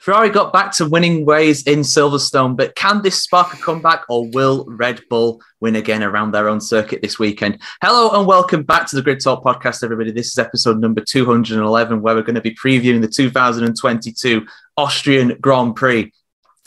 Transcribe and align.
Ferrari 0.00 0.30
got 0.30 0.50
back 0.50 0.72
to 0.72 0.86
winning 0.86 1.26
ways 1.26 1.62
in 1.64 1.80
Silverstone, 1.80 2.56
but 2.56 2.74
can 2.74 3.02
this 3.02 3.22
spark 3.22 3.52
a 3.52 3.56
comeback 3.58 4.02
or 4.08 4.26
will 4.30 4.64
Red 4.66 5.02
Bull 5.10 5.42
win 5.60 5.76
again 5.76 6.02
around 6.02 6.32
their 6.32 6.48
own 6.48 6.58
circuit 6.58 7.02
this 7.02 7.18
weekend? 7.18 7.60
Hello 7.82 8.18
and 8.18 8.26
welcome 8.26 8.62
back 8.62 8.88
to 8.88 8.96
the 8.96 9.02
Grid 9.02 9.20
Talk 9.20 9.44
podcast, 9.44 9.84
everybody. 9.84 10.10
This 10.10 10.28
is 10.28 10.38
episode 10.38 10.78
number 10.80 11.02
211, 11.02 12.00
where 12.00 12.14
we're 12.14 12.22
going 12.22 12.34
to 12.34 12.40
be 12.40 12.54
previewing 12.54 13.02
the 13.02 13.08
2022 13.08 14.46
Austrian 14.78 15.36
Grand 15.38 15.76
Prix. 15.76 16.10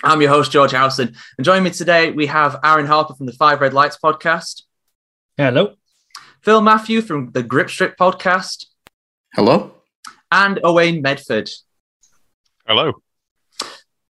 I'm 0.04 0.22
your 0.22 0.30
host, 0.30 0.52
George 0.52 0.74
Howson, 0.74 1.16
and 1.40 1.44
joining 1.44 1.64
me 1.64 1.72
today, 1.72 2.12
we 2.12 2.28
have 2.28 2.60
Aaron 2.64 2.86
Harper 2.86 3.16
from 3.16 3.26
the 3.26 3.34
Five 3.34 3.62
Red 3.62 3.74
Lights 3.74 3.98
podcast. 3.98 4.62
Hello. 5.38 5.74
Phil 6.42 6.62
Matthew 6.62 7.02
from 7.02 7.32
the 7.32 7.42
Grip 7.42 7.72
Strip 7.72 7.98
podcast. 7.98 8.68
Hello. 9.34 9.74
And 10.32 10.60
Owain 10.64 11.02
Medford. 11.02 11.50
Hello. 12.68 12.94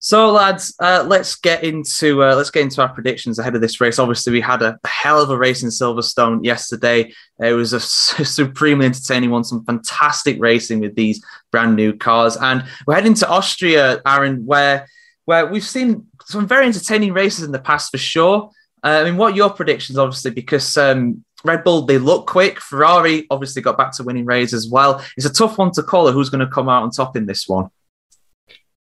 So, 0.04 0.32
lads, 0.32 0.74
uh, 0.80 1.04
let's 1.06 1.36
get 1.36 1.62
into 1.62 2.24
uh, 2.24 2.34
let's 2.34 2.50
get 2.50 2.64
into 2.64 2.82
our 2.82 2.88
predictions 2.88 3.38
ahead 3.38 3.54
of 3.54 3.60
this 3.60 3.80
race. 3.80 4.00
Obviously, 4.00 4.32
we 4.32 4.40
had 4.40 4.60
a 4.60 4.76
hell 4.84 5.22
of 5.22 5.30
a 5.30 5.38
race 5.38 5.62
in 5.62 5.68
Silverstone 5.68 6.44
yesterday. 6.44 7.12
It 7.38 7.52
was 7.52 7.72
a 7.72 7.78
supremely 7.80 8.86
entertaining 8.86 9.30
one, 9.30 9.44
some 9.44 9.64
fantastic 9.64 10.40
racing 10.40 10.80
with 10.80 10.96
these 10.96 11.24
brand 11.52 11.76
new 11.76 11.96
cars, 11.96 12.36
and 12.36 12.64
we're 12.84 12.96
heading 12.96 13.14
to 13.14 13.28
Austria, 13.28 14.02
Aaron, 14.04 14.44
where 14.44 14.88
where 15.26 15.46
we've 15.46 15.62
seen 15.62 16.08
some 16.24 16.48
very 16.48 16.66
entertaining 16.66 17.12
races 17.12 17.44
in 17.44 17.52
the 17.52 17.60
past 17.60 17.92
for 17.92 17.98
sure. 17.98 18.50
Uh, 18.82 19.02
I 19.02 19.04
mean, 19.04 19.16
what 19.16 19.34
are 19.34 19.36
your 19.36 19.50
predictions, 19.50 19.98
obviously, 19.98 20.32
because 20.32 20.76
um, 20.76 21.24
Red 21.44 21.62
Bull 21.62 21.82
they 21.82 21.98
look 21.98 22.26
quick. 22.26 22.58
Ferrari 22.58 23.28
obviously 23.30 23.62
got 23.62 23.78
back 23.78 23.92
to 23.92 24.02
winning 24.02 24.24
races 24.24 24.66
as 24.66 24.68
well. 24.68 25.00
It's 25.16 25.26
a 25.26 25.32
tough 25.32 25.58
one 25.58 25.70
to 25.74 25.84
call. 25.84 26.10
Who's 26.10 26.28
going 26.28 26.44
to 26.44 26.52
come 26.52 26.68
out 26.68 26.82
on 26.82 26.90
top 26.90 27.16
in 27.16 27.26
this 27.26 27.46
one? 27.46 27.68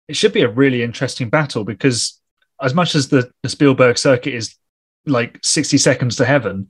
It 0.08 0.16
should 0.16 0.32
be 0.32 0.42
a 0.42 0.48
really 0.48 0.82
interesting 0.82 1.30
battle 1.30 1.64
because 1.64 2.20
as 2.60 2.74
much 2.74 2.94
as 2.94 3.08
the, 3.08 3.30
the 3.42 3.48
Spielberg 3.48 3.98
circuit 3.98 4.34
is 4.34 4.54
like 5.06 5.38
60 5.42 5.78
seconds 5.78 6.16
to 6.16 6.24
heaven, 6.24 6.68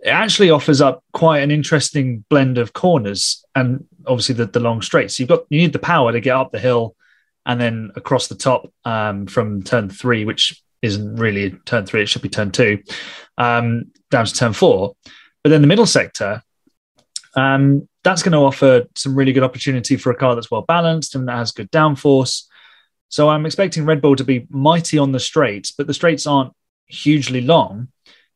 it 0.00 0.08
actually 0.10 0.50
offers 0.50 0.80
up 0.80 1.02
quite 1.12 1.42
an 1.42 1.50
interesting 1.50 2.24
blend 2.28 2.58
of 2.58 2.72
corners 2.72 3.44
and 3.54 3.86
obviously 4.06 4.34
the, 4.34 4.46
the 4.46 4.60
long 4.60 4.82
straights. 4.82 5.18
You've 5.18 5.28
got 5.28 5.44
you 5.48 5.60
need 5.60 5.72
the 5.72 5.78
power 5.78 6.12
to 6.12 6.20
get 6.20 6.36
up 6.36 6.52
the 6.52 6.58
hill 6.58 6.94
and 7.46 7.60
then 7.60 7.90
across 7.96 8.28
the 8.28 8.34
top 8.34 8.70
um, 8.84 9.26
from 9.26 9.62
turn 9.62 9.88
three, 9.88 10.24
which 10.24 10.62
isn't 10.82 11.16
really 11.16 11.52
turn 11.64 11.86
three, 11.86 12.02
it 12.02 12.08
should 12.08 12.22
be 12.22 12.28
turn 12.28 12.50
two, 12.50 12.82
um, 13.38 13.90
down 14.10 14.26
to 14.26 14.34
turn 14.34 14.52
four. 14.52 14.94
But 15.42 15.50
then 15.50 15.62
the 15.62 15.66
middle 15.66 15.86
sector, 15.86 16.42
um, 17.36 17.88
that's 18.02 18.22
going 18.22 18.32
to 18.32 18.38
offer 18.38 18.84
some 18.94 19.14
really 19.14 19.32
good 19.32 19.42
opportunity 19.42 19.96
for 19.96 20.10
a 20.10 20.16
car 20.16 20.34
that's 20.34 20.50
well 20.50 20.62
balanced 20.62 21.14
and 21.14 21.26
that 21.28 21.36
has 21.36 21.52
good 21.52 21.70
downforce. 21.70 22.44
So 23.08 23.28
I'm 23.28 23.46
expecting 23.46 23.84
Red 23.84 24.02
Bull 24.02 24.16
to 24.16 24.24
be 24.24 24.46
mighty 24.50 24.98
on 24.98 25.12
the 25.12 25.20
straights, 25.20 25.72
but 25.72 25.86
the 25.86 25.94
straights 25.94 26.26
aren't 26.26 26.52
hugely 26.86 27.40
long. 27.40 27.88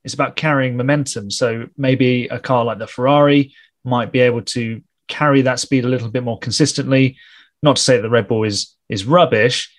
It's 0.05 0.15
about 0.15 0.37
carrying 0.37 0.77
momentum. 0.77 1.31
So 1.31 1.69
maybe 1.77 2.29
a 2.29 2.39
car 2.39 2.65
like 2.65 2.79
the 2.79 2.87
Ferrari 2.87 3.55
might 3.85 4.13
be 4.13 4.21
able 4.21 4.43
to 4.43 4.83
carry 5.09 5.43
that 5.43 5.61
speed 5.61 5.85
a 5.85 5.89
little 5.89 6.09
bit 6.09 6.23
more 6.23 6.39
consistently. 6.39 7.17
Not 7.63 7.77
to 7.77 7.83
say 7.83 7.97
that 7.97 8.03
the 8.03 8.11
Red 8.11 8.29
Bull 8.29 8.45
is 8.45 8.75
is 8.89 9.05
rubbish, 9.05 9.75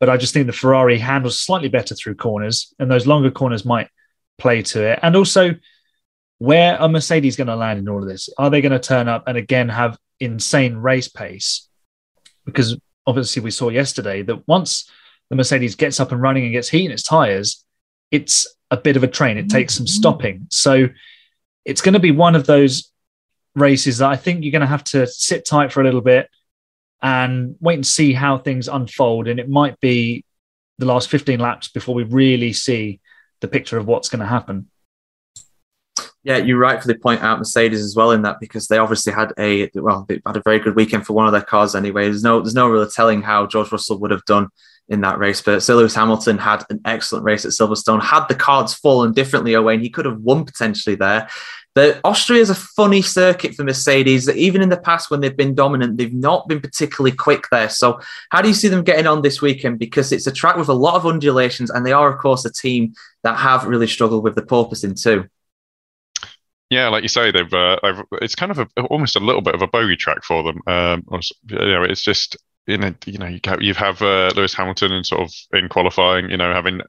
but 0.00 0.10
I 0.10 0.16
just 0.16 0.34
think 0.34 0.46
the 0.46 0.52
Ferrari 0.52 0.98
handles 0.98 1.38
slightly 1.38 1.68
better 1.68 1.94
through 1.94 2.16
corners, 2.16 2.74
and 2.78 2.90
those 2.90 3.06
longer 3.06 3.30
corners 3.30 3.64
might 3.64 3.88
play 4.38 4.62
to 4.62 4.82
it. 4.84 4.98
And 5.02 5.14
also, 5.14 5.54
where 6.42 6.76
are 6.80 6.88
Mercedes 6.88 7.36
going 7.36 7.46
to 7.46 7.54
land 7.54 7.78
in 7.78 7.88
all 7.88 8.02
of 8.02 8.08
this? 8.08 8.28
Are 8.36 8.50
they 8.50 8.60
going 8.60 8.72
to 8.72 8.80
turn 8.80 9.06
up 9.06 9.28
and 9.28 9.38
again 9.38 9.68
have 9.68 9.96
insane 10.18 10.74
race 10.74 11.06
pace? 11.06 11.68
Because 12.44 12.76
obviously 13.06 13.42
we 13.42 13.52
saw 13.52 13.68
yesterday 13.68 14.22
that 14.22 14.48
once 14.48 14.90
the 15.30 15.36
Mercedes 15.36 15.76
gets 15.76 16.00
up 16.00 16.10
and 16.10 16.20
running 16.20 16.42
and 16.42 16.52
gets 16.52 16.68
heat 16.68 16.86
in 16.86 16.90
its 16.90 17.04
tires, 17.04 17.64
it's 18.10 18.56
a 18.72 18.76
bit 18.76 18.96
of 18.96 19.04
a 19.04 19.06
train. 19.06 19.38
It 19.38 19.50
takes 19.50 19.74
some 19.76 19.86
mm-hmm. 19.86 19.92
stopping. 19.92 20.46
So 20.50 20.88
it's 21.64 21.80
going 21.80 21.92
to 21.92 22.00
be 22.00 22.10
one 22.10 22.34
of 22.34 22.44
those 22.44 22.90
races 23.54 23.98
that 23.98 24.10
I 24.10 24.16
think 24.16 24.42
you're 24.42 24.50
going 24.50 24.62
to 24.62 24.66
have 24.66 24.82
to 24.84 25.06
sit 25.06 25.46
tight 25.46 25.70
for 25.70 25.80
a 25.80 25.84
little 25.84 26.00
bit 26.00 26.28
and 27.00 27.54
wait 27.60 27.74
and 27.74 27.86
see 27.86 28.14
how 28.14 28.36
things 28.36 28.66
unfold. 28.66 29.28
And 29.28 29.38
it 29.38 29.48
might 29.48 29.78
be 29.78 30.24
the 30.78 30.86
last 30.86 31.08
15 31.08 31.38
laps 31.38 31.68
before 31.68 31.94
we 31.94 32.02
really 32.02 32.52
see 32.52 32.98
the 33.40 33.46
picture 33.46 33.78
of 33.78 33.86
what's 33.86 34.08
going 34.08 34.18
to 34.18 34.26
happen. 34.26 34.71
Yeah, 36.24 36.36
you 36.36 36.56
rightfully 36.56 36.94
point 36.94 37.22
out 37.22 37.38
Mercedes 37.38 37.82
as 37.82 37.96
well 37.96 38.12
in 38.12 38.22
that 38.22 38.38
because 38.38 38.68
they 38.68 38.78
obviously 38.78 39.12
had 39.12 39.32
a 39.38 39.68
well, 39.74 40.04
they 40.08 40.20
had 40.24 40.36
a 40.36 40.42
very 40.42 40.60
good 40.60 40.76
weekend 40.76 41.04
for 41.04 41.14
one 41.14 41.26
of 41.26 41.32
their 41.32 41.42
cars 41.42 41.74
anyway. 41.74 42.04
There's 42.04 42.22
no 42.22 42.40
there's 42.40 42.54
no 42.54 42.68
real 42.68 42.88
telling 42.88 43.22
how 43.22 43.46
George 43.46 43.72
Russell 43.72 43.98
would 43.98 44.12
have 44.12 44.24
done 44.24 44.48
in 44.88 45.00
that 45.00 45.18
race. 45.18 45.40
But 45.40 45.62
Sir 45.62 45.74
Lewis 45.74 45.94
Hamilton 45.94 46.38
had 46.38 46.64
an 46.70 46.80
excellent 46.84 47.24
race 47.24 47.44
at 47.44 47.52
Silverstone. 47.52 48.02
Had 48.02 48.26
the 48.28 48.36
cards 48.36 48.74
fallen 48.74 49.12
differently 49.12 49.54
away, 49.54 49.74
and 49.74 49.82
he 49.82 49.90
could 49.90 50.04
have 50.04 50.20
won 50.20 50.44
potentially 50.44 50.94
there. 50.94 51.28
The 51.74 51.98
Austria 52.04 52.40
is 52.40 52.50
a 52.50 52.54
funny 52.54 53.00
circuit 53.00 53.54
for 53.54 53.64
Mercedes. 53.64 54.28
Even 54.28 54.60
in 54.60 54.68
the 54.68 54.76
past, 54.76 55.10
when 55.10 55.20
they've 55.20 55.36
been 55.36 55.54
dominant, 55.54 55.96
they've 55.96 56.12
not 56.12 56.46
been 56.46 56.60
particularly 56.60 57.16
quick 57.16 57.46
there. 57.50 57.70
So, 57.70 57.98
how 58.30 58.42
do 58.42 58.48
you 58.48 58.54
see 58.54 58.68
them 58.68 58.84
getting 58.84 59.06
on 59.06 59.22
this 59.22 59.40
weekend? 59.40 59.78
Because 59.78 60.12
it's 60.12 60.26
a 60.26 60.32
track 60.32 60.56
with 60.56 60.68
a 60.68 60.74
lot 60.74 60.96
of 60.96 61.06
undulations, 61.06 61.70
and 61.70 61.84
they 61.84 61.92
are, 61.92 62.12
of 62.12 62.20
course, 62.20 62.44
a 62.44 62.52
team 62.52 62.94
that 63.24 63.38
have 63.38 63.64
really 63.64 63.86
struggled 63.86 64.22
with 64.22 64.34
the 64.34 64.42
porpoising 64.42 65.00
too. 65.00 65.28
Yeah, 66.72 66.88
like 66.88 67.02
you 67.02 67.08
say, 67.08 67.30
they've, 67.30 67.52
uh, 67.52 67.76
they've 67.82 68.02
it's 68.22 68.34
kind 68.34 68.50
of 68.50 68.58
a, 68.58 68.82
almost 68.84 69.14
a 69.14 69.20
little 69.20 69.42
bit 69.42 69.54
of 69.54 69.60
a 69.60 69.66
bogey 69.66 69.94
track 69.96 70.24
for 70.24 70.42
them. 70.42 70.60
Um, 70.66 71.04
you 71.46 71.58
know, 71.58 71.82
it's 71.82 72.00
just 72.00 72.36
you 72.66 72.78
know, 72.78 72.94
you 73.04 73.18
know, 73.18 73.26
you 73.26 73.40
have, 73.44 73.60
you 73.60 73.74
have 73.74 74.00
uh, 74.00 74.32
Lewis 74.34 74.54
Hamilton 74.54 74.92
and 74.92 75.04
sort 75.04 75.20
of 75.20 75.34
in 75.52 75.68
qualifying, 75.68 76.30
you 76.30 76.38
know, 76.38 76.50
having 76.52 76.80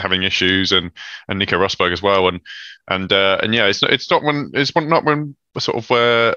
having 0.00 0.22
issues, 0.22 0.72
and 0.72 0.90
and 1.28 1.38
Nico 1.38 1.58
Rosberg 1.58 1.92
as 1.92 2.00
well, 2.00 2.28
and 2.28 2.40
and 2.88 3.12
uh, 3.12 3.38
and 3.42 3.54
yeah, 3.54 3.66
it's 3.66 3.82
not 3.82 3.92
it's 3.92 4.10
not 4.10 4.22
when 4.22 4.52
it's 4.54 4.74
not 4.74 5.04
when 5.04 5.36
sort 5.58 5.76
of 5.76 5.90
where 5.90 6.34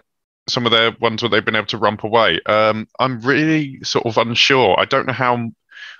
some 0.49 0.65
of 0.65 0.73
their 0.73 0.91
ones 0.99 1.21
where 1.21 1.29
they've 1.29 1.45
been 1.45 1.55
able 1.55 1.67
to 1.67 1.77
rump 1.77 2.03
away. 2.03 2.41
Um, 2.47 2.85
I'm 2.99 3.21
really 3.21 3.79
sort 3.83 4.07
of 4.07 4.17
unsure. 4.17 4.77
I 4.77 4.83
don't 4.83 5.05
know 5.07 5.13
how 5.13 5.51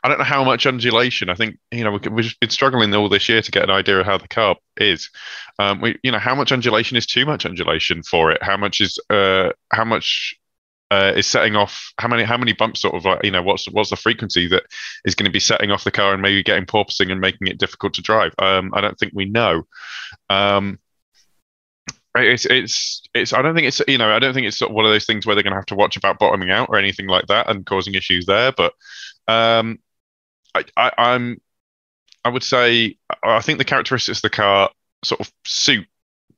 I 0.03 0.09
don't 0.09 0.17
know 0.17 0.23
how 0.23 0.43
much 0.43 0.65
undulation. 0.65 1.29
I 1.29 1.35
think 1.35 1.57
you 1.71 1.83
know 1.83 1.91
we've 1.91 2.39
been 2.39 2.49
struggling 2.49 2.93
all 2.93 3.09
this 3.09 3.29
year 3.29 3.41
to 3.41 3.51
get 3.51 3.63
an 3.63 3.69
idea 3.69 3.99
of 3.99 4.05
how 4.05 4.17
the 4.17 4.27
car 4.27 4.55
is. 4.77 5.09
Um, 5.59 5.81
we, 5.81 5.99
you 6.03 6.11
know, 6.11 6.19
how 6.19 6.35
much 6.35 6.51
undulation 6.51 6.97
is 6.97 7.05
too 7.05 7.25
much 7.25 7.45
undulation 7.45 8.03
for 8.03 8.31
it? 8.31 8.41
How 8.41 8.57
much 8.57 8.81
is 8.81 8.97
uh, 9.09 9.51
how 9.71 9.85
much 9.85 10.39
uh, 10.91 11.13
is 11.15 11.27
setting 11.27 11.55
off 11.55 11.93
how 11.99 12.07
many 12.07 12.23
how 12.23 12.37
many 12.37 12.53
bumps 12.53 12.81
sort 12.81 12.95
of 12.95 13.05
like 13.05 13.23
you 13.23 13.31
know 13.31 13.43
what's 13.43 13.69
what's 13.71 13.91
the 13.91 13.95
frequency 13.95 14.47
that 14.47 14.63
is 15.05 15.15
going 15.15 15.25
to 15.25 15.31
be 15.31 15.39
setting 15.39 15.71
off 15.71 15.83
the 15.83 15.91
car 15.91 16.13
and 16.13 16.21
maybe 16.21 16.41
getting 16.43 16.65
porpoising 16.65 17.11
and 17.11 17.21
making 17.21 17.47
it 17.47 17.59
difficult 17.59 17.93
to 17.93 18.01
drive 18.01 18.33
um, 18.39 18.71
i 18.73 18.81
don't 18.81 18.97
think 18.97 19.11
we 19.13 19.25
know 19.25 19.61
um, 20.31 20.79
it's 22.15 22.45
it's 22.45 23.03
it's 23.13 23.33
i 23.33 23.41
don't 23.41 23.53
think 23.53 23.67
it's 23.67 23.81
you 23.87 23.99
know 23.99 24.11
i 24.11 24.17
don't 24.17 24.33
think 24.33 24.47
it's 24.47 24.57
sort 24.57 24.71
of 24.71 24.75
one 24.75 24.85
of 24.85 24.91
those 24.91 25.05
things 25.05 25.25
where 25.25 25.35
they're 25.35 25.43
going 25.43 25.53
to 25.53 25.59
have 25.59 25.65
to 25.65 25.75
watch 25.75 25.95
about 25.95 26.17
bottoming 26.17 26.49
out 26.49 26.69
or 26.69 26.77
anything 26.77 27.07
like 27.07 27.27
that 27.27 27.47
and 27.49 27.67
causing 27.67 27.93
issues 27.93 28.25
there 28.25 28.51
but 28.51 28.73
um, 29.27 29.77
I, 30.55 30.65
I, 30.75 30.91
I'm 30.97 31.41
I 32.23 32.29
would 32.29 32.43
say 32.43 32.97
I 33.23 33.41
think 33.41 33.57
the 33.59 33.65
characteristics 33.65 34.19
of 34.19 34.23
the 34.23 34.29
car 34.29 34.69
sort 35.03 35.21
of 35.21 35.31
suit 35.45 35.87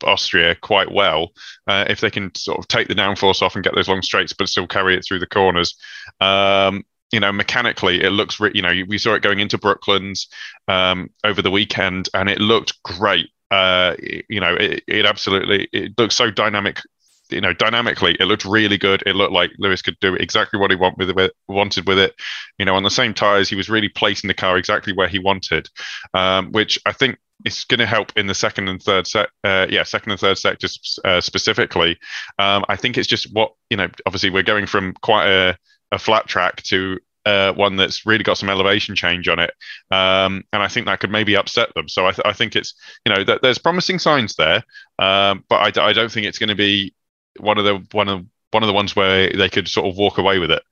Austria 0.03 0.55
quite 0.55 0.91
well 0.91 1.31
uh, 1.67 1.85
if 1.89 2.01
they 2.01 2.09
can 2.09 2.33
sort 2.35 2.59
of 2.59 2.67
take 2.67 2.87
the 2.87 2.95
downforce 2.95 3.41
off 3.41 3.55
and 3.55 3.63
get 3.63 3.75
those 3.75 3.87
long 3.87 4.01
straights, 4.01 4.33
but 4.33 4.49
still 4.49 4.67
carry 4.67 4.95
it 4.95 5.05
through 5.05 5.19
the 5.19 5.27
corners. 5.27 5.75
Um, 6.19 6.83
you 7.11 7.19
know, 7.19 7.31
mechanically, 7.31 8.01
it 8.01 8.11
looks, 8.11 8.39
re- 8.39 8.51
you 8.53 8.61
know, 8.61 8.73
we 8.87 8.97
saw 8.97 9.13
it 9.15 9.21
going 9.21 9.39
into 9.39 9.57
Brooklands 9.57 10.27
um, 10.67 11.09
over 11.23 11.41
the 11.41 11.51
weekend, 11.51 12.09
and 12.13 12.29
it 12.29 12.39
looked 12.39 12.81
great. 12.83 13.29
Uh, 13.49 13.95
you 13.99 14.39
know, 14.39 14.55
it, 14.55 14.83
it 14.87 15.05
absolutely 15.05 15.67
it 15.73 15.91
looks 15.97 16.15
so 16.15 16.31
dynamic 16.31 16.79
you 17.31 17.41
know, 17.41 17.53
dynamically, 17.53 18.15
it 18.19 18.25
looked 18.25 18.45
really 18.45 18.77
good. 18.77 19.03
It 19.05 19.15
looked 19.15 19.33
like 19.33 19.51
Lewis 19.57 19.81
could 19.81 19.97
do 19.99 20.15
exactly 20.15 20.59
what 20.59 20.71
he 20.71 20.75
want 20.75 20.97
with 20.97 21.09
it, 21.09 21.33
wanted 21.47 21.87
with 21.87 21.99
it. 21.99 22.13
You 22.57 22.65
know, 22.65 22.75
on 22.75 22.83
the 22.83 22.89
same 22.89 23.13
tires, 23.13 23.49
he 23.49 23.55
was 23.55 23.69
really 23.69 23.89
placing 23.89 24.27
the 24.27 24.33
car 24.33 24.57
exactly 24.57 24.93
where 24.93 25.07
he 25.07 25.19
wanted, 25.19 25.69
um, 26.13 26.51
which 26.51 26.79
I 26.85 26.91
think 26.91 27.17
is 27.45 27.63
going 27.63 27.79
to 27.79 27.85
help 27.85 28.11
in 28.15 28.27
the 28.27 28.35
second 28.35 28.67
and 28.67 28.81
third 28.81 29.07
set. 29.07 29.29
Uh, 29.43 29.67
yeah, 29.69 29.83
second 29.83 30.11
and 30.11 30.19
third 30.19 30.37
sectors 30.37 30.99
uh, 31.05 31.21
specifically. 31.21 31.97
Um, 32.39 32.65
I 32.69 32.75
think 32.75 32.97
it's 32.97 33.07
just 33.07 33.33
what 33.33 33.53
you 33.69 33.77
know. 33.77 33.89
Obviously, 34.05 34.29
we're 34.29 34.43
going 34.43 34.65
from 34.65 34.93
quite 35.01 35.27
a, 35.27 35.57
a 35.91 35.99
flat 35.99 36.27
track 36.27 36.61
to 36.63 36.99
uh, 37.25 37.53
one 37.53 37.75
that's 37.75 38.05
really 38.05 38.23
got 38.23 38.37
some 38.37 38.49
elevation 38.49 38.95
change 38.95 39.27
on 39.27 39.39
it, 39.39 39.51
um, 39.91 40.43
and 40.53 40.61
I 40.63 40.67
think 40.67 40.85
that 40.87 40.99
could 40.99 41.11
maybe 41.11 41.35
upset 41.35 41.73
them. 41.75 41.87
So 41.87 42.07
I, 42.07 42.11
th- 42.11 42.25
I 42.25 42.33
think 42.33 42.55
it's 42.55 42.73
you 43.05 43.13
know 43.13 43.23
th- 43.23 43.41
there's 43.41 43.57
promising 43.57 43.99
signs 43.99 44.35
there, 44.35 44.63
um, 44.99 45.43
but 45.49 45.61
I, 45.61 45.71
d- 45.71 45.81
I 45.81 45.93
don't 45.93 46.11
think 46.11 46.25
it's 46.25 46.39
going 46.39 46.49
to 46.49 46.55
be 46.55 46.93
one 47.39 47.57
of 47.57 47.65
the 47.65 47.85
one 47.91 48.09
of 48.09 48.25
one 48.51 48.63
of 48.63 48.67
the 48.67 48.73
ones 48.73 48.95
where 48.95 49.29
they 49.29 49.49
could 49.49 49.67
sort 49.67 49.87
of 49.87 49.97
walk 49.97 50.17
away 50.17 50.39
with 50.39 50.51
it. 50.51 50.63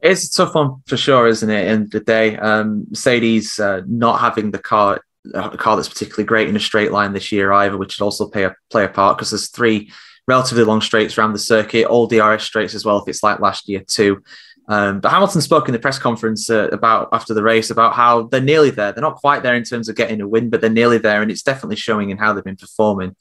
It's 0.00 0.24
a 0.24 0.32
tough 0.32 0.54
one 0.54 0.82
for 0.86 0.96
sure, 0.96 1.26
isn't 1.26 1.50
it? 1.50 1.68
In 1.68 1.88
the 1.90 2.00
day, 2.00 2.36
um, 2.36 2.86
Mercedes 2.88 3.58
uh, 3.58 3.82
not 3.86 4.20
having 4.20 4.50
the 4.50 4.58
car 4.58 5.02
a 5.34 5.56
car 5.58 5.76
that's 5.76 5.88
particularly 5.88 6.24
great 6.24 6.48
in 6.48 6.56
a 6.56 6.60
straight 6.60 6.92
line 6.92 7.12
this 7.12 7.30
year 7.30 7.52
either, 7.52 7.76
which 7.76 7.98
would 7.98 8.04
also 8.04 8.28
play 8.28 8.44
a 8.44 8.54
play 8.70 8.84
a 8.84 8.88
part 8.88 9.16
because 9.16 9.30
there's 9.30 9.48
three 9.48 9.90
relatively 10.26 10.64
long 10.64 10.80
straights 10.80 11.18
around 11.18 11.32
the 11.32 11.38
circuit, 11.38 11.86
all 11.86 12.06
DRS 12.06 12.44
straights 12.44 12.74
as 12.74 12.84
well. 12.84 12.98
If 12.98 13.08
it's 13.08 13.22
like 13.22 13.40
last 13.40 13.68
year 13.68 13.82
too. 13.86 14.22
Um, 14.68 15.00
but 15.00 15.10
Hamilton 15.10 15.40
spoke 15.40 15.68
in 15.68 15.72
the 15.72 15.80
press 15.80 15.98
conference 15.98 16.48
uh, 16.48 16.68
about 16.68 17.08
after 17.12 17.34
the 17.34 17.42
race 17.42 17.70
about 17.70 17.94
how 17.94 18.22
they're 18.28 18.40
nearly 18.40 18.70
there. 18.70 18.92
They're 18.92 19.02
not 19.02 19.16
quite 19.16 19.42
there 19.42 19.56
in 19.56 19.64
terms 19.64 19.88
of 19.88 19.96
getting 19.96 20.20
a 20.20 20.28
win, 20.28 20.48
but 20.48 20.60
they're 20.60 20.70
nearly 20.70 20.98
there, 20.98 21.22
and 21.22 21.30
it's 21.30 21.42
definitely 21.42 21.76
showing 21.76 22.10
in 22.10 22.18
how 22.18 22.32
they've 22.32 22.44
been 22.44 22.56
performing. 22.56 23.16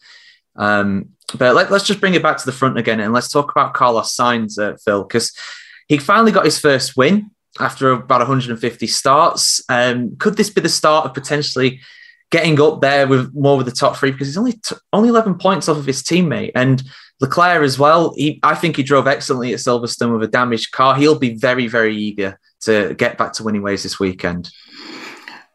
Um, 0.60 1.10
but 1.38 1.56
let, 1.56 1.72
us 1.72 1.88
just 1.88 2.02
bring 2.02 2.14
it 2.14 2.24
back 2.24 2.38
to 2.38 2.46
the 2.46 2.52
front 2.52 2.78
again, 2.78 3.00
and 3.00 3.14
let's 3.14 3.30
talk 3.30 3.52
about 3.52 3.74
Carlos 3.74 4.16
Sainz, 4.16 4.60
uh, 4.60 4.78
Phil, 4.84 5.04
because 5.04 5.36
he 5.88 5.98
finally 5.98 6.32
got 6.32 6.46
his 6.46 6.60
first 6.60 6.98
win 6.98 7.32
after 7.60 7.92
about 7.92 8.20
150 8.20 8.88
starts. 8.88 9.64
Um, 9.70 10.16
could 10.18 10.38
this 10.38 10.50
be 10.50 10.62
the 10.62 10.70
start 10.70 11.06
of 11.06 11.14
potentially 11.14 11.80
getting 12.32 12.60
up 12.62 12.82
there 12.82 13.08
with 13.08 13.34
more 13.34 13.58
with 13.58 13.66
the 13.66 13.72
top 13.72 13.96
three? 13.96 14.12
Because 14.12 14.28
he's 14.28 14.38
only 14.38 14.54
t- 14.54 14.76
only 14.92 15.10
11 15.10 15.38
points 15.38 15.70
off 15.70 15.78
of 15.78 15.86
his 15.86 16.04
teammate, 16.04 16.52
and 16.56 16.84
Leclerc 17.22 17.64
as 17.64 17.78
well. 17.78 18.14
He, 18.16 18.40
I 18.44 18.56
think 18.56 18.76
he 18.76 18.84
drove 18.84 19.08
excellently 19.08 19.54
at 19.54 19.60
Silverstone 19.60 20.14
with 20.14 20.28
a 20.28 20.32
damaged 20.32 20.72
car. 20.72 20.96
He'll 20.96 21.20
be 21.20 21.36
very, 21.36 21.68
very 21.68 21.96
eager 21.96 22.40
to 22.62 22.94
get 22.96 23.18
back 23.18 23.34
to 23.34 23.44
winning 23.44 23.62
ways 23.62 23.84
this 23.84 24.00
weekend. 24.00 24.50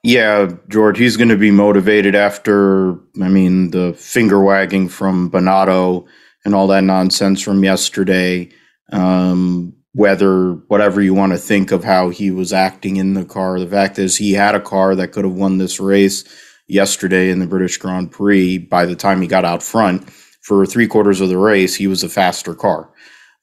Yeah, 0.05 0.53
George, 0.69 0.99
he's 0.99 1.17
going 1.17 1.31
to 1.31 1.37
be 1.39 1.51
motivated 1.51 2.15
after, 2.15 2.93
I 3.23 3.29
mean, 3.29 3.71
the 3.71 3.95
finger 3.95 4.39
wagging 4.39 4.91
from 4.91 5.31
Binotto 5.31 6.07
and 6.45 6.55
all 6.55 6.67
that 6.67 6.85
nonsense 6.85 7.41
from 7.41 7.65
yesterday. 7.65 8.51
Um, 8.93 9.73
whether, 9.93 10.53
whatever 10.69 11.01
you 11.01 11.15
want 11.15 11.33
to 11.33 11.39
think 11.39 11.73
of 11.73 11.85
how 11.85 12.11
he 12.11 12.31
was 12.31 12.53
acting 12.53 12.97
in 12.97 13.15
the 13.15 13.25
car, 13.25 13.59
the 13.59 13.67
fact 13.67 13.99
is 13.99 14.19
he 14.19 14.35
had 14.35 14.55
a 14.55 14.61
car 14.61 14.95
that 14.95 15.09
could 15.13 15.25
have 15.25 15.33
won 15.33 15.57
this 15.57 15.81
race 15.81 16.25
yesterday 16.69 17.31
in 17.31 17.39
the 17.39 17.47
British 17.47 17.79
Grand 17.79 18.13
Prix 18.13 18.59
by 18.59 18.85
the 18.85 18.97
time 18.97 19.23
he 19.23 19.27
got 19.27 19.47
out 19.47 19.63
front 19.63 20.11
for 20.45 20.67
three 20.67 20.87
quarters 20.87 21.23
of 21.23 21.31
the 21.31 21.39
race, 21.39 21.75
he 21.75 21.87
was 21.87 22.05
a 22.05 22.09
faster 22.11 22.55
car. 22.55 22.91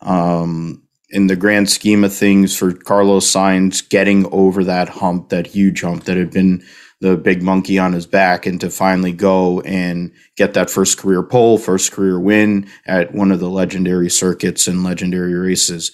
Um, 0.01 0.83
in 1.11 1.27
the 1.27 1.35
grand 1.35 1.69
scheme 1.69 2.03
of 2.03 2.13
things, 2.13 2.57
for 2.57 2.73
Carlos 2.73 3.29
Sainz 3.29 3.87
getting 3.87 4.25
over 4.31 4.63
that 4.63 4.89
hump, 4.89 5.29
that 5.29 5.47
huge 5.47 5.81
hump 5.81 6.05
that 6.05 6.17
had 6.17 6.31
been 6.31 6.63
the 7.01 7.17
big 7.17 7.41
monkey 7.41 7.79
on 7.79 7.93
his 7.93 8.05
back, 8.05 8.45
and 8.45 8.61
to 8.61 8.69
finally 8.69 9.11
go 9.11 9.61
and 9.61 10.11
get 10.37 10.53
that 10.53 10.69
first 10.69 10.97
career 10.97 11.23
pole, 11.23 11.57
first 11.57 11.91
career 11.91 12.19
win 12.19 12.67
at 12.85 13.13
one 13.13 13.31
of 13.31 13.39
the 13.39 13.49
legendary 13.49 14.09
circuits 14.09 14.67
and 14.67 14.83
legendary 14.83 15.33
races 15.33 15.91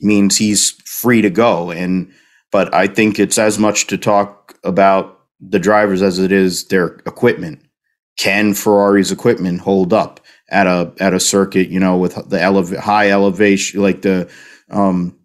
means 0.00 0.36
he's 0.36 0.72
free 0.84 1.22
to 1.22 1.30
go. 1.30 1.70
And 1.70 2.12
but 2.50 2.74
I 2.74 2.86
think 2.86 3.18
it's 3.18 3.38
as 3.38 3.58
much 3.58 3.86
to 3.88 3.96
talk 3.98 4.58
about 4.64 5.20
the 5.40 5.58
drivers 5.58 6.02
as 6.02 6.18
it 6.18 6.32
is 6.32 6.66
their 6.66 6.86
equipment. 7.06 7.60
Can 8.18 8.54
Ferrari's 8.54 9.10
equipment 9.10 9.60
hold 9.60 9.92
up? 9.92 10.20
At 10.52 10.66
a 10.66 10.92
at 11.00 11.14
a 11.14 11.20
circuit, 11.20 11.68
you 11.70 11.80
know, 11.80 11.96
with 11.96 12.14
the 12.14 12.36
elev- 12.36 12.76
high 12.76 13.10
elevation, 13.10 13.80
like 13.80 14.02
the 14.02 14.30
um, 14.70 15.18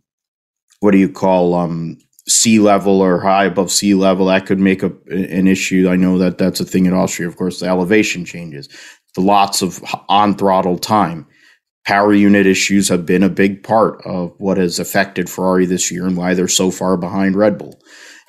what 0.80 0.92
do 0.92 0.98
you 0.98 1.10
call 1.10 1.54
um, 1.54 1.98
sea 2.28 2.60
level 2.60 3.02
or 3.02 3.20
high 3.20 3.46
above 3.46 3.70
sea 3.70 3.94
level, 3.94 4.28
that 4.28 4.46
could 4.46 4.60
make 4.60 4.82
a, 4.82 4.92
an 5.12 5.48
issue. 5.48 5.90
I 5.90 5.98
know 5.98 6.18
that 6.18 6.38
that's 6.38 6.62
a 6.62 6.66
thing 6.66 6.86
in 6.86 6.94
Austria. 6.94 7.28
Of 7.28 7.36
course, 7.36 7.60
the 7.60 7.68
elevation 7.68 8.26
changes, 8.26 8.70
the 9.16 9.22
lots 9.22 9.62
of 9.62 9.84
on 10.10 10.36
throttle 10.36 10.80
time. 10.80 11.28
Power 11.86 12.14
unit 12.14 12.46
issues 12.46 12.90
have 12.90 13.06
been 13.06 13.24
a 13.24 13.30
big 13.30 13.64
part 13.64 14.02
of 14.06 14.34
what 14.40 14.58
has 14.58 14.80
affected 14.80 15.30
Ferrari 15.30 15.66
this 15.66 15.90
year 15.90 16.06
and 16.06 16.18
why 16.18 16.34
they're 16.34 16.50
so 16.50 16.70
far 16.70 16.98
behind 16.98 17.36
Red 17.36 17.58
Bull. 17.58 17.82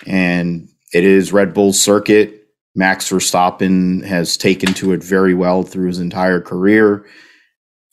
And 0.06 0.68
it 0.92 1.04
is 1.04 1.32
Red 1.32 1.54
Bull's 1.54 1.80
circuit 1.80 2.37
Max 2.78 3.10
Verstappen 3.10 4.04
has 4.04 4.36
taken 4.36 4.72
to 4.74 4.92
it 4.92 5.02
very 5.02 5.34
well 5.34 5.64
through 5.64 5.88
his 5.88 5.98
entire 5.98 6.40
career. 6.40 7.04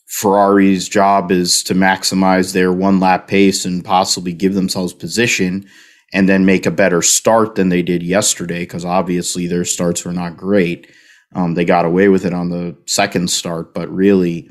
Ferrari's 0.06 0.88
job 0.88 1.32
is 1.32 1.64
to 1.64 1.74
maximize 1.74 2.52
their 2.52 2.72
one 2.72 3.00
lap 3.00 3.26
pace 3.26 3.64
and 3.64 3.84
possibly 3.84 4.32
give 4.32 4.54
themselves 4.54 4.92
position 4.92 5.66
and 6.12 6.28
then 6.28 6.46
make 6.46 6.66
a 6.66 6.70
better 6.70 7.02
start 7.02 7.56
than 7.56 7.68
they 7.68 7.82
did 7.82 8.00
yesterday 8.00 8.60
because 8.60 8.84
obviously 8.84 9.48
their 9.48 9.64
starts 9.64 10.04
were 10.04 10.12
not 10.12 10.36
great. 10.36 10.86
Um, 11.34 11.54
they 11.54 11.64
got 11.64 11.84
away 11.84 12.08
with 12.08 12.24
it 12.24 12.32
on 12.32 12.50
the 12.50 12.76
second 12.86 13.28
start, 13.28 13.74
but 13.74 13.90
really 13.90 14.48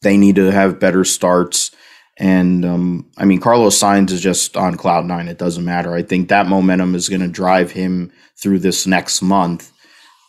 they 0.00 0.16
need 0.16 0.36
to 0.36 0.50
have 0.50 0.80
better 0.80 1.04
starts. 1.04 1.70
And 2.18 2.64
um, 2.64 3.10
I 3.18 3.24
mean, 3.26 3.40
Carlos 3.40 3.78
Sainz 3.78 4.10
is 4.10 4.22
just 4.22 4.56
on 4.56 4.76
cloud 4.76 5.04
nine. 5.04 5.28
It 5.28 5.38
doesn't 5.38 5.64
matter. 5.64 5.94
I 5.94 6.02
think 6.02 6.28
that 6.28 6.46
momentum 6.46 6.94
is 6.94 7.08
going 7.08 7.20
to 7.20 7.28
drive 7.28 7.72
him 7.72 8.10
through 8.40 8.60
this 8.60 8.86
next 8.86 9.20
month 9.20 9.70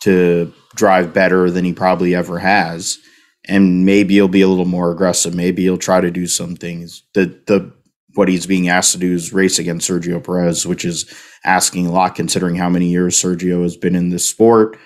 to 0.02 0.52
drive 0.74 1.14
better 1.14 1.50
than 1.50 1.64
he 1.64 1.72
probably 1.72 2.14
ever 2.14 2.38
has. 2.38 2.98
And 3.46 3.86
maybe 3.86 4.14
he'll 4.14 4.28
be 4.28 4.42
a 4.42 4.48
little 4.48 4.66
more 4.66 4.90
aggressive. 4.90 5.34
Maybe 5.34 5.62
he'll 5.62 5.78
try 5.78 6.00
to 6.00 6.10
do 6.10 6.26
some 6.26 6.56
things. 6.56 7.02
The 7.14 7.26
the 7.46 7.72
what 8.14 8.28
he's 8.28 8.46
being 8.46 8.68
asked 8.68 8.92
to 8.92 8.98
do 8.98 9.14
is 9.14 9.32
race 9.32 9.58
against 9.58 9.88
Sergio 9.88 10.22
Perez, 10.22 10.66
which 10.66 10.84
is 10.84 11.12
asking 11.44 11.86
a 11.86 11.92
lot 11.92 12.14
considering 12.14 12.56
how 12.56 12.68
many 12.68 12.88
years 12.88 13.16
Sergio 13.16 13.62
has 13.62 13.76
been 13.76 13.94
in 13.94 14.10
this 14.10 14.28
sport. 14.28 14.76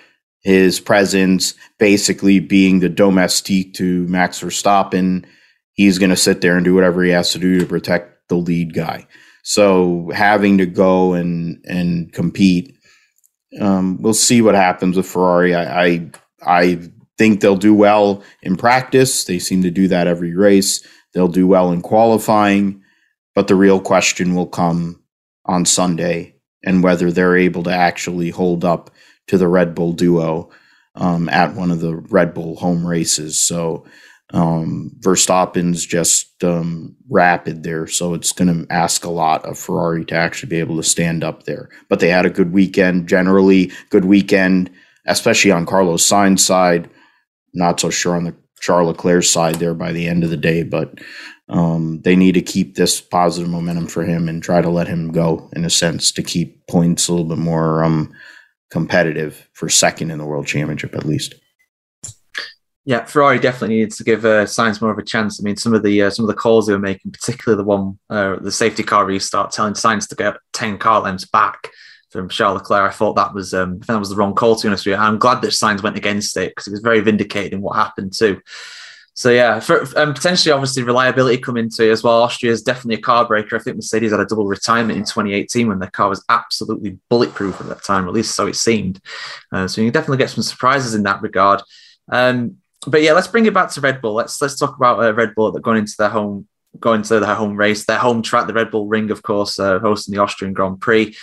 His 0.41 0.79
presence 0.79 1.55
basically 1.79 2.39
being 2.39 2.79
the 2.79 2.89
domestique 2.89 3.73
to 3.75 4.07
Max 4.07 4.41
Verstappen. 4.41 5.25
He's 5.73 5.99
going 5.99 6.11
to 6.11 6.15
sit 6.15 6.41
there 6.41 6.55
and 6.55 6.63
do 6.63 6.75
whatever 6.75 7.03
he 7.03 7.11
has 7.11 7.31
to 7.33 7.39
do 7.39 7.59
to 7.59 7.65
protect 7.65 8.29
the 8.29 8.35
lead 8.35 8.73
guy. 8.73 9.07
So 9.43 10.09
having 10.13 10.59
to 10.59 10.65
go 10.65 11.13
and 11.13 11.63
and 11.67 12.11
compete 12.13 12.77
um, 13.59 14.01
we'll 14.01 14.13
see 14.13 14.41
what 14.41 14.55
happens 14.55 14.97
with 14.97 15.05
Ferrari. 15.05 15.53
I, 15.53 15.85
I, 15.85 16.11
I 16.45 16.89
think 17.17 17.41
they'll 17.41 17.55
do 17.55 17.73
well 17.73 18.23
in 18.41 18.55
practice. 18.55 19.25
They 19.25 19.39
seem 19.39 19.63
to 19.63 19.71
do 19.71 19.87
that 19.89 20.07
every 20.07 20.35
race. 20.35 20.85
They'll 21.13 21.27
do 21.27 21.47
well 21.47 21.71
in 21.71 21.81
qualifying, 21.81 22.81
but 23.35 23.47
the 23.47 23.55
real 23.55 23.79
question 23.79 24.35
will 24.35 24.47
come 24.47 25.03
on 25.45 25.65
Sunday 25.65 26.35
and 26.63 26.83
whether 26.83 27.11
they're 27.11 27.37
able 27.37 27.63
to 27.63 27.73
actually 27.73 28.29
hold 28.29 28.65
up 28.65 28.89
to 29.27 29.37
the 29.37 29.47
Red 29.47 29.75
Bull 29.75 29.93
duo 29.93 30.49
um, 30.95 31.29
at 31.29 31.55
one 31.55 31.71
of 31.71 31.81
the 31.81 31.95
Red 31.95 32.33
Bull 32.33 32.55
home 32.55 32.85
races. 32.85 33.37
So 33.45 33.85
um, 34.33 34.91
Verstappen's 34.99 35.85
just 35.85 36.43
um, 36.43 36.95
rapid 37.07 37.63
there, 37.63 37.85
so 37.85 38.15
it's 38.15 38.31
going 38.31 38.65
to 38.65 38.73
ask 38.73 39.05
a 39.05 39.11
lot 39.11 39.45
of 39.45 39.59
Ferrari 39.59 40.03
to 40.05 40.15
actually 40.15 40.49
be 40.49 40.59
able 40.59 40.75
to 40.77 40.83
stand 40.83 41.23
up 41.23 41.43
there. 41.43 41.69
But 41.87 41.99
they 41.99 42.09
had 42.09 42.25
a 42.25 42.31
good 42.31 42.51
weekend, 42.51 43.07
generally 43.07 43.71
good 43.91 44.05
weekend, 44.05 44.71
especially 45.05 45.51
on 45.51 45.67
Carlos 45.67 46.03
Sainz's 46.03 46.45
side. 46.45 46.89
Not 47.53 47.79
so 47.79 47.91
sure 47.91 48.15
on 48.15 48.23
the 48.23 48.35
Charles 48.59 48.87
Leclerc 48.87 49.23
side 49.23 49.55
there 49.55 49.75
by 49.75 49.91
the 49.91 50.07
end 50.07 50.23
of 50.23 50.31
the 50.31 50.37
day, 50.37 50.63
but 50.63 50.99
um, 51.49 52.01
they 52.01 52.15
need 52.15 52.31
to 52.31 52.41
keep 52.41 52.75
this 52.75 53.01
positive 53.01 53.49
momentum 53.49 53.85
for 53.85 54.03
him 54.03 54.27
and 54.27 54.41
try 54.41 54.61
to 54.61 54.69
let 54.69 54.87
him 54.87 55.11
go 55.11 55.49
in 55.55 55.63
a 55.63 55.69
sense 55.69 56.11
to 56.13 56.23
keep 56.23 56.65
points 56.67 57.07
a 57.07 57.11
little 57.11 57.27
bit 57.27 57.37
more 57.37 57.83
um, 57.83 58.11
competitive 58.71 59.47
for 59.53 59.69
second 59.69 60.09
in 60.09 60.17
the 60.17 60.25
world 60.25 60.47
championship 60.47 60.95
at 60.95 61.05
least. 61.05 61.35
Yeah, 62.85 63.05
Ferrari 63.05 63.39
definitely 63.39 63.77
needs 63.77 63.95
to 63.97 64.03
give 64.03 64.25
uh, 64.25 64.43
Sainz 64.43 64.81
more 64.81 64.91
of 64.91 64.97
a 64.97 65.03
chance. 65.03 65.39
I 65.39 65.43
mean, 65.43 65.55
some 65.55 65.73
of 65.73 65.83
the 65.83 66.03
uh, 66.03 66.09
some 66.09 66.25
of 66.25 66.27
the 66.27 66.35
calls 66.35 66.67
they 66.67 66.73
were 66.73 66.79
making, 66.79 67.11
particularly 67.11 67.61
the 67.61 67.67
one 67.67 67.97
uh, 68.09 68.35
the 68.37 68.51
safety 68.51 68.83
car 68.83 69.05
restart, 69.05 69.51
telling 69.51 69.73
Sainz 69.73 70.07
to 70.09 70.15
get 70.15 70.35
ten 70.51 70.77
car 70.77 71.01
lengths 71.01 71.25
back 71.25 71.69
from 72.09 72.27
Charles 72.27 72.59
Leclerc. 72.59 72.91
I 72.91 72.93
thought 72.93 73.15
that 73.15 73.33
was 73.33 73.53
um, 73.53 73.79
I 73.83 73.93
that 73.93 73.99
was 73.99 74.09
the 74.09 74.17
wrong 74.17 74.35
call 74.35 74.57
to 74.57 74.63
be 74.63 74.67
honest 74.67 74.85
with 74.85 74.97
you. 74.97 75.01
I'm 75.01 75.17
glad 75.17 75.41
that 75.41 75.51
Sainz 75.51 75.81
went 75.81 75.97
against 75.97 76.35
it 76.35 76.51
because 76.51 76.67
it 76.67 76.71
was 76.71 76.81
very 76.81 76.99
vindicated 76.99 77.53
in 77.53 77.61
what 77.61 77.77
happened 77.77 78.13
too. 78.13 78.41
So 79.15 79.29
yeah, 79.29 79.59
for, 79.59 79.85
um, 79.97 80.13
potentially 80.13 80.51
obviously 80.51 80.83
reliability 80.83 81.37
come 81.37 81.55
into 81.55 81.87
it 81.87 81.91
as 81.91 82.03
well. 82.03 82.23
Austria 82.23 82.51
is 82.51 82.63
definitely 82.63 82.95
a 82.95 83.01
car 83.01 83.27
breaker. 83.27 83.55
I 83.55 83.59
think 83.59 83.77
Mercedes 83.77 84.11
had 84.11 84.19
a 84.19 84.25
double 84.25 84.47
retirement 84.47 84.97
in 84.97 85.05
2018 85.05 85.67
when 85.67 85.79
their 85.79 85.91
car 85.91 86.09
was 86.09 86.25
absolutely 86.29 86.97
bulletproof 87.09 87.61
at 87.61 87.67
that 87.67 87.83
time, 87.83 88.07
at 88.07 88.13
least 88.13 88.35
so 88.35 88.47
it 88.47 88.55
seemed. 88.55 88.99
Uh, 89.51 89.67
so 89.67 89.81
you 89.81 89.87
can 89.87 89.93
definitely 89.93 90.17
get 90.17 90.31
some 90.31 90.43
surprises 90.43 90.95
in 90.95 91.03
that 91.03 91.21
regard. 91.21 91.61
Um, 92.11 92.57
but 92.85 93.01
yeah, 93.01 93.13
let's 93.13 93.27
bring 93.27 93.45
it 93.45 93.53
back 93.53 93.69
to 93.71 93.81
Red 93.81 94.01
Bull. 94.01 94.13
Let's 94.13 94.41
let's 94.41 94.57
talk 94.57 94.75
about 94.75 95.03
uh, 95.03 95.13
Red 95.13 95.35
Bull 95.35 95.51
that 95.51 95.61
going 95.61 95.79
into 95.79 95.95
their 95.97 96.09
home 96.09 96.47
going 96.79 97.03
to 97.03 97.19
their 97.19 97.35
home 97.35 97.55
race, 97.55 97.85
their 97.85 97.99
home 97.99 98.21
track, 98.21 98.47
the 98.47 98.53
Red 98.53 98.71
Bull 98.71 98.87
Ring, 98.87 99.11
of 99.11 99.21
course, 99.21 99.59
uh, 99.59 99.79
hosting 99.79 100.13
the 100.13 100.21
Austrian 100.21 100.53
Grand 100.53 100.81
Prix. 100.81 101.15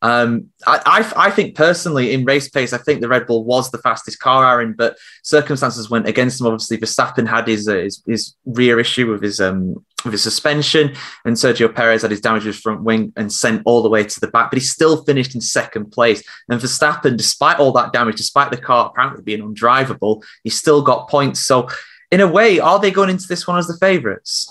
Um, 0.00 0.50
I, 0.66 0.80
I, 0.86 1.26
I, 1.26 1.30
think 1.30 1.56
personally 1.56 2.12
in 2.12 2.24
race 2.24 2.48
pace, 2.48 2.72
I 2.72 2.78
think 2.78 3.00
the 3.00 3.08
Red 3.08 3.26
Bull 3.26 3.42
was 3.42 3.70
the 3.70 3.78
fastest 3.78 4.20
car, 4.20 4.48
Aaron, 4.48 4.74
but 4.74 4.96
circumstances 5.24 5.90
went 5.90 6.06
against 6.06 6.40
him. 6.40 6.46
Obviously, 6.46 6.78
Verstappen 6.78 7.26
had 7.26 7.48
his, 7.48 7.68
uh, 7.68 7.74
his, 7.74 8.02
his 8.06 8.36
rear 8.44 8.78
issue 8.78 9.10
with 9.10 9.22
his 9.22 9.40
um 9.40 9.84
with 10.04 10.12
his 10.12 10.22
suspension, 10.22 10.94
and 11.24 11.36
Sergio 11.36 11.74
Perez 11.74 12.02
had 12.02 12.10
his 12.10 12.20
damage 12.20 12.44
his 12.44 12.58
front 12.58 12.82
wing 12.82 13.12
and 13.16 13.32
sent 13.32 13.62
all 13.64 13.82
the 13.82 13.88
way 13.88 14.04
to 14.04 14.20
the 14.20 14.28
back, 14.28 14.50
but 14.50 14.58
he 14.58 14.64
still 14.64 15.04
finished 15.04 15.34
in 15.34 15.40
second 15.40 15.90
place. 15.90 16.22
And 16.48 16.60
Verstappen, 16.60 17.16
despite 17.16 17.58
all 17.58 17.72
that 17.72 17.92
damage, 17.92 18.16
despite 18.16 18.50
the 18.50 18.56
car 18.56 18.90
apparently 18.90 19.22
being 19.22 19.42
undrivable, 19.42 20.22
he 20.44 20.50
still 20.50 20.82
got 20.82 21.08
points. 21.08 21.40
So, 21.40 21.68
in 22.10 22.20
a 22.20 22.28
way, 22.28 22.60
are 22.60 22.78
they 22.78 22.90
going 22.90 23.10
into 23.10 23.26
this 23.28 23.46
one 23.46 23.58
as 23.58 23.66
the 23.66 23.76
favourites? 23.76 24.48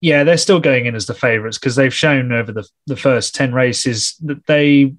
yeah, 0.00 0.24
they're 0.24 0.36
still 0.36 0.60
going 0.60 0.86
in 0.86 0.94
as 0.94 1.06
the 1.06 1.14
favourites 1.14 1.58
because 1.58 1.74
they've 1.74 1.94
shown 1.94 2.32
over 2.32 2.52
the, 2.52 2.68
the 2.86 2.96
first 2.96 3.34
10 3.34 3.52
races 3.52 4.14
that 4.22 4.46
they, 4.46 4.94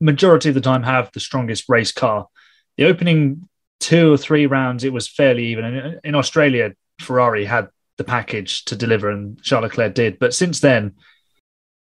majority 0.00 0.50
of 0.50 0.54
the 0.54 0.60
time, 0.60 0.82
have 0.82 1.10
the 1.12 1.20
strongest 1.20 1.68
race 1.68 1.92
car. 1.92 2.28
The 2.76 2.84
opening 2.84 3.48
two 3.80 4.12
or 4.12 4.16
three 4.16 4.46
rounds, 4.46 4.84
it 4.84 4.92
was 4.92 5.08
fairly 5.08 5.46
even. 5.46 5.64
In, 5.64 6.00
in 6.04 6.14
Australia, 6.14 6.74
Ferrari 7.00 7.44
had 7.44 7.68
the 8.00 8.04
package 8.04 8.64
to 8.64 8.74
deliver, 8.74 9.10
and 9.10 9.40
Charles 9.42 9.64
Leclerc 9.64 9.94
did. 9.94 10.18
But 10.18 10.32
since 10.32 10.60
then, 10.60 10.94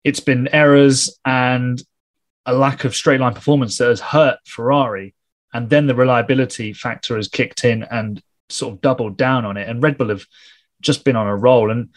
it's 0.03 0.19
been 0.19 0.49
errors 0.49 1.17
and 1.23 1.81
a 2.45 2.53
lack 2.53 2.83
of 2.83 2.93
straight 2.93 3.21
line 3.21 3.33
performance 3.33 3.77
that 3.77 3.87
has 3.87 4.01
hurt 4.01 4.39
Ferrari. 4.45 5.15
And 5.53 5.69
then 5.69 5.87
the 5.87 5.95
reliability 5.95 6.73
factor 6.73 7.15
has 7.15 7.29
kicked 7.29 7.63
in 7.63 7.83
and 7.83 8.21
sort 8.49 8.73
of 8.73 8.81
doubled 8.81 9.15
down 9.15 9.45
on 9.45 9.55
it. 9.55 9.69
And 9.69 9.81
Red 9.81 9.97
Bull 9.97 10.09
have 10.09 10.25
just 10.81 11.05
been 11.05 11.15
on 11.15 11.27
a 11.27 11.35
roll. 11.35 11.71
And 11.71 11.89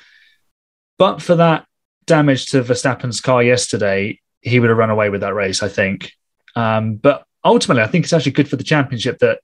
but 0.98 1.20
for 1.20 1.34
that 1.34 1.66
damage 2.06 2.46
to 2.46 2.62
Verstappen's 2.62 3.20
car 3.20 3.42
yesterday, 3.42 4.20
he 4.40 4.60
would 4.60 4.70
have 4.70 4.78
run 4.78 4.90
away 4.90 5.10
with 5.10 5.22
that 5.22 5.34
race, 5.34 5.64
I 5.64 5.68
think. 5.68 6.12
Um, 6.54 6.94
but 6.94 7.24
ultimately, 7.44 7.82
I 7.82 7.88
think 7.88 8.04
it's 8.04 8.12
actually 8.12 8.32
good 8.32 8.48
for 8.48 8.56
the 8.56 8.62
championship 8.62 9.18
that 9.18 9.40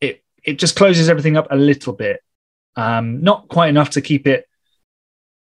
it 0.00 0.24
it 0.42 0.58
just 0.58 0.74
closes 0.74 1.08
everything 1.08 1.36
up 1.36 1.46
a 1.52 1.56
little 1.56 1.92
bit. 1.92 2.20
Um, 2.76 3.22
not 3.22 3.48
quite 3.48 3.68
enough 3.68 3.90
to 3.90 4.02
keep 4.02 4.26
it, 4.26 4.46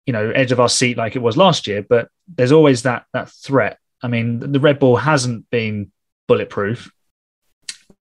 you 0.05 0.13
know, 0.13 0.31
edge 0.31 0.51
of 0.51 0.59
our 0.59 0.69
seat 0.69 0.97
like 0.97 1.15
it 1.15 1.21
was 1.21 1.37
last 1.37 1.67
year, 1.67 1.85
but 1.87 2.09
there's 2.27 2.51
always 2.51 2.83
that 2.83 3.05
that 3.13 3.29
threat. 3.29 3.77
I 4.01 4.07
mean, 4.07 4.39
the 4.39 4.59
Red 4.59 4.79
Bull 4.79 4.95
hasn't 4.95 5.49
been 5.49 5.91
bulletproof. 6.27 6.91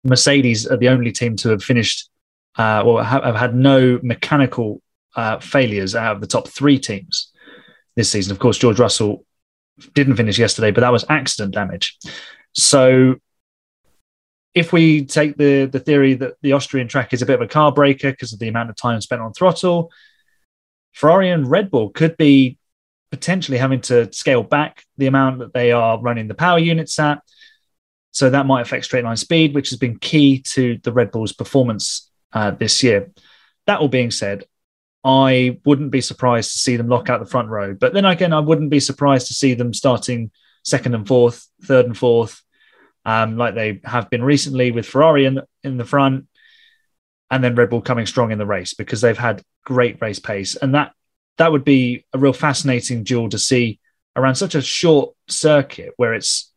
Mercedes 0.03 0.65
are 0.67 0.77
the 0.77 0.89
only 0.89 1.11
team 1.11 1.35
to 1.37 1.49
have 1.49 1.63
finished 1.63 2.09
uh, 2.57 2.81
or 2.83 3.03
have, 3.03 3.35
had 3.35 3.55
no 3.55 3.99
mechanical 4.01 4.81
uh, 5.15 5.39
failures 5.39 5.95
out 5.95 6.15
of 6.15 6.21
the 6.21 6.27
top 6.27 6.47
three 6.47 6.79
teams 6.79 7.31
this 7.95 8.09
season. 8.09 8.31
Of 8.31 8.39
course, 8.39 8.57
George 8.57 8.79
Russell 8.79 9.25
didn't 9.93 10.15
finish 10.15 10.39
yesterday, 10.39 10.71
but 10.71 10.81
that 10.81 10.91
was 10.91 11.05
accident 11.09 11.53
damage. 11.53 11.97
So 12.53 13.15
if 14.55 14.71
we 14.71 15.05
take 15.05 15.37
the 15.37 15.65
the 15.65 15.79
theory 15.79 16.15
that 16.15 16.35
the 16.41 16.53
Austrian 16.53 16.87
track 16.87 17.13
is 17.13 17.21
a 17.21 17.25
bit 17.25 17.35
of 17.35 17.41
a 17.41 17.47
car 17.47 17.71
breaker 17.71 18.11
because 18.11 18.33
of 18.33 18.39
the 18.39 18.47
amount 18.47 18.69
of 18.69 18.77
time 18.77 19.01
spent 19.01 19.21
on 19.21 19.33
throttle, 19.33 19.91
Ferrari 20.93 21.29
and 21.29 21.47
Red 21.47 21.69
Bull 21.69 21.89
could 21.89 22.15
be 22.15 22.57
potentially 23.11 23.57
having 23.57 23.81
to 23.81 24.11
scale 24.11 24.43
back 24.43 24.83
the 24.97 25.07
amount 25.07 25.39
that 25.39 25.53
they 25.53 25.71
are 25.71 26.01
running 26.01 26.27
the 26.27 26.33
power 26.33 26.57
units 26.57 26.97
at. 26.99 27.21
So 28.11 28.29
that 28.29 28.45
might 28.45 28.61
affect 28.61 28.85
straight 28.85 29.03
line 29.03 29.17
speed, 29.17 29.53
which 29.53 29.69
has 29.69 29.77
been 29.77 29.99
key 29.99 30.39
to 30.53 30.79
the 30.83 30.93
Red 30.93 31.11
Bull's 31.11 31.33
performance 31.33 32.09
uh, 32.31 32.51
this 32.51 32.81
year. 32.81 33.11
That 33.67 33.81
all 33.81 33.89
being 33.89 34.11
said, 34.11 34.45
I 35.03 35.59
wouldn't 35.65 35.91
be 35.91 36.01
surprised 36.01 36.53
to 36.53 36.59
see 36.59 36.77
them 36.77 36.87
lock 36.87 37.09
out 37.09 37.19
the 37.19 37.29
front 37.29 37.49
row. 37.49 37.73
But 37.73 37.93
then 37.93 38.05
again, 38.05 38.31
I 38.31 38.39
wouldn't 38.39 38.69
be 38.69 38.79
surprised 38.79 39.27
to 39.27 39.33
see 39.33 39.53
them 39.53 39.73
starting 39.73 40.31
second 40.63 40.95
and 40.95 41.05
fourth, 41.05 41.45
third 41.63 41.85
and 41.85 41.97
fourth, 41.97 42.41
um, 43.05 43.37
like 43.37 43.55
they 43.55 43.81
have 43.83 44.09
been 44.09 44.23
recently 44.23 44.71
with 44.71 44.85
Ferrari 44.85 45.25
in, 45.25 45.41
in 45.63 45.77
the 45.77 45.85
front, 45.85 46.27
and 47.31 47.43
then 47.43 47.55
Red 47.55 47.69
Bull 47.69 47.81
coming 47.81 48.05
strong 48.05 48.31
in 48.31 48.37
the 48.37 48.45
race 48.45 48.73
because 48.73 49.01
they've 49.01 49.17
had 49.17 49.43
great 49.65 50.01
race 50.01 50.19
pace. 50.19 50.55
And 50.55 50.75
that 50.75 50.93
that 51.37 51.51
would 51.51 51.65
be 51.65 52.05
a 52.13 52.17
real 52.17 52.33
fascinating 52.33 53.03
duel 53.03 53.29
to 53.29 53.39
see 53.39 53.79
around 54.15 54.35
such 54.35 54.55
a 54.55 54.61
short 54.61 55.13
circuit 55.27 55.93
where 55.97 56.13
it's 56.13 56.51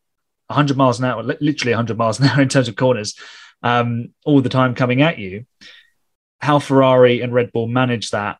100 0.46 0.76
miles 0.76 0.98
an 0.98 1.04
hour, 1.04 1.22
literally 1.22 1.72
100 1.72 1.98
miles 1.98 2.20
an 2.20 2.26
hour 2.28 2.40
in 2.40 2.48
terms 2.48 2.68
of 2.68 2.76
corners, 2.76 3.14
um, 3.62 4.10
all 4.24 4.40
the 4.40 4.48
time 4.48 4.74
coming 4.74 5.02
at 5.02 5.18
you 5.18 5.44
how 6.40 6.58
Ferrari 6.58 7.20
and 7.20 7.32
Red 7.32 7.52
Bull 7.52 7.66
manage 7.66 8.10
that. 8.10 8.38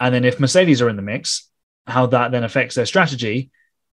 And 0.00 0.14
then 0.14 0.24
if 0.24 0.40
Mercedes 0.40 0.82
are 0.82 0.88
in 0.88 0.96
the 0.96 1.02
mix, 1.02 1.48
how 1.86 2.06
that 2.06 2.30
then 2.30 2.44
affects 2.44 2.74
their 2.74 2.86
strategy 2.86 3.50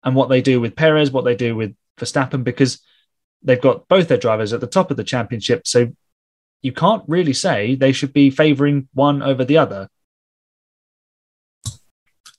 and 0.04 0.16
what 0.16 0.30
they 0.30 0.42
do 0.42 0.62
with 0.62 0.76
Perez, 0.76 1.12
what 1.12 1.26
they 1.26 1.36
do 1.36 1.56
with 1.56 1.76
Verstappen, 1.98 2.44
because 2.44 2.82
they've 3.44 3.62
got 3.62 3.88
both 3.88 4.08
their 4.08 4.18
drivers 4.18 4.54
at 4.54 4.62
the 4.62 4.68
top 4.68 4.92
of 4.92 4.98
the 4.98 5.04
championship. 5.04 5.66
So 5.66 5.92
you 6.62 6.72
can't 6.72 7.04
really 7.08 7.34
say 7.34 7.76
they 7.76 7.92
should 7.92 8.14
be 8.14 8.30
favoring 8.30 8.88
one 8.94 9.22
over 9.22 9.46
the 9.46 9.58
other. 9.58 9.90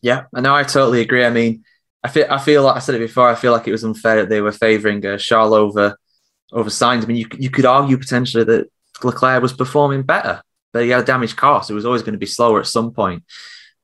Yeah, 0.02 0.24
I 0.34 0.40
know. 0.40 0.54
I 0.54 0.62
totally 0.62 1.00
agree. 1.00 1.24
I 1.24 1.30
mean, 1.30 1.64
I 2.02 2.08
feel 2.08 2.26
I 2.30 2.38
feel 2.38 2.62
like 2.62 2.76
I 2.76 2.80
said 2.80 2.94
it 2.94 3.00
before. 3.00 3.28
I 3.28 3.34
feel 3.34 3.52
like 3.52 3.68
it 3.68 3.72
was 3.72 3.84
unfair 3.84 4.16
that 4.16 4.28
they 4.28 4.40
were 4.40 4.52
favouring 4.52 5.04
uh, 5.04 5.18
Charles 5.18 5.52
over 5.52 5.96
over 6.52 6.70
Sainz. 6.70 7.02
I 7.02 7.06
mean, 7.06 7.18
you 7.18 7.26
you 7.38 7.50
could 7.50 7.66
argue 7.66 7.98
potentially 7.98 8.44
that 8.44 8.70
Leclerc 9.02 9.42
was 9.42 9.52
performing 9.52 10.02
better 10.02 10.42
but 10.72 10.84
he 10.84 10.90
had 10.90 11.02
a 11.02 11.06
damaged 11.06 11.36
car, 11.36 11.62
so 11.62 11.72
it 11.72 11.74
was 11.74 11.86
always 11.86 12.02
going 12.02 12.12
to 12.12 12.18
be 12.18 12.26
slower 12.26 12.60
at 12.60 12.66
some 12.66 12.92
point. 12.92 13.24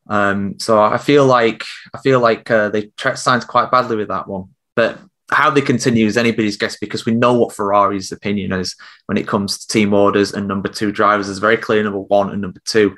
Um, 0.09 0.59
so 0.59 0.81
I 0.81 0.99
feel 0.99 1.27
like 1.27 1.65
I 1.93 1.99
feel 1.99 2.21
like 2.21 2.51
uh, 2.51 2.69
they 2.69 2.91
signed 3.15 3.47
quite 3.47 3.71
badly 3.71 3.97
with 3.97 4.09
that 4.09 4.29
one. 4.29 4.51
But 4.77 4.99
how 5.31 5.51
they 5.51 5.61
continue 5.61 6.07
is 6.07 6.17
anybody's 6.17 6.57
guess 6.57 6.77
because 6.77 7.05
we 7.05 7.13
know 7.13 7.33
what 7.33 7.55
Ferrari's 7.55 8.13
opinion 8.13 8.53
is 8.53 8.77
when 9.07 9.19
it 9.19 9.27
comes 9.27 9.59
to 9.59 9.69
team 9.69 9.93
orders 9.93 10.33
and 10.33 10.47
number 10.47 10.69
two 10.69 10.93
drivers. 10.93 11.29
It's 11.29 11.39
very 11.39 11.57
clear 11.57 11.83
number 11.83 12.01
one 12.01 12.31
and 12.31 12.41
number 12.41 12.61
two. 12.65 12.97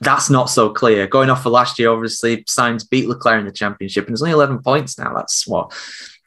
That's 0.00 0.30
not 0.30 0.48
so 0.48 0.70
clear. 0.70 1.06
Going 1.06 1.28
off 1.28 1.42
for 1.42 1.50
last 1.50 1.78
year, 1.78 1.90
obviously, 1.90 2.44
Sainz 2.44 2.88
beat 2.88 3.06
Leclerc 3.08 3.40
in 3.40 3.46
the 3.46 3.52
championship, 3.52 4.06
and 4.06 4.12
there's 4.12 4.22
only 4.22 4.32
11 4.32 4.62
points 4.62 4.98
now. 4.98 5.12
That's 5.12 5.46
what 5.46 5.74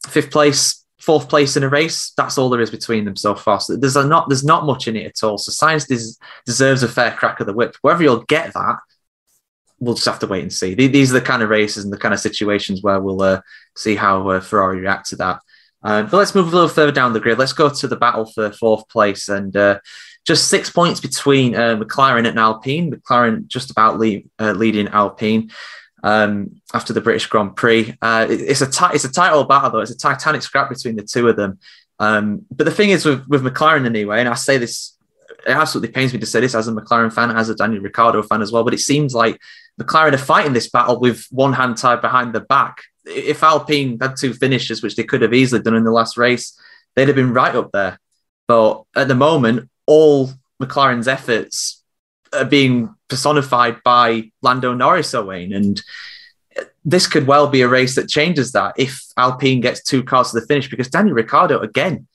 fifth 0.07 0.29
place 0.29 0.83
fourth 1.03 1.27
place 1.27 1.57
in 1.57 1.63
a 1.63 1.69
race. 1.69 2.13
That's 2.15 2.37
all 2.37 2.49
there 2.49 2.61
is 2.61 2.71
between 2.71 3.03
them 3.03 3.17
so 3.17 3.35
far. 3.35 3.59
So 3.59 3.75
there's 3.75 3.95
not 3.95 4.29
there's 4.29 4.45
not 4.45 4.65
much 4.65 4.87
in 4.87 4.95
it 4.95 5.05
at 5.05 5.23
all. 5.23 5.37
So 5.37 5.51
Sainz 5.51 5.87
des- 5.87 6.17
deserves 6.45 6.81
a 6.81 6.87
fair 6.87 7.11
crack 7.11 7.39
of 7.41 7.47
the 7.47 7.53
whip. 7.53 7.75
Whether 7.81 8.03
you'll 8.03 8.23
get 8.23 8.53
that, 8.53 8.77
we'll 9.83 9.95
just 9.95 10.07
have 10.07 10.19
to 10.19 10.27
wait 10.27 10.41
and 10.41 10.53
see. 10.53 10.73
These 10.73 11.11
are 11.11 11.19
the 11.19 11.25
kind 11.25 11.43
of 11.43 11.49
races 11.49 11.83
and 11.83 11.93
the 11.93 11.97
kind 11.97 12.13
of 12.13 12.19
situations 12.19 12.81
where 12.81 12.99
we'll 12.99 13.21
uh, 13.21 13.41
see 13.75 13.95
how 13.95 14.29
uh, 14.29 14.39
Ferrari 14.39 14.79
react 14.79 15.09
to 15.09 15.15
that. 15.17 15.39
Uh, 15.83 16.03
but 16.03 16.17
let's 16.17 16.33
move 16.33 16.47
a 16.47 16.55
little 16.55 16.69
further 16.69 16.91
down 16.91 17.13
the 17.13 17.19
grid. 17.19 17.37
Let's 17.37 17.53
go 17.53 17.69
to 17.69 17.87
the 17.87 17.95
battle 17.95 18.25
for 18.25 18.51
fourth 18.51 18.87
place 18.89 19.29
and. 19.29 19.55
Uh, 19.55 19.79
just 20.25 20.47
six 20.47 20.69
points 20.69 21.01
between 21.01 21.53
uh, 21.53 21.75
McLaren 21.75 22.25
and 22.25 22.39
Alpine. 22.39 22.89
McLaren 22.89 23.45
just 23.47 23.69
about 23.69 23.95
uh, 23.95 24.51
leading 24.53 24.87
Alpine 24.87 25.51
um, 26.01 26.61
after 26.73 26.93
the 26.93 27.01
British 27.01 27.27
Grand 27.27 27.57
Prix. 27.57 27.93
It, 28.01 28.41
it's 28.41 28.61
a 28.61 28.71
t- 28.71 28.93
it's 28.93 29.03
a 29.03 29.11
title 29.11 29.43
battle 29.43 29.71
though. 29.71 29.79
It's 29.79 29.91
a 29.91 29.97
titanic 29.97 30.41
scrap 30.41 30.69
between 30.69 30.95
the 30.95 31.03
two 31.03 31.27
of 31.27 31.35
them. 31.35 31.59
Um, 31.99 32.45
but 32.51 32.63
the 32.63 32.71
thing 32.71 32.89
is 32.91 33.05
with 33.05 33.27
with 33.27 33.43
McLaren 33.43 33.85
anyway, 33.85 34.19
and 34.19 34.29
I 34.29 34.35
say 34.35 34.57
this, 34.57 34.95
it 35.45 35.51
absolutely 35.51 35.93
pains 35.93 36.13
me 36.13 36.19
to 36.19 36.25
say 36.25 36.39
this 36.39 36.55
as 36.55 36.67
a 36.67 36.71
McLaren 36.71 37.13
fan, 37.13 37.31
as 37.31 37.49
a 37.49 37.55
Daniel 37.55 37.83
Ricciardo 37.83 38.23
fan 38.23 38.41
as 38.41 38.51
well. 38.51 38.63
But 38.63 38.73
it 38.73 38.79
seems 38.79 39.13
like 39.13 39.39
McLaren 39.81 40.13
are 40.13 40.17
fighting 40.17 40.53
this 40.53 40.69
battle 40.69 40.99
with 40.99 41.25
one 41.31 41.53
hand 41.53 41.77
tied 41.77 42.01
behind 42.01 42.33
the 42.33 42.41
back. 42.41 42.83
If 43.05 43.43
Alpine 43.43 43.97
had 43.99 44.15
two 44.17 44.33
finishes, 44.33 44.81
which 44.81 44.95
they 44.95 45.03
could 45.03 45.21
have 45.21 45.33
easily 45.33 45.61
done 45.61 45.75
in 45.75 45.83
the 45.83 45.91
last 45.91 46.17
race, 46.17 46.57
they'd 46.95 47.07
have 47.07 47.15
been 47.15 47.33
right 47.33 47.55
up 47.55 47.71
there. 47.71 47.99
But 48.47 48.83
at 48.95 49.07
the 49.07 49.15
moment, 49.15 49.69
all 49.85 50.31
McLaren's 50.61 51.07
efforts 51.07 51.83
are 52.31 52.45
being 52.45 52.93
personified 53.09 53.83
by 53.83 54.31
Lando 54.41 54.73
Norris, 54.73 55.13
Owain. 55.13 55.53
And 55.53 55.81
this 56.85 57.07
could 57.07 57.27
well 57.27 57.47
be 57.47 57.61
a 57.61 57.67
race 57.67 57.95
that 57.95 58.09
changes 58.09 58.51
that 58.51 58.75
if 58.77 59.03
Alpine 59.17 59.61
gets 59.61 59.83
two 59.83 60.03
cars 60.03 60.31
to 60.31 60.39
the 60.39 60.45
finish, 60.45 60.69
because 60.69 60.89
Daniel 60.89 61.15
Ricciardo, 61.15 61.59
again, 61.59 62.07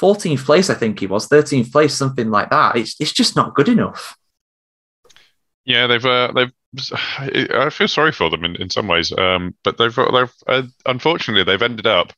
14th 0.00 0.44
place, 0.44 0.70
I 0.70 0.74
think 0.74 0.98
he 0.98 1.06
was, 1.06 1.28
13th 1.28 1.70
place, 1.70 1.94
something 1.94 2.30
like 2.30 2.50
that. 2.50 2.76
It's, 2.76 2.96
it's 3.00 3.12
just 3.12 3.36
not 3.36 3.54
good 3.54 3.68
enough. 3.68 4.16
Yeah, 5.64 5.86
they've 5.86 6.04
uh, 6.04 6.32
they've. 6.34 6.52
I 7.18 7.70
feel 7.70 7.88
sorry 7.88 8.12
for 8.12 8.30
them 8.30 8.44
in, 8.44 8.56
in 8.56 8.70
some 8.70 8.88
ways, 8.88 9.12
um, 9.16 9.54
but 9.62 9.78
they've 9.78 9.94
they've 9.94 10.32
uh, 10.46 10.62
unfortunately 10.86 11.44
they've 11.44 11.62
ended 11.62 11.86
up 11.86 12.12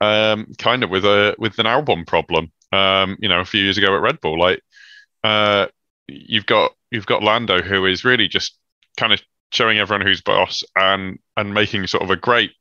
um, 0.00 0.52
kind 0.58 0.82
of 0.82 0.90
with 0.90 1.04
a 1.04 1.34
with 1.38 1.58
an 1.58 1.66
Albon 1.66 2.06
problem. 2.06 2.50
Um, 2.72 3.16
you 3.20 3.28
know, 3.28 3.40
a 3.40 3.44
few 3.44 3.62
years 3.62 3.78
ago 3.78 3.94
at 3.94 4.00
Red 4.00 4.20
Bull, 4.20 4.38
like 4.38 4.62
uh, 5.24 5.66
you've 6.08 6.46
got 6.46 6.72
you've 6.90 7.06
got 7.06 7.22
Lando 7.22 7.60
who 7.60 7.84
is 7.86 8.04
really 8.04 8.28
just 8.28 8.56
kind 8.96 9.12
of 9.12 9.20
showing 9.52 9.78
everyone 9.78 10.06
who's 10.06 10.22
boss 10.22 10.62
and 10.76 11.18
and 11.36 11.52
making 11.52 11.86
sort 11.86 12.02
of 12.02 12.10
a 12.10 12.16
great 12.16 12.52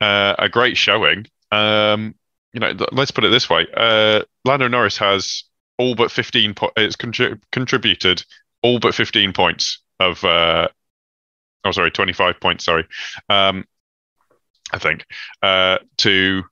uh, 0.00 0.36
a 0.38 0.48
great 0.48 0.76
showing. 0.76 1.26
Um, 1.50 2.14
you 2.52 2.60
know, 2.60 2.72
let's 2.92 3.10
put 3.10 3.24
it 3.24 3.30
this 3.30 3.50
way: 3.50 3.66
uh, 3.76 4.22
Lando 4.44 4.68
Norris 4.68 4.98
has 4.98 5.42
all 5.76 5.96
but 5.96 6.12
fifteen. 6.12 6.54
Po- 6.54 6.72
it's 6.76 6.96
contri- 6.96 7.40
contributed 7.50 8.24
all 8.62 8.78
but 8.78 8.94
fifteen 8.94 9.32
points 9.32 9.80
of. 10.00 10.22
Uh, 10.24 10.68
oh, 11.64 11.72
sorry, 11.72 11.90
twenty-five 11.90 12.40
points. 12.40 12.64
Sorry, 12.64 12.86
um, 13.28 13.64
I 14.72 14.78
think 14.78 15.04
uh, 15.42 15.78
to 15.98 16.42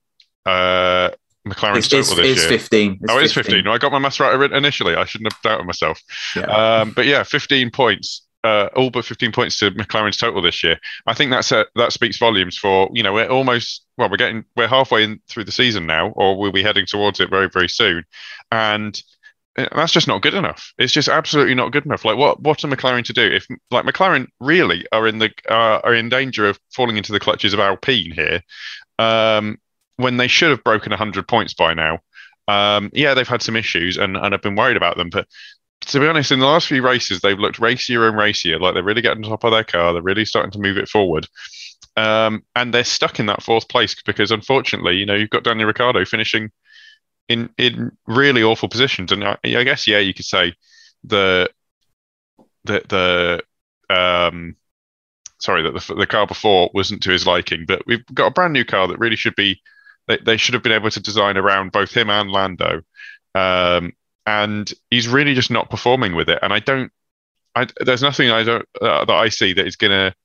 uh, 0.45 1.09
McLaren's 1.47 1.77
it's, 1.79 1.89
total 1.89 2.15
this 2.15 2.37
it's 2.37 2.49
year. 2.49 2.59
15. 2.59 2.99
It's 3.01 3.13
oh, 3.13 3.19
it's 3.19 3.33
15. 3.33 3.55
15. 3.55 3.71
I 3.71 3.77
got 3.77 3.91
my 3.91 3.99
maths 3.99 4.19
right 4.19 4.51
initially. 4.51 4.95
I 4.95 5.05
shouldn't 5.05 5.31
have 5.31 5.41
doubted 5.41 5.65
myself. 5.65 6.01
Yeah. 6.35 6.43
Um, 6.43 6.91
but 6.91 7.05
yeah, 7.05 7.23
15 7.23 7.71
points. 7.71 8.23
Uh, 8.43 8.69
all 8.75 8.89
but 8.89 9.03
15 9.03 9.31
points 9.31 9.57
to 9.57 9.71
McLaren's 9.71 10.15
total 10.15 10.41
this 10.41 10.63
year. 10.63 10.79
I 11.05 11.13
think 11.13 11.31
that's 11.31 11.51
a, 11.51 11.65
that 11.75 11.91
speaks 11.91 12.17
volumes 12.17 12.55
for 12.57 12.89
you 12.93 13.03
know 13.03 13.11
we're 13.11 13.27
almost 13.27 13.85
well 13.97 14.09
we're 14.09 14.15
getting 14.15 14.45
we're 14.55 14.67
halfway 14.67 15.03
in 15.03 15.19
through 15.27 15.45
the 15.45 15.51
season 15.51 15.85
now, 15.85 16.09
or 16.09 16.37
we'll 16.37 16.51
be 16.51 16.63
heading 16.63 16.85
towards 16.85 17.19
it 17.19 17.29
very 17.29 17.49
very 17.49 17.67
soon, 17.67 18.05
and 18.51 19.01
that's 19.57 19.91
just 19.91 20.07
not 20.07 20.21
good 20.21 20.35
enough. 20.35 20.71
It's 20.77 20.93
just 20.93 21.09
absolutely 21.09 21.55
not 21.55 21.71
good 21.71 21.85
enough. 21.85 22.05
Like 22.05 22.17
what 22.17 22.41
what 22.41 22.63
are 22.63 22.67
McLaren 22.67 23.03
to 23.05 23.13
do 23.13 23.23
if 23.23 23.47
like 23.71 23.85
McLaren 23.85 24.27
really 24.39 24.85
are 24.91 25.07
in 25.07 25.17
the 25.17 25.31
uh, 25.49 25.81
are 25.83 25.95
in 25.95 26.09
danger 26.09 26.47
of 26.47 26.59
falling 26.73 26.97
into 26.97 27.11
the 27.11 27.19
clutches 27.19 27.53
of 27.53 27.59
Alpine 27.59 28.11
here? 28.11 28.41
Um, 28.99 29.57
when 29.97 30.17
they 30.17 30.27
should 30.27 30.51
have 30.51 30.63
broken 30.63 30.91
100 30.91 31.27
points 31.27 31.55
by 31.55 31.73
now. 31.73 31.99
Um, 32.47 32.91
yeah, 32.93 33.13
they've 33.13 33.27
had 33.27 33.41
some 33.41 33.55
issues 33.55 33.97
and, 33.97 34.15
and 34.15 34.33
I've 34.33 34.41
been 34.41 34.55
worried 34.55 34.77
about 34.77 34.95
them, 34.95 35.09
but 35.09 35.27
to 35.81 35.99
be 35.99 36.07
honest, 36.07 36.31
in 36.31 36.39
the 36.39 36.45
last 36.45 36.67
few 36.67 36.81
races, 36.81 37.21
they've 37.21 37.39
looked 37.39 37.59
racier 37.59 38.07
and 38.07 38.17
racier. 38.17 38.59
Like 38.59 38.73
they're 38.73 38.83
really 38.83 39.01
getting 39.01 39.23
on 39.23 39.29
top 39.29 39.43
of 39.43 39.51
their 39.51 39.63
car. 39.63 39.93
They're 39.93 40.01
really 40.01 40.25
starting 40.25 40.51
to 40.51 40.59
move 40.59 40.77
it 40.77 40.89
forward. 40.89 41.27
Um, 41.95 42.43
and 42.55 42.73
they're 42.73 42.83
stuck 42.83 43.19
in 43.19 43.25
that 43.27 43.41
fourth 43.41 43.67
place 43.69 43.95
because, 44.03 44.31
unfortunately, 44.31 44.97
you 44.97 45.05
know, 45.05 45.15
you've 45.15 45.29
got 45.29 45.43
Daniel 45.43 45.67
Ricciardo 45.67 46.03
finishing 46.05 46.51
in 47.27 47.49
in 47.57 47.91
really 48.07 48.43
awful 48.43 48.69
positions. 48.69 49.11
And 49.11 49.23
I, 49.23 49.37
I 49.43 49.63
guess, 49.63 49.87
yeah, 49.87 49.99
you 49.99 50.13
could 50.13 50.25
say 50.25 50.53
the 51.03 51.49
the 52.63 53.41
the 53.89 53.95
um, 53.95 54.55
sorry 55.39 55.63
that 55.63 55.73
the, 55.73 55.95
the 55.95 56.07
car 56.07 56.27
before 56.27 56.69
wasn't 56.73 57.03
to 57.03 57.11
his 57.11 57.25
liking, 57.27 57.65
but 57.67 57.83
we've 57.85 58.05
got 58.13 58.27
a 58.27 58.31
brand 58.31 58.53
new 58.53 58.65
car 58.65 58.87
that 58.87 58.99
really 58.99 59.15
should 59.15 59.35
be. 59.35 59.61
They, 60.07 60.17
they 60.25 60.37
should 60.37 60.53
have 60.53 60.63
been 60.63 60.71
able 60.71 60.89
to 60.89 61.01
design 61.01 61.35
around 61.35 61.73
both 61.73 61.91
him 61.91 62.09
and 62.09 62.31
Lando. 62.31 62.81
Um, 63.35 63.91
and 64.25 64.71
he's 64.89 65.07
really 65.07 65.33
just 65.33 65.51
not 65.51 65.69
performing 65.69 66.15
with 66.15 66.29
it. 66.29 66.39
And 66.41 66.53
I 66.53 66.59
don't, 66.59 66.93
I, 67.55 67.67
there's 67.81 68.01
nothing 68.01 68.29
I 68.29 68.43
don't 68.43 68.65
uh, 68.81 69.03
that 69.03 69.13
I 69.13 69.27
see 69.27 69.51
that 69.51 69.67
is 69.67 69.75
going 69.75 69.91
to 69.91 70.15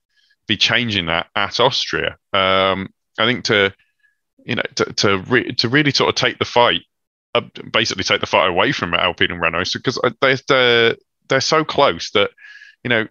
be 0.47 0.55
changing 0.55 1.07
that 1.07 1.27
at 1.35 1.59
Austria. 1.59 2.17
Um, 2.31 2.93
I 3.19 3.25
think 3.25 3.43
to, 3.45 3.73
you 4.45 4.55
know, 4.55 4.63
to 4.75 4.85
to, 4.93 5.17
re- 5.17 5.53
to 5.55 5.67
really 5.67 5.91
sort 5.91 6.07
of 6.07 6.15
take 6.15 6.39
the 6.39 6.45
fight, 6.45 6.83
uh, 7.35 7.41
basically 7.71 8.03
take 8.03 8.21
the 8.21 8.27
fight 8.27 8.47
away 8.47 8.71
from 8.71 8.93
Alpine 8.93 9.31
and 9.31 9.41
Renault, 9.41 9.63
because 9.73 9.99
they 10.21 10.37
they're 10.47 10.95
they're 11.29 11.41
so 11.41 11.63
close 11.63 12.11
that, 12.11 12.29
you 12.83 12.89
know, 12.89 13.07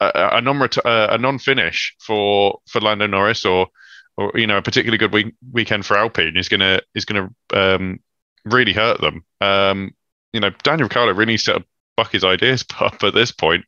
a, 0.00 0.38
a 0.38 0.40
non 0.40 0.68
a 0.84 1.18
non 1.18 1.38
finish 1.38 1.94
for 2.00 2.60
for 2.68 2.80
Lando 2.80 3.06
Norris 3.06 3.44
or 3.44 3.68
or 4.16 4.32
you 4.34 4.46
know 4.46 4.58
a 4.58 4.62
particularly 4.62 4.98
good 4.98 5.12
week, 5.12 5.34
weekend 5.52 5.86
for 5.86 5.96
Alpine 5.96 6.36
is 6.36 6.48
gonna 6.48 6.80
is 6.94 7.04
gonna 7.04 7.30
um, 7.52 8.00
really 8.44 8.72
hurt 8.72 9.00
them. 9.00 9.24
Um, 9.40 9.94
you 10.32 10.40
know, 10.40 10.50
Daniel 10.62 10.88
Ricciardo 10.88 11.12
really 11.12 11.32
needs 11.32 11.44
to 11.44 11.64
buck 11.96 12.12
his 12.12 12.24
ideas 12.24 12.64
up 12.80 13.02
at 13.02 13.14
this 13.14 13.32
point 13.32 13.64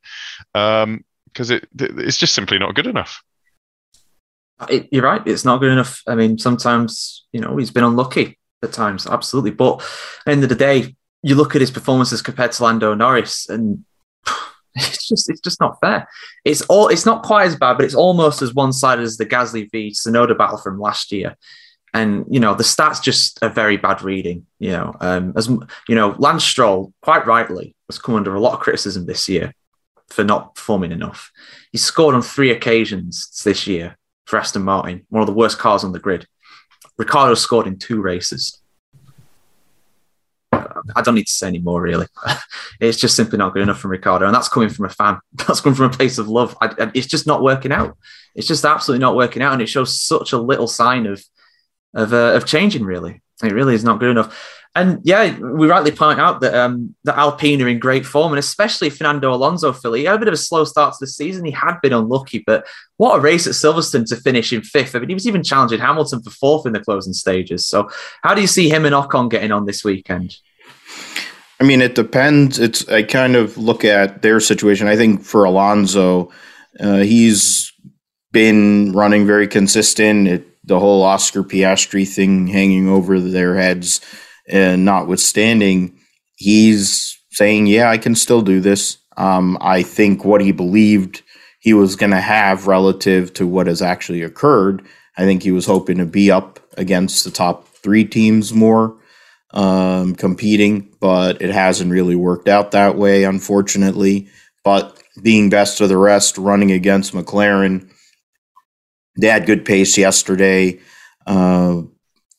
because 0.53 0.83
um, 0.83 1.03
it 1.51 1.67
it's 1.79 2.17
just 2.17 2.33
simply 2.33 2.57
not 2.57 2.75
good 2.75 2.87
enough. 2.87 3.23
It, 4.69 4.87
you're 4.91 5.03
right. 5.03 5.21
It's 5.27 5.45
not 5.45 5.59
good 5.59 5.71
enough. 5.71 6.01
I 6.07 6.15
mean, 6.15 6.37
sometimes 6.37 7.25
you 7.31 7.41
know 7.41 7.57
he's 7.57 7.71
been 7.71 7.83
unlucky 7.83 8.39
at 8.65 8.73
times, 8.73 9.07
absolutely. 9.07 9.51
But 9.51 9.81
end 10.27 10.43
of 10.43 10.49
the 10.49 10.55
day, 10.55 10.95
you 11.23 11.35
look 11.35 11.55
at 11.55 11.61
his 11.61 11.71
performances 11.71 12.21
compared 12.21 12.51
to 12.51 12.63
Lando 12.63 12.93
Norris, 12.93 13.47
and 13.47 13.85
it's 14.75 15.07
just 15.07 15.29
it's 15.29 15.41
just 15.41 15.61
not 15.61 15.79
fair. 15.79 16.07
It's 16.43 16.61
all 16.63 16.89
it's 16.89 17.05
not 17.05 17.23
quite 17.23 17.45
as 17.45 17.55
bad, 17.55 17.77
but 17.77 17.85
it's 17.85 17.95
almost 17.95 18.41
as 18.41 18.53
one 18.53 18.73
sided 18.73 19.03
as 19.03 19.17
the 19.17 19.25
Gasly 19.25 19.71
v 19.71 19.91
Tsunoda 19.91 20.37
battle 20.37 20.57
from 20.57 20.79
last 20.79 21.11
year 21.11 21.37
and 21.95 22.25
you 22.29 22.41
know 22.41 22.53
the 22.53 22.63
stats 22.63 23.01
just 23.01 23.39
a 23.41 23.47
very 23.47 23.77
bad 23.77 24.01
reading. 24.01 24.45
You 24.59 24.71
know, 24.71 24.95
um, 24.99 25.33
as 25.37 25.47
you 25.47 25.95
know, 25.95 26.13
Lance 26.19 26.43
Stroll 26.43 26.93
quite 27.01 27.25
rightly 27.25 27.73
has 27.89 27.97
come 27.97 28.15
under 28.15 28.35
a 28.35 28.39
lot 28.39 28.53
of 28.53 28.59
criticism 28.59 29.05
this 29.05 29.29
year 29.29 29.53
for 30.09 30.23
not 30.23 30.55
performing 30.55 30.91
enough. 30.91 31.31
He 31.71 31.77
scored 31.77 32.13
on 32.13 32.21
three 32.21 32.51
occasions 32.51 33.41
this 33.43 33.65
year 33.65 33.97
for 34.25 34.37
Aston 34.37 34.63
Martin, 34.63 35.05
one 35.09 35.21
of 35.21 35.27
the 35.27 35.33
worst 35.33 35.57
cars 35.57 35.85
on 35.85 35.93
the 35.93 35.99
grid. 35.99 36.27
Ricciardo 36.97 37.35
scored 37.35 37.67
in 37.67 37.77
two 37.77 38.01
races. 38.01 38.61
I 40.95 41.01
don't 41.01 41.15
need 41.15 41.27
to 41.27 41.33
say 41.33 41.47
any 41.47 41.59
more, 41.59 41.81
really. 41.81 42.07
it's 42.79 42.99
just 42.99 43.15
simply 43.15 43.37
not 43.37 43.53
good 43.53 43.63
enough 43.63 43.79
from 43.79 43.91
Ricciardo, 43.91 44.25
and 44.25 44.35
that's 44.35 44.49
coming 44.49 44.69
from 44.69 44.85
a 44.85 44.89
fan. 44.89 45.19
That's 45.33 45.61
coming 45.61 45.75
from 45.75 45.87
a 45.91 45.97
place 45.97 46.17
of 46.17 46.27
love. 46.27 46.55
I, 46.61 46.91
it's 46.93 47.07
just 47.07 47.27
not 47.27 47.41
working 47.41 47.71
out. 47.71 47.97
It's 48.35 48.47
just 48.47 48.65
absolutely 48.65 49.01
not 49.01 49.15
working 49.15 49.41
out, 49.41 49.53
and 49.53 49.61
it 49.61 49.69
shows 49.69 49.99
such 49.99 50.33
a 50.33 50.37
little 50.37 50.67
sign 50.67 51.05
of 51.05 51.23
of 51.93 52.13
uh, 52.13 52.33
of 52.33 52.45
changing. 52.45 52.83
Really, 52.83 53.21
it 53.43 53.51
really 53.51 53.75
is 53.75 53.83
not 53.83 53.99
good 53.99 54.11
enough. 54.11 54.63
And 54.75 54.99
yeah, 55.03 55.39
we 55.39 55.67
rightly 55.67 55.91
point 55.91 56.19
out 56.19 56.41
that 56.41 56.53
um, 56.53 56.93
that 57.05 57.17
Alpine 57.17 57.61
are 57.61 57.67
in 57.67 57.79
great 57.79 58.05
form, 58.05 58.33
and 58.33 58.39
especially 58.39 58.89
Fernando 58.89 59.33
Alonso. 59.33 59.71
Philly 59.71 60.01
he 60.01 60.05
had 60.05 60.15
a 60.15 60.19
bit 60.19 60.27
of 60.27 60.33
a 60.33 60.37
slow 60.37 60.65
start 60.65 60.93
to 60.93 60.97
the 60.99 61.07
season. 61.07 61.45
He 61.45 61.51
had 61.51 61.79
been 61.81 61.93
unlucky, 61.93 62.43
but 62.45 62.67
what 62.97 63.17
a 63.17 63.21
race 63.21 63.47
at 63.47 63.53
Silverstone 63.53 64.05
to 64.09 64.17
finish 64.17 64.51
in 64.51 64.61
fifth. 64.61 64.93
I 64.93 64.99
mean, 64.99 65.07
he 65.07 65.13
was 65.13 65.27
even 65.27 65.43
challenging 65.43 65.79
Hamilton 65.79 66.21
for 66.21 66.29
fourth 66.29 66.65
in 66.65 66.73
the 66.73 66.81
closing 66.81 67.13
stages. 67.13 67.65
So, 67.65 67.89
how 68.21 68.35
do 68.35 68.41
you 68.41 68.47
see 68.47 68.69
him 68.69 68.85
and 68.85 68.93
Ocon 68.93 69.29
getting 69.29 69.53
on 69.53 69.65
this 69.65 69.85
weekend? 69.85 70.35
I 71.61 71.63
mean, 71.63 71.81
it 71.81 71.95
depends. 71.95 72.59
It's 72.59 72.85
I 72.89 73.03
kind 73.03 73.37
of 73.37 73.57
look 73.57 73.85
at 73.85 74.21
their 74.23 74.41
situation. 74.41 74.89
I 74.89 74.97
think 74.97 75.23
for 75.23 75.45
Alonso, 75.45 76.31
uh, 76.81 76.97
he's 76.97 77.71
been 78.33 78.91
running 78.91 79.25
very 79.25 79.47
consistent. 79.47 80.27
It 80.27 80.47
the 80.65 80.79
whole 80.79 81.03
Oscar 81.03 81.43
Piastri 81.43 82.07
thing 82.07 82.47
hanging 82.47 82.89
over 82.89 83.19
their 83.19 83.55
heads, 83.55 84.01
and 84.47 84.85
notwithstanding, 84.85 85.99
he's 86.35 87.17
saying, 87.31 87.67
"Yeah, 87.67 87.89
I 87.89 87.97
can 87.97 88.15
still 88.15 88.41
do 88.41 88.59
this." 88.59 88.97
Um, 89.17 89.57
I 89.61 89.83
think 89.83 90.25
what 90.25 90.41
he 90.41 90.51
believed 90.51 91.21
he 91.59 91.73
was 91.73 91.95
going 91.95 92.11
to 92.11 92.21
have 92.21 92.67
relative 92.67 93.33
to 93.33 93.47
what 93.47 93.67
has 93.67 93.81
actually 93.81 94.21
occurred. 94.21 94.83
I 95.17 95.23
think 95.23 95.41
he 95.43 95.51
was 95.51 95.65
hoping 95.65 95.97
to 95.97 96.05
be 96.05 96.29
up 96.29 96.59
against 96.77 97.23
the 97.23 97.31
top 97.31 97.67
three 97.67 98.05
teams 98.05 98.53
more, 98.53 98.97
um, 99.51 100.15
competing, 100.15 100.89
but 100.99 101.41
it 101.41 101.51
hasn't 101.51 101.91
really 101.91 102.15
worked 102.15 102.49
out 102.49 102.71
that 102.71 102.97
way, 102.97 103.23
unfortunately. 103.23 104.27
But 104.63 105.01
being 105.21 105.49
best 105.49 105.79
of 105.79 105.89
the 105.89 105.97
rest, 105.97 106.37
running 106.37 106.71
against 106.71 107.13
McLaren 107.13 107.89
they 109.19 109.27
had 109.27 109.45
good 109.45 109.65
pace 109.65 109.97
yesterday. 109.97 110.79
Uh, 111.25 111.83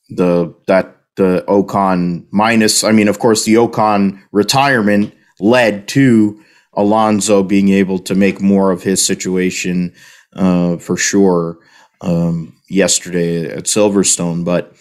the 0.09 0.53
that 0.67 0.96
the 1.17 1.43
Ocon 1.47 2.25
minus, 2.31 2.83
I 2.83 2.91
mean, 2.91 3.07
of 3.07 3.19
course, 3.19 3.43
the 3.43 3.55
Ocon 3.55 4.21
retirement 4.31 5.13
led 5.39 5.87
to 5.89 6.43
Alonso 6.73 7.43
being 7.43 7.69
able 7.69 7.99
to 7.99 8.15
make 8.15 8.39
more 8.39 8.71
of 8.71 8.83
his 8.83 9.05
situation 9.05 9.93
uh, 10.33 10.77
for 10.77 10.95
sure 10.95 11.57
um, 12.01 12.55
yesterday 12.69 13.49
at 13.49 13.65
Silverstone. 13.65 14.45
But 14.45 14.75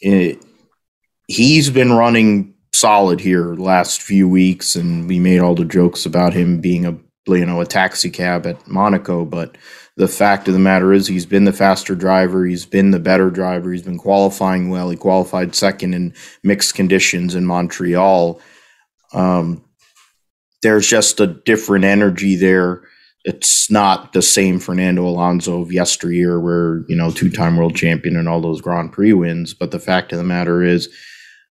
it, 0.00 0.42
he's 1.26 1.68
been 1.68 1.92
running 1.92 2.54
solid 2.72 3.20
here 3.20 3.54
last 3.54 4.02
few 4.02 4.28
weeks, 4.28 4.76
and 4.76 5.08
we 5.08 5.18
made 5.18 5.40
all 5.40 5.54
the 5.54 5.64
jokes 5.64 6.06
about 6.06 6.32
him 6.32 6.60
being 6.60 6.86
a 6.86 6.96
you 7.26 7.46
know 7.46 7.60
a 7.60 7.66
taxi 7.66 8.10
cab 8.10 8.46
at 8.46 8.66
Monaco, 8.68 9.24
but 9.24 9.56
the 9.96 10.08
fact 10.08 10.48
of 10.48 10.54
the 10.54 10.60
matter 10.60 10.92
is 10.92 11.06
he's 11.06 11.26
been 11.26 11.44
the 11.44 11.52
faster 11.52 11.94
driver 11.94 12.44
he's 12.44 12.66
been 12.66 12.90
the 12.90 12.98
better 12.98 13.30
driver 13.30 13.72
he's 13.72 13.82
been 13.82 13.98
qualifying 13.98 14.68
well 14.68 14.90
he 14.90 14.96
qualified 14.96 15.54
second 15.54 15.94
in 15.94 16.14
mixed 16.42 16.74
conditions 16.74 17.34
in 17.34 17.44
montreal 17.44 18.40
um, 19.12 19.62
there's 20.62 20.88
just 20.88 21.20
a 21.20 21.26
different 21.26 21.84
energy 21.84 22.36
there 22.36 22.82
it's 23.24 23.70
not 23.70 24.12
the 24.12 24.22
same 24.22 24.58
fernando 24.58 25.06
alonso 25.06 25.60
of 25.60 25.72
yesteryear 25.72 26.40
where 26.40 26.84
you 26.88 26.96
know 26.96 27.10
two-time 27.10 27.56
world 27.56 27.76
champion 27.76 28.16
and 28.16 28.28
all 28.28 28.40
those 28.40 28.60
grand 28.60 28.92
prix 28.92 29.12
wins 29.12 29.54
but 29.54 29.70
the 29.70 29.78
fact 29.78 30.12
of 30.12 30.18
the 30.18 30.24
matter 30.24 30.62
is 30.62 30.88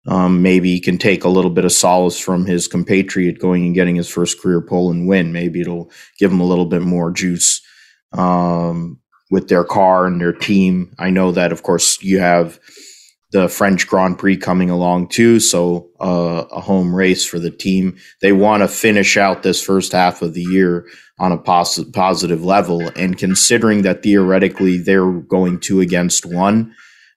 um, 0.06 0.40
maybe 0.40 0.72
he 0.72 0.80
can 0.80 0.96
take 0.96 1.24
a 1.24 1.28
little 1.28 1.50
bit 1.50 1.66
of 1.66 1.72
solace 1.72 2.18
from 2.18 2.46
his 2.46 2.66
compatriot 2.66 3.38
going 3.38 3.66
and 3.66 3.74
getting 3.74 3.96
his 3.96 4.08
first 4.08 4.40
career 4.40 4.62
pole 4.62 4.90
and 4.90 5.06
win. 5.06 5.32
Maybe 5.32 5.60
it'll 5.60 5.90
give 6.18 6.32
him 6.32 6.40
a 6.40 6.46
little 6.46 6.64
bit 6.64 6.80
more 6.80 7.10
juice 7.10 7.60
um, 8.12 9.00
with 9.30 9.48
their 9.48 9.64
car 9.64 10.06
and 10.06 10.20
their 10.20 10.32
team. 10.32 10.94
I 10.98 11.10
know 11.10 11.32
that, 11.32 11.52
of 11.52 11.62
course, 11.62 12.02
you 12.02 12.20
have 12.20 12.58
the 13.30 13.48
French 13.48 13.86
Grand 13.86 14.18
Prix 14.18 14.38
coming 14.38 14.70
along 14.70 15.08
too, 15.08 15.38
so 15.38 15.90
uh, 16.00 16.44
a 16.50 16.60
home 16.60 16.94
race 16.94 17.26
for 17.26 17.38
the 17.38 17.50
team. 17.50 17.96
They 18.22 18.32
want 18.32 18.62
to 18.62 18.68
finish 18.68 19.16
out 19.16 19.42
this 19.42 19.62
first 19.62 19.92
half 19.92 20.22
of 20.22 20.32
the 20.32 20.42
year 20.42 20.88
on 21.18 21.32
a 21.32 21.38
pos- 21.38 21.84
positive 21.92 22.42
level, 22.42 22.88
and 22.96 23.18
considering 23.18 23.82
that 23.82 24.02
theoretically 24.02 24.78
they're 24.78 25.12
going 25.12 25.60
two 25.60 25.80
against 25.80 26.24
one 26.24 26.74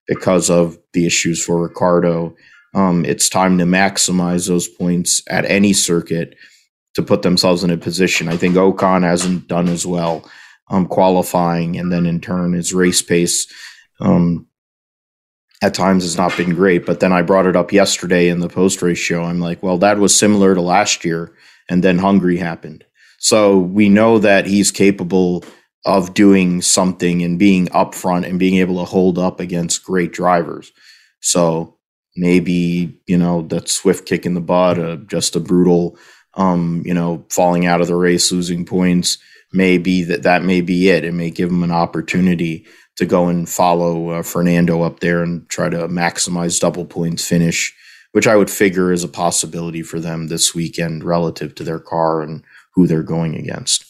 because 0.07 0.49
of 0.49 0.77
the 0.91 1.05
issues 1.05 1.41
for 1.41 1.63
Ricciardo, 1.63 2.35
um, 2.73 3.05
it's 3.05 3.29
time 3.29 3.57
to 3.59 3.63
maximize 3.63 4.47
those 4.47 4.67
points 4.67 5.21
at 5.29 5.45
any 5.45 5.71
circuit 5.71 6.35
to 6.95 7.03
put 7.03 7.21
themselves 7.21 7.63
in 7.63 7.69
a 7.69 7.77
position. 7.77 8.27
I 8.27 8.35
think 8.35 8.55
Ocon 8.55 9.03
hasn't 9.03 9.47
done 9.47 9.69
as 9.69 9.85
well 9.85 10.29
um, 10.71 10.87
qualifying, 10.87 11.77
and 11.77 11.91
then 11.91 12.05
in 12.05 12.21
turn 12.21 12.53
his 12.53 12.73
race 12.73 13.01
pace 13.01 13.45
um, 13.99 14.47
at 15.61 15.73
times 15.73 16.03
has 16.03 16.17
not 16.17 16.35
been 16.35 16.55
great. 16.55 16.85
But 16.85 17.01
then 17.01 17.11
I 17.11 17.21
brought 17.21 17.45
it 17.45 17.57
up 17.57 17.71
yesterday 17.71 18.29
in 18.29 18.39
the 18.39 18.49
post 18.49 18.81
race 18.81 18.97
show. 18.97 19.21
I'm 19.21 19.39
like, 19.39 19.61
well, 19.61 19.77
that 19.79 19.99
was 19.99 20.17
similar 20.17 20.55
to 20.55 20.61
last 20.61 21.05
year, 21.05 21.33
and 21.69 21.83
then 21.83 21.99
Hungary 21.99 22.37
happened. 22.37 22.85
So 23.19 23.59
we 23.59 23.89
know 23.89 24.17
that 24.17 24.47
he's 24.47 24.71
capable 24.71 25.43
of 25.85 26.13
doing 26.13 26.61
something 26.61 27.21
and 27.21 27.37
being 27.37 27.67
upfront 27.67 28.27
and 28.27 28.39
being 28.39 28.55
able 28.55 28.77
to 28.77 28.85
hold 28.85 29.19
up 29.19 29.39
against 29.39 29.83
great 29.83 30.13
drivers. 30.13 30.71
So 31.19 31.77
maybe 32.15 32.97
you 33.07 33.17
know 33.17 33.41
that 33.43 33.67
swift 33.67 34.07
kick 34.07 34.25
in 34.25 34.35
the 34.35 34.41
butt, 34.41 34.79
uh, 34.79 34.95
just 34.95 35.35
a 35.35 35.41
brutal, 35.41 35.97
um, 36.35 36.81
you 36.85 36.93
know, 36.93 37.25
falling 37.29 37.65
out 37.65 37.81
of 37.81 37.87
the 37.87 37.95
race, 37.95 38.31
losing 38.31 38.65
points 38.65 39.17
may 39.53 39.77
be 39.77 40.03
that 40.03 40.23
that 40.23 40.43
may 40.43 40.61
be 40.61 40.89
it. 40.89 41.03
It 41.03 41.13
may 41.13 41.29
give 41.29 41.49
him 41.49 41.63
an 41.63 41.71
opportunity 41.71 42.65
to 42.97 43.05
go 43.05 43.27
and 43.27 43.47
follow 43.47 44.09
uh, 44.09 44.23
Fernando 44.23 44.81
up 44.81 44.99
there 44.99 45.23
and 45.23 45.47
try 45.49 45.69
to 45.69 45.87
maximize 45.87 46.59
double 46.59 46.85
points 46.85 47.27
finish 47.27 47.75
which 48.11 48.27
I 48.27 48.35
would 48.35 48.49
figure 48.49 48.91
is 48.91 49.03
a 49.03 49.09
possibility 49.09 49.81
for 49.81 49.99
them 49.99 50.27
this 50.27 50.53
weekend 50.53 51.03
relative 51.03 51.55
to 51.55 51.63
their 51.63 51.79
car 51.79 52.21
and 52.21 52.43
who 52.73 52.87
they're 52.87 53.03
going 53.03 53.35
against. 53.35 53.85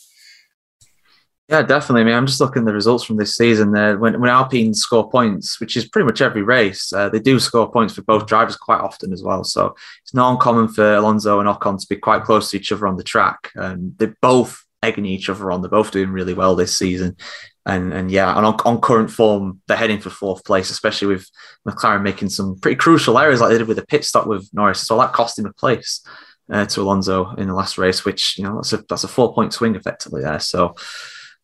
Yeah, 1.50 1.64
definitely. 1.64 2.02
I 2.02 2.04
mean, 2.06 2.14
I'm 2.14 2.28
just 2.28 2.40
looking 2.40 2.62
at 2.62 2.66
the 2.66 2.74
results 2.74 3.04
from 3.04 3.18
this 3.18 3.36
season. 3.36 3.74
There, 3.74 3.98
when 3.98 4.22
when 4.22 4.30
Alpine 4.30 4.74
score 4.74 5.10
points, 5.10 5.60
which 5.60 5.76
is 5.76 5.86
pretty 5.86 6.06
much 6.06 6.22
every 6.22 6.44
race, 6.44 6.94
uh, 6.94 7.10
they 7.10 7.20
do 7.20 7.42
score 7.42 7.70
points 7.70 7.94
for 7.94 8.04
both 8.04 8.26
drivers 8.26 8.56
quite 8.56 8.80
often 8.80 9.12
as 9.12 9.22
well. 9.22 9.44
So 9.44 9.76
it's 10.02 10.14
not 10.14 10.32
uncommon 10.32 10.70
for 10.70 10.94
Alonso 10.94 11.42
and 11.42 11.50
Ocon 11.50 11.78
to 11.78 11.88
be 11.90 11.98
quite 11.98 12.24
close 12.24 12.52
to 12.52 12.58
each 12.58 12.72
other 12.72 12.88
on 12.88 12.96
the 12.96 13.04
track. 13.04 13.52
Um, 13.58 13.94
they're 13.98 14.16
both 14.22 14.61
egging 14.84 15.06
each 15.06 15.30
other 15.30 15.52
on. 15.52 15.62
They're 15.62 15.70
both 15.70 15.92
doing 15.92 16.10
really 16.10 16.34
well 16.34 16.56
this 16.56 16.78
season. 16.78 17.18
And 17.66 17.94
and 17.94 18.10
yeah, 18.10 18.36
and 18.36 18.46
on, 18.46 18.56
on 18.66 18.82
current 18.82 19.12
form, 19.12 19.62
they're 19.68 19.78
heading 19.78 20.00
for 20.00 20.10
fourth 20.10 20.44
place, 20.44 20.72
especially 20.72 21.10
with 21.10 21.30
McLaren 21.68 22.02
making 22.02 22.30
some 22.30 22.60
pretty 22.60 22.78
crucial 22.78 23.20
errors 23.20 23.40
like 23.40 23.52
they 23.52 23.58
did 23.58 23.68
with 23.68 23.78
the 23.78 23.86
pit 23.86 24.04
stop 24.04 24.26
with 24.26 24.50
Norris. 24.52 24.82
So 24.82 24.98
that 24.98 25.14
cost 25.14 25.38
him 25.38 25.46
a 25.46 25.54
place 25.54 26.04
uh, 26.52 26.66
to 26.66 26.82
Alonso 26.82 27.36
in 27.36 27.48
the 27.48 27.54
last 27.54 27.78
race, 27.78 28.04
which 28.04 28.38
you 28.38 28.44
know 28.44 28.56
that's 28.56 28.74
a 28.74 28.84
that's 28.90 29.04
a 29.04 29.08
four 29.08 29.34
point 29.34 29.54
swing 29.54 29.76
effectively 29.76 30.22
there. 30.22 30.40
So. 30.40 30.76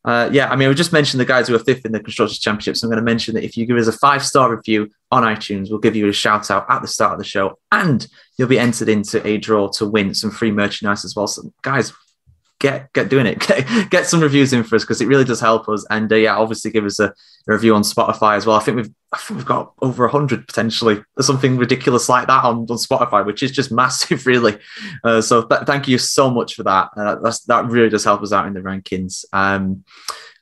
Uh, 0.06 0.30
yeah, 0.32 0.48
I 0.50 0.56
mean, 0.56 0.70
we 0.70 0.76
just 0.76 0.94
mentioned 0.94 1.20
the 1.20 1.26
guys 1.26 1.50
who 1.50 1.56
are 1.56 1.60
fifth 1.60 1.86
in 1.86 1.92
the 1.92 2.00
Constructors' 2.00 2.40
Championship. 2.40 2.78
So 2.78 2.88
I'm 2.88 2.92
going 2.92 3.04
to 3.04 3.04
mention 3.04 3.34
that 3.34 3.44
if 3.44 3.58
you 3.58 3.66
give 3.66 3.76
us 3.76 3.88
a 3.88 3.92
five 3.92 4.26
star 4.26 4.56
review 4.56 4.90
on 5.12 5.24
iTunes, 5.24 5.70
we'll 5.70 5.80
give 5.80 5.98
you 5.98 6.08
a 6.08 6.14
shout 6.14 6.50
out 6.50 6.66
at 6.70 6.82
the 6.82 6.88
start 6.88 7.14
of 7.14 7.20
the 7.20 7.26
show 7.26 7.60
and 7.74 8.08
you'll 8.38 8.48
be 8.48 8.60
entered 8.60 8.88
into 8.88 9.26
a 9.28 9.38
draw 9.38 9.68
to 9.72 9.86
win 9.86 10.14
some 10.14 10.32
free 10.32 10.52
merchandise 10.52 11.04
as 11.04 11.14
well. 11.14 11.28
So, 11.28 11.52
guys, 11.62 11.92
get 12.60 12.92
get 12.94 13.10
doing 13.10 13.26
it. 13.26 13.40
Get, 13.48 13.90
get 13.90 14.06
some 14.06 14.22
reviews 14.22 14.54
in 14.54 14.64
for 14.64 14.76
us 14.76 14.84
because 14.84 15.02
it 15.02 15.08
really 15.08 15.24
does 15.24 15.40
help 15.40 15.70
us. 15.70 15.86
And 15.90 16.12
uh, 16.12 16.16
yeah, 16.16 16.36
obviously 16.36 16.72
give 16.72 16.86
us 16.86 17.00
a, 17.00 17.08
a, 17.08 17.14
review 17.46 17.76
on 17.76 17.84
Spotify 17.84 18.36
as 18.36 18.46
well. 18.46 18.58
I 18.58 18.60
think 18.60 18.78
we've 18.78 18.92
I 19.14 19.18
think 19.18 19.38
we've 19.38 19.46
got 19.46 19.74
over 19.82 20.08
hundred 20.08 20.48
potentially 20.48 21.04
something 21.20 21.58
ridiculous 21.58 22.10
like 22.10 22.28
that 22.28 22.44
on, 22.44 22.60
on 22.60 22.78
Spotify, 22.78 23.26
which 23.26 23.44
is 23.44 23.52
just 23.52 23.72
massive, 23.84 24.26
really. 24.26 24.58
Uh, 25.04 25.22
so 25.22 25.44
th- 25.44 25.62
thank 25.66 25.88
you 25.88 25.98
so 25.98 26.30
much 26.30 26.56
for 26.56 26.64
that. 26.64 26.90
Uh, 26.98 27.16
that 27.48 27.66
really 27.68 27.90
does 27.90 28.04
help 28.04 28.22
us 28.22 28.34
out 28.34 28.48
in 28.48 28.54
the 28.54 28.62
rankings. 28.62 29.26
Um, 29.34 29.84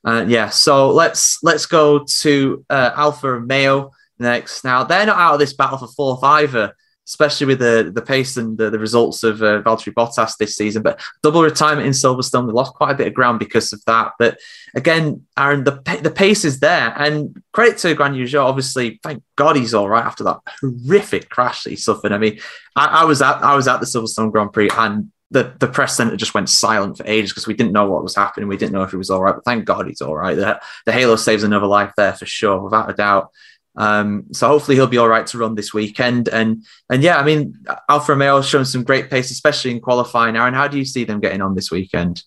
uh, 0.04 0.24
yeah, 0.26 0.48
so 0.48 0.90
let's 0.90 1.38
let's 1.42 1.66
go 1.66 2.04
to 2.20 2.64
uh, 2.70 2.92
Alfa 2.96 3.32
Romeo 3.32 3.92
next. 4.18 4.64
Now 4.64 4.84
they're 4.84 5.06
not 5.06 5.18
out 5.18 5.34
of 5.34 5.40
this 5.40 5.52
battle 5.52 5.78
for 5.78 5.88
fourth 5.88 6.22
either 6.22 6.74
especially 7.06 7.46
with 7.46 7.60
the 7.60 7.90
the 7.94 8.02
pace 8.02 8.36
and 8.36 8.58
the, 8.58 8.68
the 8.68 8.78
results 8.78 9.22
of 9.22 9.42
uh, 9.42 9.62
Valtteri 9.62 9.94
Bottas 9.94 10.36
this 10.36 10.56
season. 10.56 10.82
But 10.82 11.00
double 11.22 11.42
retirement 11.42 11.86
in 11.86 11.92
Silverstone, 11.92 12.46
they 12.46 12.52
lost 12.52 12.74
quite 12.74 12.92
a 12.92 12.96
bit 12.96 13.06
of 13.06 13.14
ground 13.14 13.38
because 13.38 13.72
of 13.72 13.84
that. 13.86 14.12
But 14.18 14.38
again, 14.74 15.24
Aaron, 15.38 15.64
the 15.64 15.80
the 16.02 16.10
pace 16.10 16.44
is 16.44 16.60
there, 16.60 16.92
and 16.96 17.42
credit 17.52 17.78
to 17.78 17.94
Guan 17.94 18.16
Yu 18.16 18.24
Zhou. 18.24 18.44
Obviously, 18.44 19.00
thank 19.02 19.22
God 19.36 19.56
he's 19.56 19.74
all 19.74 19.88
right 19.88 20.04
after 20.04 20.24
that 20.24 20.40
horrific 20.60 21.28
crash 21.28 21.62
that 21.62 21.70
he 21.70 21.76
suffered. 21.76 22.12
I 22.12 22.18
mean, 22.18 22.40
I, 22.74 22.86
I 22.86 23.04
was 23.04 23.22
at 23.22 23.42
I 23.42 23.54
was 23.54 23.68
at 23.68 23.80
the 23.80 23.86
Silverstone 23.86 24.32
Grand 24.32 24.52
Prix 24.52 24.70
and. 24.76 25.12
The, 25.28 25.52
the 25.58 25.66
press 25.66 25.96
center 25.96 26.16
just 26.16 26.34
went 26.34 26.48
silent 26.48 26.96
for 26.96 27.04
ages 27.04 27.32
because 27.32 27.48
we 27.48 27.54
didn't 27.54 27.72
know 27.72 27.90
what 27.90 28.04
was 28.04 28.14
happening. 28.14 28.48
We 28.48 28.56
didn't 28.56 28.72
know 28.72 28.84
if 28.84 28.92
he 28.92 28.96
was 28.96 29.10
all 29.10 29.20
right, 29.20 29.34
but 29.34 29.44
thank 29.44 29.64
God 29.64 29.88
he's 29.88 30.00
all 30.00 30.14
right. 30.14 30.36
The, 30.36 30.60
the 30.84 30.92
Halo 30.92 31.16
saves 31.16 31.42
another 31.42 31.66
life 31.66 31.92
there 31.96 32.12
for 32.12 32.26
sure, 32.26 32.60
without 32.60 32.88
a 32.88 32.92
doubt. 32.94 33.32
Um, 33.76 34.24
so 34.32 34.48
hopefully 34.48 34.76
he'll 34.76 34.86
be 34.86 34.98
all 34.98 35.08
right 35.08 35.26
to 35.26 35.38
run 35.38 35.54
this 35.54 35.74
weekend. 35.74 36.28
And 36.28 36.64
and 36.88 37.02
yeah, 37.02 37.18
I 37.18 37.24
mean 37.24 37.64
Alfa 37.88 38.16
has 38.16 38.48
shown 38.48 38.64
some 38.64 38.84
great 38.84 39.10
pace, 39.10 39.30
especially 39.30 39.70
in 39.72 39.80
qualifying. 39.80 40.36
Aaron, 40.36 40.54
how 40.54 40.68
do 40.68 40.78
you 40.78 40.84
see 40.84 41.04
them 41.04 41.20
getting 41.20 41.42
on 41.42 41.54
this 41.54 41.70
weekend? 41.70 42.22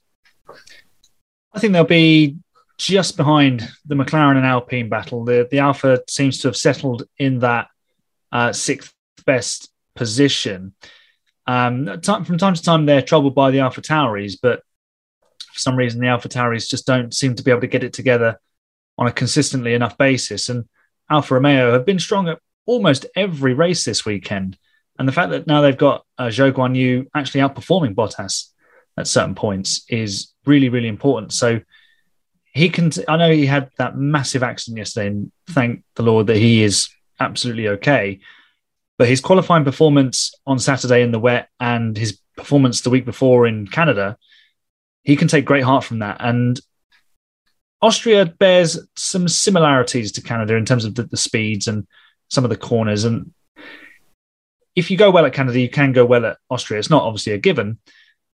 I 1.53 1.59
think 1.59 1.73
they'll 1.73 1.83
be 1.83 2.37
just 2.77 3.17
behind 3.17 3.67
the 3.85 3.95
McLaren 3.95 4.37
and 4.37 4.45
Alpine 4.45 4.89
battle. 4.89 5.25
The 5.25 5.47
the 5.49 5.59
Alfa 5.59 6.01
seems 6.07 6.39
to 6.39 6.47
have 6.49 6.57
settled 6.57 7.03
in 7.17 7.39
that 7.39 7.67
uh, 8.31 8.53
sixth 8.53 8.93
best 9.25 9.69
position. 9.95 10.73
Um, 11.47 11.99
from 12.03 12.37
time 12.37 12.53
to 12.53 12.61
time, 12.61 12.85
they're 12.85 13.01
troubled 13.01 13.33
by 13.33 13.49
the 13.49 13.59
Alpha 13.59 13.81
Tauris, 13.81 14.37
but 14.39 14.61
for 15.51 15.59
some 15.59 15.75
reason, 15.75 15.99
the 15.99 16.07
Alpha 16.07 16.29
Tauris 16.29 16.69
just 16.69 16.85
don't 16.85 17.11
seem 17.11 17.33
to 17.35 17.43
be 17.43 17.49
able 17.49 17.61
to 17.61 17.67
get 17.67 17.83
it 17.83 17.91
together 17.91 18.39
on 18.99 19.07
a 19.07 19.11
consistently 19.11 19.73
enough 19.73 19.97
basis. 19.97 20.49
And 20.49 20.65
Alfa 21.09 21.35
Romeo 21.35 21.73
have 21.73 21.85
been 21.85 21.99
strong 21.99 22.27
at 22.27 22.39
almost 22.65 23.05
every 23.15 23.53
race 23.53 23.83
this 23.83 24.05
weekend. 24.05 24.57
And 24.97 25.07
the 25.07 25.13
fact 25.13 25.31
that 25.31 25.47
now 25.47 25.61
they've 25.61 25.77
got 25.77 26.05
uh, 26.17 26.25
Zhou 26.25 26.51
Guan 26.51 26.75
Yu 26.75 27.07
actually 27.15 27.41
outperforming 27.41 27.95
Bottas 27.95 28.49
at 28.97 29.07
certain 29.07 29.33
points 29.33 29.85
is 29.89 30.33
really, 30.45 30.69
really 30.69 30.89
important. 30.89 31.33
So 31.33 31.61
he 32.53 32.69
can, 32.69 32.89
t- 32.89 33.05
I 33.07 33.17
know 33.17 33.31
he 33.31 33.45
had 33.45 33.69
that 33.77 33.97
massive 33.97 34.43
accident 34.43 34.77
yesterday, 34.77 35.07
and 35.07 35.31
thank 35.47 35.83
the 35.95 36.03
Lord 36.03 36.27
that 36.27 36.37
he 36.37 36.63
is 36.63 36.89
absolutely 37.19 37.69
okay. 37.69 38.19
But 38.97 39.07
his 39.07 39.21
qualifying 39.21 39.63
performance 39.63 40.33
on 40.45 40.59
Saturday 40.59 41.01
in 41.01 41.11
the 41.11 41.19
wet 41.19 41.47
and 41.59 41.97
his 41.97 42.19
performance 42.35 42.81
the 42.81 42.89
week 42.89 43.05
before 43.05 43.47
in 43.47 43.67
Canada, 43.67 44.17
he 45.03 45.15
can 45.15 45.29
take 45.29 45.45
great 45.45 45.63
heart 45.63 45.85
from 45.85 45.99
that. 45.99 46.17
And 46.19 46.59
Austria 47.81 48.25
bears 48.25 48.77
some 48.95 49.27
similarities 49.27 50.11
to 50.13 50.21
Canada 50.21 50.55
in 50.55 50.65
terms 50.65 50.85
of 50.85 50.95
the, 50.95 51.03
the, 51.03 51.17
speeds 51.17 51.67
and 51.67 51.87
some 52.27 52.43
of 52.43 52.49
the 52.49 52.57
corners. 52.57 53.05
And 53.05 53.33
if 54.75 54.91
you 54.91 54.97
go 54.97 55.11
well 55.11 55.25
at 55.25 55.33
Canada, 55.33 55.59
you 55.59 55.69
can 55.69 55.93
go 55.93 56.05
well 56.05 56.25
at 56.25 56.37
Austria. 56.49 56.79
It's 56.79 56.89
not 56.89 57.03
obviously 57.03 57.33
a 57.33 57.37
given, 57.37 57.79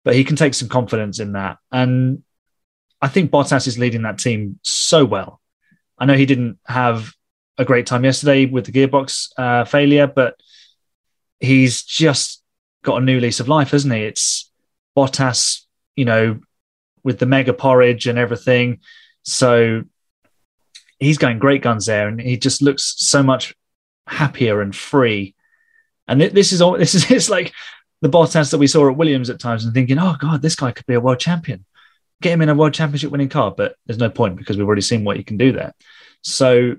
but 0.02 0.14
he 0.14 0.24
can 0.24 0.36
take 0.36 0.54
some 0.54 0.68
confidence 0.68 1.20
in 1.20 1.32
that. 1.32 1.58
And 1.70 2.22
I 3.02 3.08
think 3.08 3.30
Bottas 3.30 3.66
is 3.66 3.78
leading 3.78 4.02
that 4.02 4.18
team 4.18 4.58
so 4.62 5.04
well. 5.04 5.40
I 5.98 6.06
know 6.06 6.14
he 6.14 6.26
didn't 6.26 6.58
have 6.66 7.12
a 7.58 7.64
great 7.64 7.86
time 7.86 8.04
yesterday 8.04 8.46
with 8.46 8.64
the 8.64 8.72
gearbox 8.72 9.28
uh, 9.36 9.64
failure, 9.64 10.06
but 10.06 10.40
he's 11.38 11.82
just 11.82 12.42
got 12.82 13.00
a 13.00 13.04
new 13.04 13.20
lease 13.20 13.40
of 13.40 13.48
life, 13.48 13.70
hasn't 13.70 13.94
he? 13.94 14.04
It's 14.04 14.50
Bottas, 14.96 15.60
you 15.96 16.06
know, 16.06 16.40
with 17.02 17.18
the 17.18 17.26
mega 17.26 17.52
porridge 17.52 18.06
and 18.06 18.18
everything 18.18 18.80
so 19.24 19.82
he's 20.98 21.18
going 21.18 21.38
great 21.38 21.62
guns 21.62 21.86
there, 21.86 22.08
and 22.08 22.20
he 22.20 22.36
just 22.36 22.62
looks 22.62 22.94
so 22.98 23.22
much 23.22 23.54
happier 24.06 24.60
and 24.60 24.74
free. 24.74 25.34
And 26.06 26.20
this 26.20 26.52
is 26.52 26.60
all. 26.62 26.78
This 26.78 26.94
is 26.94 27.10
it's 27.10 27.30
like 27.30 27.52
the 28.00 28.08
Bottas 28.08 28.50
that 28.50 28.58
we 28.58 28.66
saw 28.66 28.88
at 28.88 28.96
Williams 28.96 29.30
at 29.30 29.40
times, 29.40 29.64
and 29.64 29.74
thinking, 29.74 29.98
"Oh 29.98 30.16
God, 30.18 30.42
this 30.42 30.56
guy 30.56 30.72
could 30.72 30.86
be 30.86 30.94
a 30.94 31.00
world 31.00 31.20
champion." 31.20 31.64
Get 32.22 32.32
him 32.32 32.42
in 32.42 32.48
a 32.48 32.54
world 32.54 32.74
championship 32.74 33.10
winning 33.10 33.28
car, 33.28 33.52
but 33.54 33.76
there's 33.86 33.98
no 33.98 34.10
point 34.10 34.36
because 34.36 34.56
we've 34.56 34.66
already 34.66 34.82
seen 34.82 35.04
what 35.04 35.16
he 35.16 35.24
can 35.24 35.36
do 35.36 35.52
there. 35.52 35.74
So 36.22 36.76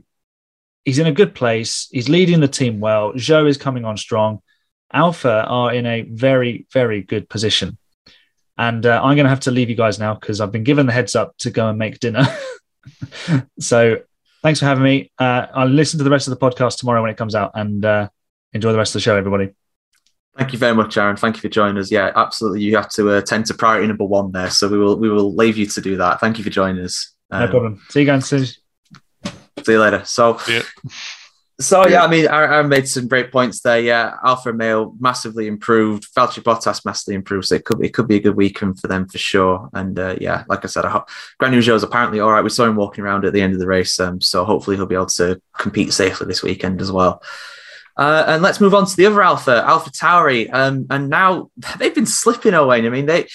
he's 0.85 0.99
in 0.99 1.07
a 1.07 1.11
good 1.11 1.35
place. 1.35 1.89
He's 1.91 2.09
leading 2.09 2.39
the 2.39 2.47
team 2.47 2.79
well. 2.79 3.13
Zhou 3.13 3.47
is 3.47 3.57
coming 3.57 3.85
on 3.85 3.97
strong. 3.97 4.41
Alfa 4.93 5.43
are 5.45 5.73
in 5.73 5.85
a 5.85 6.01
very, 6.03 6.65
very 6.71 7.01
good 7.01 7.27
position. 7.27 7.77
And 8.57 8.85
uh, 8.85 9.01
I'm 9.03 9.15
going 9.15 9.25
to 9.25 9.29
have 9.29 9.41
to 9.41 9.51
leave 9.51 9.69
you 9.69 9.75
guys 9.75 9.99
now 9.99 10.13
because 10.13 10.39
I've 10.39 10.51
been 10.51 10.63
given 10.63 10.85
the 10.85 10.93
heads 10.93 11.15
up 11.15 11.35
to 11.39 11.51
go 11.51 11.69
and 11.69 11.77
make 11.77 11.99
dinner. 11.99 12.25
so 13.59 13.97
thanks 14.41 14.59
for 14.59 14.65
having 14.65 14.83
me. 14.83 15.11
Uh, 15.19 15.47
I'll 15.53 15.67
listen 15.67 15.97
to 15.97 16.03
the 16.03 16.09
rest 16.09 16.27
of 16.27 16.37
the 16.37 16.39
podcast 16.39 16.77
tomorrow 16.77 17.01
when 17.01 17.11
it 17.11 17.17
comes 17.17 17.35
out 17.35 17.51
and 17.55 17.83
uh, 17.83 18.09
enjoy 18.53 18.71
the 18.71 18.77
rest 18.77 18.91
of 18.91 18.99
the 18.99 19.03
show, 19.03 19.15
everybody. 19.15 19.51
Thank 20.37 20.53
you 20.53 20.59
very 20.59 20.75
much, 20.75 20.97
Aaron. 20.97 21.15
Thank 21.15 21.37
you 21.37 21.41
for 21.41 21.49
joining 21.49 21.77
us. 21.77 21.89
Yeah, 21.91 22.11
absolutely. 22.15 22.61
You 22.61 22.75
have 22.75 22.89
to 22.91 23.15
attend 23.15 23.45
to 23.47 23.53
priority 23.53 23.87
number 23.87 24.03
one 24.03 24.31
there, 24.33 24.49
so 24.49 24.67
we 24.67 24.77
will 24.77 24.97
we 24.97 25.09
will 25.09 25.33
leave 25.33 25.55
you 25.55 25.65
to 25.65 25.81
do 25.81 25.95
that. 25.95 26.19
Thank 26.19 26.37
you 26.37 26.43
for 26.43 26.49
joining 26.49 26.83
us. 26.83 27.13
Um, 27.31 27.45
no 27.45 27.47
problem. 27.47 27.81
See 27.89 28.01
you 28.01 28.05
guys 28.05 28.25
soon. 28.25 28.45
See 28.45 28.57
you 29.69 29.79
later. 29.79 30.03
So. 30.03 30.37
Yeah. 30.49 30.63
So 31.59 31.87
yeah, 31.87 32.03
I 32.03 32.07
mean, 32.07 32.27
Aaron 32.27 32.67
made 32.67 32.87
some 32.87 33.07
great 33.07 33.31
points 33.31 33.61
there. 33.61 33.79
Yeah, 33.79 34.17
Alpha 34.25 34.51
Male 34.51 34.93
massively 34.99 35.47
improved. 35.47 36.13
Valtteri 36.13 36.43
Bottas 36.43 36.83
massively 36.83 37.15
improved. 37.15 37.47
So 37.47 37.55
it 37.55 37.63
could 37.63 37.83
it 37.83 37.93
could 37.93 38.09
be 38.09 38.17
a 38.17 38.21
good 38.21 38.35
weekend 38.35 38.79
for 38.79 38.87
them 38.87 39.07
for 39.07 39.17
sure. 39.17 39.69
And 39.73 39.97
uh, 39.97 40.17
yeah, 40.19 40.43
like 40.49 40.65
I 40.65 40.67
said, 40.67 40.83
Guan 40.83 41.53
Yu 41.53 41.59
Zhou 41.59 41.75
is 41.75 41.83
apparently 41.83 42.19
all 42.19 42.31
right. 42.31 42.43
We 42.43 42.49
saw 42.49 42.65
him 42.65 42.75
walking 42.75 43.05
around 43.05 43.23
at 43.23 43.31
the 43.31 43.41
end 43.41 43.53
of 43.53 43.59
the 43.59 43.67
race, 43.67 43.97
um, 44.01 44.19
so 44.19 44.43
hopefully 44.43 44.75
he'll 44.75 44.85
be 44.85 44.95
able 44.95 45.05
to 45.05 45.41
compete 45.57 45.93
safely 45.93 46.27
this 46.27 46.43
weekend 46.43 46.81
as 46.81 46.91
well. 46.91 47.23
Uh, 47.97 48.25
and 48.27 48.43
let's 48.43 48.59
move 48.59 48.75
on 48.75 48.85
to 48.85 48.95
the 48.97 49.05
other 49.05 49.21
Alpha, 49.21 49.63
Alpha 49.65 49.89
Tauri. 49.89 50.53
Um, 50.53 50.85
and 50.89 51.09
now 51.09 51.51
they've 51.79 51.95
been 51.95 52.05
slipping 52.05 52.53
away. 52.53 52.85
I 52.85 52.89
mean, 52.89 53.05
they 53.05 53.27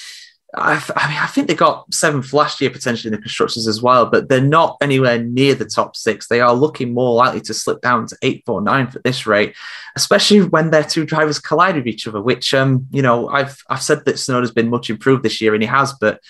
I, 0.54 0.82
I, 0.96 1.08
mean, 1.08 1.18
I 1.18 1.26
think 1.26 1.46
they 1.46 1.54
got 1.54 1.92
seventh 1.94 2.32
last 2.32 2.60
year 2.60 2.70
potentially 2.70 3.08
in 3.08 3.16
the 3.16 3.22
constructors 3.22 3.68
as 3.68 3.80
well, 3.80 4.06
but 4.06 4.28
they're 4.28 4.40
not 4.40 4.76
anywhere 4.80 5.22
near 5.22 5.54
the 5.54 5.64
top 5.64 5.94
six. 5.94 6.26
They 6.26 6.40
are 6.40 6.52
looking 6.52 6.92
more 6.92 7.14
likely 7.14 7.40
to 7.42 7.54
slip 7.54 7.80
down 7.80 8.06
to 8.08 8.16
eight, 8.22 8.42
four, 8.46 8.60
nine 8.60 8.90
at 8.94 9.04
this 9.04 9.26
rate, 9.26 9.54
especially 9.96 10.42
when 10.42 10.70
their 10.70 10.82
two 10.82 11.04
drivers 11.04 11.38
collide 11.38 11.76
with 11.76 11.86
each 11.86 12.08
other. 12.08 12.20
Which, 12.20 12.52
um, 12.52 12.86
you 12.90 13.02
know, 13.02 13.28
I've 13.28 13.62
I've 13.68 13.82
said 13.82 14.04
that 14.04 14.16
Tsunoda's 14.16 14.50
been 14.50 14.70
much 14.70 14.90
improved 14.90 15.22
this 15.22 15.40
year, 15.40 15.54
and 15.54 15.62
he 15.62 15.68
has, 15.68 15.92
but 16.00 16.20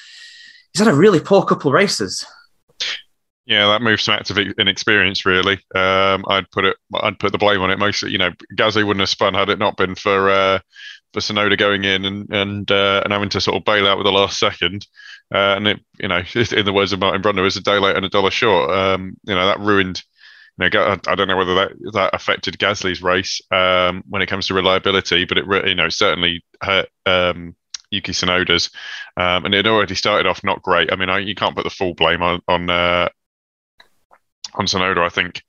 he's 0.73 0.85
had 0.85 0.93
a 0.93 0.97
really 0.97 1.21
poor 1.21 1.45
couple 1.45 1.69
of 1.69 1.75
races. 1.75 2.27
Yeah, 3.47 3.67
that 3.67 3.83
moves 3.83 4.05
some 4.05 4.15
active 4.15 4.39
inexperience. 4.59 5.25
Really, 5.25 5.55
um, 5.75 6.25
I'd 6.29 6.51
put 6.53 6.65
it. 6.67 6.77
I'd 6.95 7.19
put 7.19 7.33
the 7.33 7.39
blame 7.39 7.63
on 7.63 7.71
it 7.71 7.79
mostly. 7.79 8.11
You 8.11 8.19
know, 8.19 8.31
Gasly 8.55 8.87
wouldn't 8.87 9.01
have 9.01 9.09
spun 9.09 9.35
had 9.35 9.49
it 9.49 9.59
not 9.59 9.77
been 9.77 9.95
for 9.95 10.31
uh, 10.31 10.59
for 11.13 11.21
Tsunoda 11.21 11.59
going 11.59 11.85
in 11.85 12.05
and 12.05 12.31
and 12.31 12.71
uh, 12.71 13.03
and 13.05 13.13
having 13.13 13.29
to 13.31 13.41
sort 13.41 13.57
of 13.57 13.65
bail 13.65 13.87
out 13.87 13.99
with 13.99 14.07
the 14.07 14.13
last 14.13 14.39
second. 14.39 14.87
Uh, 15.33 15.55
and 15.57 15.69
it, 15.69 15.81
you 15.99 16.09
know, 16.09 16.23
in 16.35 16.65
the 16.65 16.73
words 16.73 16.93
of 16.93 17.01
Martin 17.01 17.23
Brundle, 17.23 17.47
is 17.47 17.57
a 17.57 17.63
day 17.63 17.79
late 17.79 17.97
and 17.97 18.05
a 18.05 18.09
dollar 18.11 18.31
short. 18.31 18.71
Um, 18.71 19.17
you 19.25 19.35
know, 19.35 19.47
that 19.47 19.61
ruined 19.61 20.03
you 20.59 20.69
know, 20.69 20.99
I 21.07 21.15
don't 21.15 21.29
know 21.29 21.37
whether 21.37 21.55
that 21.55 21.73
that 21.93 22.15
affected 22.15 22.59
Gasly's 22.59 23.03
race 23.03 23.41
um, 23.51 24.03
when 24.09 24.23
it 24.23 24.27
comes 24.27 24.47
to 24.49 24.55
reliability, 24.55 25.25
but 25.25 25.39
it 25.39 25.47
you 25.67 25.75
know 25.75 25.89
certainly 25.89 26.45
hurt 26.63 26.89
um, 27.07 27.57
Yuki 27.91 28.13
Tsunoda's, 28.13 28.71
um, 29.17 29.45
and 29.45 29.55
it 29.55 29.67
already 29.67 29.95
started 29.95 30.29
off 30.29 30.45
not 30.45 30.63
great. 30.63 30.93
I 30.93 30.97
mean, 30.97 31.09
I, 31.09 31.19
you 31.19 31.35
can't 31.35 31.57
put 31.57 31.65
the 31.65 31.71
full 31.71 31.95
blame 31.95 32.23
on 32.23 32.41
on 32.47 32.69
uh, 32.69 33.09
on 34.55 34.67
Tsunoda. 34.67 34.99
I 34.99 35.09
think 35.09 35.43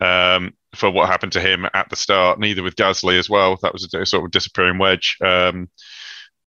um, 0.00 0.54
for 0.76 0.90
what 0.90 1.08
happened 1.08 1.32
to 1.32 1.40
him 1.40 1.66
at 1.74 1.88
the 1.90 1.96
start. 1.96 2.38
Neither 2.38 2.62
with 2.62 2.76
Gasly 2.76 3.18
as 3.18 3.28
well. 3.28 3.58
That 3.62 3.72
was 3.72 3.92
a, 3.92 4.06
sort 4.06 4.24
of 4.24 4.30
disappearing 4.30 4.78
wedge. 4.78 5.16
Um, 5.24 5.68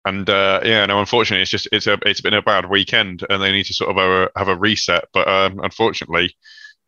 and 0.05 0.29
uh, 0.29 0.61
yeah, 0.65 0.85
no, 0.87 0.99
unfortunately, 0.99 1.43
it's 1.43 1.51
just 1.51 1.69
it's 1.71 1.87
a 1.87 1.99
it's 2.05 2.21
been 2.21 2.35
a 2.35 2.43
bad 2.43 2.69
weekend, 2.69 3.25
and 3.29 3.41
they 3.43 3.53
need 3.53 3.67
to 3.67 3.75
sort 3.75 3.97
of 3.97 4.31
have 4.37 4.49
a, 4.49 4.57
reset. 4.57 5.05
But 5.13 5.29
um, 5.29 5.61
unfortunately, 5.63 6.37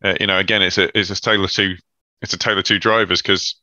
uh, 0.03 0.15
you 0.19 0.27
know, 0.27 0.37
again, 0.37 0.61
it's 0.61 0.77
a 0.77 0.97
it's 0.97 1.09
a 1.09 1.21
tale 1.21 1.43
of 1.43 1.51
two 1.51 1.75
it's 2.21 2.33
a 2.33 2.37
tale 2.37 2.57
of 2.57 2.65
two 2.65 2.79
drivers 2.79 3.21
because 3.21 3.55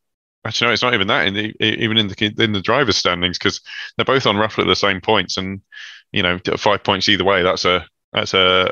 actually 0.46 0.68
no, 0.68 0.72
it's 0.72 0.82
not 0.82 0.94
even 0.94 1.06
that 1.08 1.26
in 1.26 1.34
the 1.34 1.54
even 1.62 1.98
in 1.98 2.08
the 2.08 2.34
in 2.38 2.52
the 2.52 2.62
drivers' 2.62 2.96
standings 2.96 3.38
because 3.38 3.60
they're 3.96 4.04
both 4.04 4.26
on 4.26 4.36
roughly 4.36 4.64
the 4.64 4.76
same 4.76 5.00
points, 5.00 5.36
and 5.36 5.60
you 6.12 6.22
know, 6.22 6.38
five 6.56 6.82
points 6.82 7.08
either 7.08 7.24
way. 7.24 7.42
That's 7.42 7.64
a 7.64 7.86
that's 8.12 8.34
a 8.34 8.70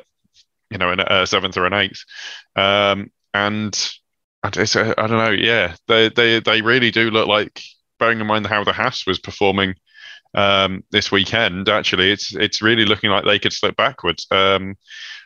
you 0.71 0.79
know 0.79 0.95
a 0.99 1.27
seventh 1.27 1.57
or 1.57 1.67
an 1.67 1.75
eighth, 1.75 2.05
um, 2.57 3.11
and 3.35 3.93
I 4.43 4.51
don't 4.51 5.11
know. 5.11 5.31
Yeah, 5.31 5.75
they 5.87 6.09
they 6.09 6.41
they 6.41 6.63
really 6.63 6.91
do 6.91 7.11
look 7.11 7.29
like. 7.29 7.63
Bearing 7.99 8.21
in 8.21 8.27
mind 8.27 8.47
how 8.47 8.65
the 8.65 8.73
Haas 8.73 9.07
was 9.07 9.19
performing 9.19 9.75
um, 10.35 10.85
this 10.91 11.13
weekend, 11.13 11.69
actually, 11.69 12.13
it's 12.13 12.35
it's 12.35 12.63
really 12.63 12.87
looking 12.87 13.11
like 13.11 13.25
they 13.25 13.39
could 13.39 13.53
slip 13.53 13.77
backwards. 13.77 14.27
Um, 14.31 14.77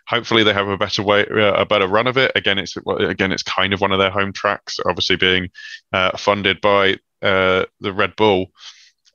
hopefully, 0.08 0.42
they 0.44 0.52
have 0.54 0.68
a 0.68 0.78
better 0.78 1.02
way, 1.02 1.26
uh, 1.26 1.54
a 1.54 1.66
better 1.66 1.86
run 1.88 2.06
of 2.08 2.16
it. 2.18 2.32
Again, 2.34 2.58
it's 2.58 2.76
again, 3.00 3.32
it's 3.32 3.44
kind 3.44 3.72
of 3.74 3.80
one 3.80 3.92
of 3.92 3.98
their 4.00 4.10
home 4.10 4.32
tracks, 4.32 4.78
obviously 4.86 5.16
being 5.16 5.50
uh, 5.92 6.16
funded 6.16 6.60
by 6.60 6.96
uh, 7.22 7.64
the 7.80 7.92
Red 7.92 8.16
Bull. 8.16 8.48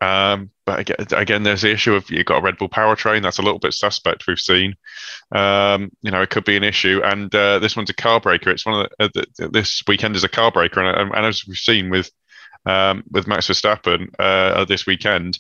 Um, 0.02 0.52
but 0.66 0.80
again, 0.80 1.08
again, 1.12 1.44
there's 1.44 1.64
the 1.64 1.72
issue 1.72 1.94
of 1.94 2.10
you've 2.10 2.26
got 2.26 2.40
a 2.40 2.42
Red 2.42 2.58
Bull 2.58 2.70
powertrain 2.70 3.22
that's 3.22 3.40
a 3.40 3.42
little 3.42 3.60
bit 3.60 3.74
suspect. 3.74 4.28
We've 4.28 4.40
seen, 4.40 4.76
um, 5.34 5.92
you 6.02 6.12
know, 6.12 6.22
it 6.22 6.30
could 6.30 6.46
be 6.46 6.56
an 6.56 6.64
issue, 6.64 7.02
and 7.04 7.34
uh, 7.36 7.60
this 7.60 7.76
one's 7.76 7.90
a 7.90 7.94
car 7.94 8.20
breaker. 8.22 8.50
It's 8.50 8.66
one 8.66 8.86
of 8.86 8.90
the, 8.98 9.06
uh, 9.06 9.26
the, 9.38 9.50
this 9.50 9.84
weekend 9.88 10.16
is 10.16 10.24
a 10.24 10.30
car 10.30 10.52
breaker, 10.52 10.82
and, 10.82 11.14
and 11.14 11.26
as 11.26 11.46
we've 11.46 11.58
seen 11.58 11.90
with 11.90 12.12
um, 12.66 13.04
with 13.12 13.28
Max 13.28 13.48
Verstappen 13.48 14.08
uh, 14.20 14.64
this 14.66 14.86
weekend, 14.86 15.40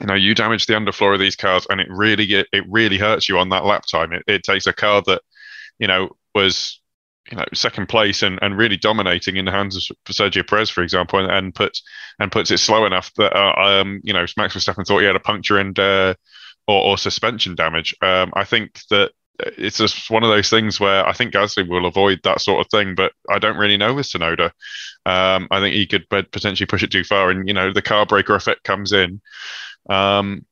you 0.00 0.06
know, 0.06 0.14
you 0.14 0.34
damage 0.34 0.66
the 0.66 0.74
underfloor 0.74 1.14
of 1.14 1.20
these 1.20 1.36
cars, 1.36 1.66
and 1.70 1.80
it 1.80 1.88
really 1.90 2.24
it, 2.34 2.48
it 2.52 2.64
really 2.68 2.98
hurts 2.98 3.28
you 3.28 3.38
on 3.38 3.48
that 3.50 3.64
lap 3.64 3.84
time. 3.90 4.12
It, 4.12 4.24
it 4.26 4.42
takes 4.42 4.66
a 4.66 4.72
car 4.72 5.02
that, 5.06 5.22
you 5.78 5.86
know, 5.86 6.10
was 6.34 6.80
you 7.30 7.36
know 7.36 7.44
second 7.54 7.88
place 7.88 8.22
and, 8.22 8.38
and 8.42 8.56
really 8.56 8.76
dominating 8.76 9.36
in 9.36 9.44
the 9.44 9.50
hands 9.50 9.76
of 9.76 9.96
Sergio 10.06 10.46
Perez, 10.46 10.70
for 10.70 10.82
example, 10.82 11.18
and, 11.18 11.30
and 11.30 11.54
puts 11.54 11.82
and 12.18 12.30
puts 12.30 12.50
it 12.50 12.58
slow 12.58 12.86
enough 12.86 13.12
that 13.14 13.34
uh, 13.36 13.80
um 13.80 14.00
you 14.02 14.12
know 14.12 14.26
Max 14.36 14.54
Verstappen 14.54 14.86
thought 14.86 15.00
he 15.00 15.06
had 15.06 15.16
a 15.16 15.20
puncture 15.20 15.58
and 15.58 15.78
uh, 15.78 16.14
or, 16.66 16.82
or 16.82 16.98
suspension 16.98 17.54
damage. 17.54 17.94
Um, 18.02 18.32
I 18.34 18.44
think 18.44 18.80
that 18.90 19.12
it's 19.38 19.78
just 19.78 20.10
one 20.10 20.22
of 20.22 20.30
those 20.30 20.48
things 20.48 20.78
where 20.78 21.06
I 21.06 21.12
think 21.12 21.34
Gasly 21.34 21.68
will 21.68 21.86
avoid 21.86 22.20
that 22.22 22.40
sort 22.40 22.64
of 22.64 22.70
thing, 22.70 22.94
but 22.94 23.12
I 23.28 23.38
don't 23.38 23.56
really 23.56 23.76
know 23.76 23.94
with 23.94 24.06
Tsunoda. 24.06 24.50
Um, 25.06 25.48
I 25.50 25.60
think 25.60 25.74
he 25.74 25.86
could 25.86 26.08
potentially 26.08 26.66
push 26.66 26.82
it 26.82 26.92
too 26.92 27.04
far, 27.04 27.30
and 27.30 27.48
you 27.48 27.54
know 27.54 27.72
the 27.72 27.82
car 27.82 28.06
breaker 28.06 28.34
effect 28.34 28.64
comes 28.64 28.92
in. 28.92 29.20
Um, 29.90 30.46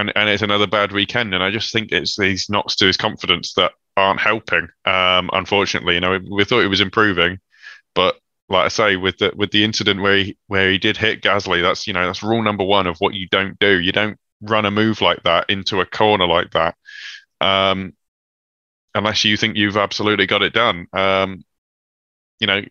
and, 0.00 0.12
and 0.16 0.28
it's 0.28 0.42
another 0.42 0.66
bad 0.66 0.92
weekend. 0.92 1.34
And 1.34 1.42
I 1.42 1.50
just 1.50 1.72
think 1.72 1.92
it's 1.92 2.16
these 2.16 2.48
knocks 2.48 2.76
to 2.76 2.86
his 2.86 2.96
confidence 2.96 3.54
that 3.54 3.72
aren't 4.00 4.20
helping. 4.20 4.68
Um, 4.84 5.30
unfortunately, 5.32 5.94
you 5.94 6.00
know, 6.00 6.18
we, 6.30 6.44
thought 6.44 6.62
he 6.62 6.66
was 6.66 6.80
improving, 6.80 7.38
but 7.94 8.16
like 8.48 8.64
I 8.66 8.68
say, 8.68 8.96
with 8.96 9.18
the 9.18 9.32
with 9.36 9.52
the 9.52 9.64
incident 9.64 10.02
where 10.02 10.16
he 10.18 10.36
where 10.48 10.70
he 10.70 10.78
did 10.78 10.96
hit 10.96 11.22
Gasly, 11.22 11.62
that's 11.62 11.86
you 11.86 11.92
know 11.92 12.06
that's 12.06 12.22
rule 12.22 12.42
number 12.42 12.64
one 12.64 12.86
of 12.86 12.96
what 12.98 13.14
you 13.14 13.28
don't 13.28 13.58
do. 13.58 13.78
You 13.78 13.92
don't 13.92 14.18
run 14.42 14.66
a 14.66 14.70
move 14.70 15.00
like 15.00 15.22
that 15.24 15.50
into 15.50 15.80
a 15.80 15.86
corner 15.86 16.26
like 16.26 16.50
that, 16.52 16.76
um, 17.40 17.94
unless 18.94 19.24
you 19.24 19.36
think 19.36 19.56
you've 19.56 19.76
absolutely 19.76 20.26
got 20.26 20.42
it 20.42 20.52
done. 20.52 20.86
Um, 20.92 21.44
you 22.40 22.46
know, 22.46 22.62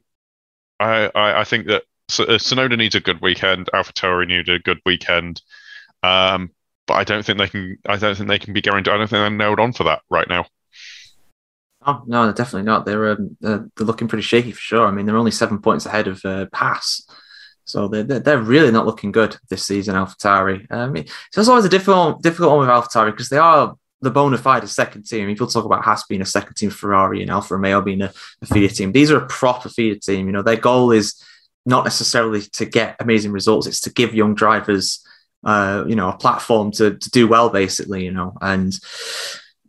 I, 0.80 1.12
I, 1.16 1.42
I 1.42 1.44
think 1.44 1.68
that 1.68 1.84
Tsunoda 2.10 2.78
needs 2.78 2.96
a 2.96 3.00
good 3.00 3.22
weekend. 3.22 3.70
AlphaTauri 3.74 4.28
needs 4.28 4.50
a 4.50 4.60
good 4.60 4.80
weekend. 4.86 5.42
Um, 6.04 6.52
but 6.88 6.96
I 6.96 7.04
don't 7.04 7.24
think 7.24 7.38
they 7.38 7.48
can. 7.48 7.78
I 7.88 7.98
don't 7.98 8.16
think 8.16 8.30
they 8.30 8.40
can 8.40 8.54
be 8.54 8.62
guaranteed. 8.62 8.94
I 8.94 8.98
don't 8.98 9.08
think 9.08 9.20
they're 9.22 9.30
nailed 9.30 9.60
on 9.60 9.74
for 9.74 9.84
that 9.86 10.02
right 10.10 10.28
now. 10.28 10.48
Oh 11.86 12.04
no, 12.06 12.32
definitely 12.34 12.64
not. 12.64 12.86
They're 12.86 13.12
um, 13.12 13.38
they're, 13.40 13.70
they're, 13.76 13.88
looking 13.88 14.08
pretty 14.08 14.24
shaky 14.24 14.52
for 14.52 14.60
sure. 14.60 14.86
I 14.86 14.92
mean, 14.92 15.06
they're 15.06 15.18
only 15.18 15.32
seven 15.32 15.60
points 15.60 15.86
ahead 15.86 16.08
of 16.08 16.24
uh, 16.26 16.48
Haas, 16.54 17.08
so 17.64 17.88
they're, 17.88 18.04
they're 18.04 18.42
really 18.42 18.72
not 18.72 18.86
looking 18.86 19.12
good 19.12 19.38
this 19.50 19.66
season. 19.66 19.96
AlphaTauri. 19.96 20.70
Um, 20.72 20.96
so 21.32 21.40
it's 21.40 21.48
always 21.48 21.66
a 21.66 21.70
difficult 21.70 22.22
difficult 22.22 22.52
one 22.52 22.60
with 22.60 22.70
AlphaTauri 22.70 23.12
because 23.12 23.30
they 23.30 23.38
are 23.38 23.76
the 24.02 24.12
bona 24.12 24.38
fide 24.38 24.68
second 24.68 25.04
team. 25.04 25.28
People 25.28 25.48
talk 25.48 25.66
about 25.66 25.84
Haas 25.84 26.06
being 26.06 26.22
a 26.22 26.26
second 26.26 26.56
team 26.56 26.70
Ferrari 26.70 27.22
and 27.22 27.32
Alfa 27.32 27.56
Romeo 27.56 27.82
being 27.82 28.02
a, 28.02 28.12
a 28.42 28.46
feeder 28.46 28.74
team. 28.74 28.92
These 28.92 29.12
are 29.12 29.18
a 29.18 29.28
proper 29.28 29.70
feeder 29.70 30.00
team. 30.00 30.26
You 30.26 30.34
know, 30.34 30.42
their 30.42 30.58
goal 30.58 30.92
is 30.92 31.24
not 31.66 31.86
necessarily 31.86 32.42
to 32.42 32.66
get 32.66 32.98
amazing 33.00 33.32
results; 33.32 33.68
it's 33.68 33.82
to 33.82 33.94
give 33.94 34.14
young 34.14 34.36
drivers 34.36 35.06
uh, 35.44 35.86
you 35.88 35.96
know, 35.96 36.10
a 36.10 36.18
platform 36.18 36.72
to, 36.72 36.98
to 36.98 37.10
do 37.12 37.28
well, 37.28 37.50
basically, 37.50 38.04
you 38.04 38.12
know. 38.12 38.34
And 38.42 38.74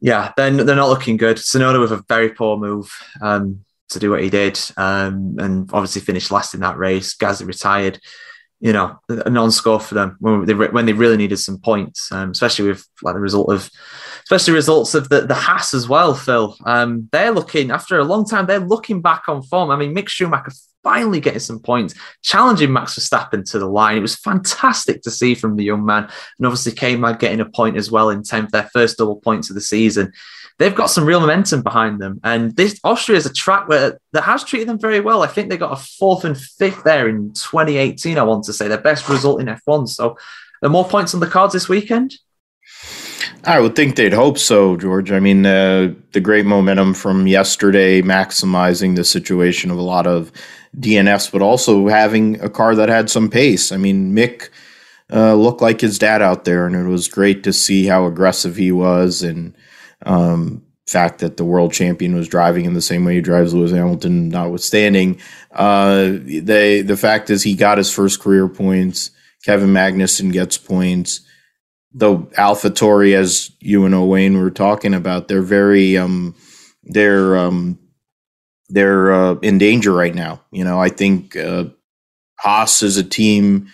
yeah, 0.01 0.33
they're, 0.37 0.51
they're 0.51 0.77
not 0.77 0.89
looking 0.89 1.17
good. 1.17 1.37
Tsunoda 1.37 1.81
with 1.81 1.93
a 1.93 2.05
very 2.09 2.31
poor 2.31 2.57
move 2.57 2.91
um, 3.21 3.65
to 3.91 3.99
do 3.99 4.11
what 4.11 4.23
he 4.23 4.31
did, 4.31 4.59
um, 4.77 5.37
and 5.39 5.71
obviously 5.73 6.01
finished 6.01 6.31
last 6.31 6.55
in 6.55 6.61
that 6.61 6.79
race. 6.79 7.15
Gasly 7.15 7.47
retired. 7.47 8.01
You 8.63 8.75
know, 8.75 8.99
a 9.09 9.31
non-score 9.31 9.81
for 9.81 9.95
them 9.95 10.17
when 10.21 10.45
they 10.45 10.53
when 10.53 10.85
they 10.85 10.93
really 10.93 11.17
needed 11.17 11.39
some 11.39 11.59
points, 11.59 12.13
um, 12.13 12.31
especially 12.31 12.69
with 12.69 12.87
like 13.03 13.15
the 13.15 13.21
result 13.21 13.51
of, 13.51 13.71
especially 14.25 14.53
results 14.53 14.95
of 14.95 15.09
the 15.09 15.23
the 15.23 15.35
Haas 15.35 15.73
as 15.73 15.89
well. 15.89 16.15
Phil, 16.15 16.55
um, 16.67 17.09
they're 17.11 17.33
looking 17.33 17.71
after 17.71 17.99
a 17.99 18.05
long 18.05 18.27
time. 18.27 18.45
They're 18.45 18.59
looking 18.61 19.01
back 19.01 19.29
on 19.29 19.43
form. 19.43 19.71
I 19.71 19.77
mean, 19.77 19.95
Mick 19.95 20.09
Schumacher 20.09 20.53
finally 20.83 21.21
getting 21.21 21.41
some 21.41 21.61
points, 21.61 21.95
challenging 22.23 22.73
Max 22.73 22.99
Verstappen 22.99 23.49
to 23.51 23.59
the 23.59 23.67
line. 23.67 23.97
It 23.97 24.03
was 24.03 24.17
fantastic 24.17 25.03
to 25.03 25.11
see 25.11 25.35
from 25.35 25.57
the 25.57 25.65
young 25.65 25.85
man. 25.85 26.05
And 26.39 26.47
obviously, 26.47 26.73
K-Mag 26.73 27.19
getting 27.19 27.41
a 27.41 27.45
point 27.45 27.77
as 27.77 27.91
well 27.91 28.11
in 28.11 28.23
10th, 28.23 28.51
their 28.51 28.71
first 28.73 28.99
double 28.99 29.17
points 29.17 29.51
of 29.51 29.55
the 29.55 29.61
season. 29.61 30.13
They've 30.59 30.75
got 30.75 30.91
some 30.91 31.07
real 31.07 31.21
momentum 31.21 31.63
behind 31.63 32.01
them. 32.01 32.21
And 32.23 32.55
this 32.55 32.79
Austria 32.85 33.17
is 33.17 33.27
a 33.27 33.33
track 33.33 33.67
where 33.69 33.99
that 34.13 34.25
has 34.25 34.45
treated 34.45 34.69
them 34.69 34.79
very 34.79 35.01
well. 35.01 35.23
I 35.23 35.27
think 35.27 35.49
they 35.49 35.57
got 35.57 35.73
a 35.73 35.83
fourth 35.83 36.25
and 36.25 36.39
fifth 36.39 36.85
there 36.85 37.09
in 37.09 37.33
2018, 37.33 38.19
I 38.19 38.23
want 38.23 38.45
to 38.45 38.53
say, 38.53 38.69
their 38.69 38.79
best 38.79 39.09
result 39.09 39.41
in 39.41 39.47
F1. 39.47 39.89
So, 39.89 40.19
are 40.63 40.69
more 40.69 40.85
points 40.85 41.15
on 41.15 41.21
the 41.21 41.27
cards 41.27 41.55
this 41.55 41.69
weekend? 41.69 42.15
I 43.45 43.61
would 43.61 43.77
think 43.77 43.97
they'd 43.97 44.13
hope 44.13 44.39
so, 44.39 44.77
George. 44.77 45.13
I 45.13 45.21
mean, 45.21 45.45
uh, 45.47 45.95
the 46.13 46.21
great 46.21 46.47
momentum 46.47 46.95
from 46.95 47.27
yesterday, 47.27 48.03
maximizing 48.03 48.97
the 48.97 49.05
situation 49.05 49.71
of 49.71 49.79
a 49.79 49.83
lot 49.83 50.07
of 50.07 50.33
DNFs, 50.79 51.33
but 51.33 51.43
also 51.43 51.89
having 51.89 52.41
a 52.41 52.49
car 52.49 52.75
that 52.75 52.89
had 52.89 53.11
some 53.11 53.29
pace. 53.29 53.73
I 53.73 53.77
mean, 53.77 54.15
Mick 54.15 54.51
uh, 55.13 55.35
looked 55.35 55.61
like 55.61 55.81
his 55.81 55.99
dad 55.99 56.23
out 56.23 56.45
there, 56.45 56.67
and 56.67 56.77
it 56.77 56.85
was 56.85 57.09
great 57.09 57.43
to 57.45 57.53
see 57.53 57.87
how 57.87 58.07
aggressive 58.07 58.57
he 58.57 58.73
was, 58.73 59.23
and 59.23 59.57
um, 60.07 60.63
fact 60.87 61.21
that 61.21 61.37
the 61.37 61.45
world 61.45 61.73
champion 61.73 62.15
was 62.15 62.29
driving 62.29 62.65
in 62.65 62.75
the 62.75 62.83
same 62.83 63.05
way 63.05 63.15
he 63.15 63.21
drives 63.21 63.55
Lewis 63.55 63.73
Hamilton, 63.73 64.29
notwithstanding. 64.29 65.21
Uh, 65.53 66.13
they 66.23 66.83
the 66.83 66.97
fact 66.97 67.31
is 67.31 67.43
he 67.43 67.55
got 67.55 67.79
his 67.79 67.93
first 67.93 68.21
career 68.21 68.49
points. 68.49 69.11
Kevin 69.45 69.71
Magnussen 69.71 70.33
gets 70.33 70.59
points. 70.59 71.21
The 71.93 72.19
AlphaTauri, 72.19 73.15
as 73.15 73.51
you 73.59 73.85
and 73.85 73.95
Owain 73.95 74.39
were 74.39 74.51
talking 74.51 74.95
about, 74.95 75.29
they're 75.29 75.43
very 75.43 75.97
um, 75.97 76.37
they're 76.85 77.37
um, 77.37 77.79
they're 78.69 79.13
uh, 79.13 79.35
in 79.43 79.59
danger 79.59 79.93
right 79.93 80.15
now. 80.15 80.41
You 80.53 80.65
know, 80.65 80.81
I 80.81 80.89
think 80.89 81.37
uh, 81.37 81.65
Haas 82.39 82.83
is 82.83 82.97
a 82.97 83.03
team 83.03 83.69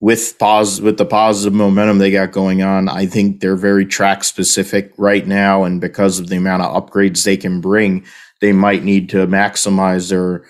with 0.00 0.38
pos- 0.38 0.80
with 0.80 0.96
the 0.96 1.04
positive 1.04 1.52
momentum 1.52 1.98
they 1.98 2.10
got 2.10 2.32
going 2.32 2.62
on. 2.62 2.88
I 2.88 3.06
think 3.06 3.40
they're 3.40 3.56
very 3.56 3.84
track 3.84 4.24
specific 4.24 4.92
right 4.96 5.26
now, 5.26 5.64
and 5.64 5.80
because 5.80 6.18
of 6.18 6.28
the 6.28 6.36
amount 6.36 6.62
of 6.62 6.82
upgrades 6.82 7.24
they 7.24 7.36
can 7.36 7.60
bring, 7.60 8.04
they 8.40 8.52
might 8.52 8.84
need 8.84 9.08
to 9.10 9.26
maximize 9.26 10.10
their 10.10 10.44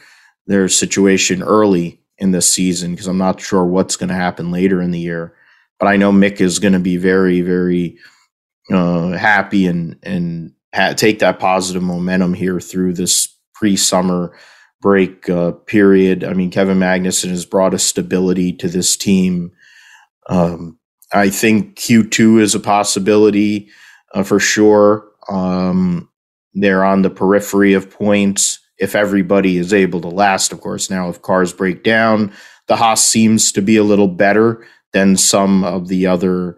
their 0.46 0.68
situation 0.68 1.42
early 1.42 2.00
in 2.18 2.32
this 2.32 2.52
season 2.52 2.92
because 2.92 3.06
I'm 3.06 3.18
not 3.18 3.40
sure 3.40 3.64
what's 3.64 3.96
going 3.96 4.08
to 4.08 4.14
happen 4.14 4.50
later 4.50 4.80
in 4.80 4.90
the 4.90 4.98
year. 4.98 5.34
But 5.78 5.86
I 5.86 5.96
know 5.96 6.12
Mick 6.12 6.40
is 6.40 6.58
going 6.58 6.72
to 6.72 6.78
be 6.78 6.96
very, 6.96 7.40
very 7.40 7.98
uh, 8.70 9.10
happy 9.10 9.66
and 9.66 9.98
and 10.02 10.52
ha- 10.74 10.94
take 10.94 11.20
that 11.20 11.38
positive 11.38 11.82
momentum 11.82 12.34
here 12.34 12.60
through 12.60 12.94
this 12.94 13.34
pre-summer 13.54 14.36
break 14.80 15.28
uh, 15.28 15.52
period. 15.52 16.22
I 16.24 16.34
mean, 16.34 16.50
Kevin 16.50 16.78
Magnussen 16.78 17.30
has 17.30 17.44
brought 17.44 17.74
a 17.74 17.78
stability 17.78 18.52
to 18.54 18.68
this 18.68 18.96
team. 18.96 19.52
Um, 20.28 20.78
I 21.12 21.30
think 21.30 21.76
Q2 21.76 22.40
is 22.40 22.54
a 22.54 22.60
possibility 22.60 23.70
uh, 24.14 24.22
for 24.22 24.38
sure. 24.38 25.06
Um, 25.28 26.08
they're 26.54 26.84
on 26.84 27.02
the 27.02 27.10
periphery 27.10 27.72
of 27.72 27.90
points 27.90 28.60
if 28.78 28.94
everybody 28.94 29.56
is 29.56 29.72
able 29.72 30.00
to 30.02 30.08
last, 30.08 30.52
of 30.52 30.60
course. 30.60 30.90
Now, 30.90 31.08
if 31.08 31.22
cars 31.22 31.52
break 31.52 31.82
down, 31.82 32.32
the 32.68 32.76
Haas 32.76 33.04
seems 33.04 33.50
to 33.52 33.62
be 33.62 33.76
a 33.76 33.82
little 33.82 34.08
better 34.08 34.64
than 34.98 35.16
some 35.16 35.62
of 35.62 35.86
the 35.86 36.06
other 36.06 36.56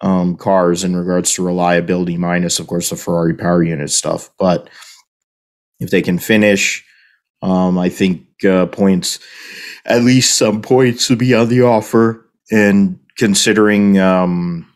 um, 0.00 0.36
cars 0.36 0.84
in 0.84 0.94
regards 0.94 1.34
to 1.34 1.44
reliability, 1.44 2.16
minus, 2.16 2.60
of 2.60 2.68
course, 2.68 2.90
the 2.90 2.96
Ferrari 2.96 3.34
power 3.34 3.62
unit 3.62 3.90
stuff. 3.90 4.30
But 4.38 4.70
if 5.80 5.90
they 5.90 6.00
can 6.00 6.18
finish, 6.18 6.84
um, 7.42 7.78
I 7.78 7.88
think 7.88 8.44
uh, 8.44 8.66
points, 8.66 9.18
at 9.84 10.02
least 10.02 10.38
some 10.38 10.62
points, 10.62 11.08
to 11.08 11.16
be 11.16 11.34
on 11.34 11.48
the 11.48 11.62
offer. 11.62 12.26
And 12.52 13.00
considering 13.18 13.98
um, 13.98 14.72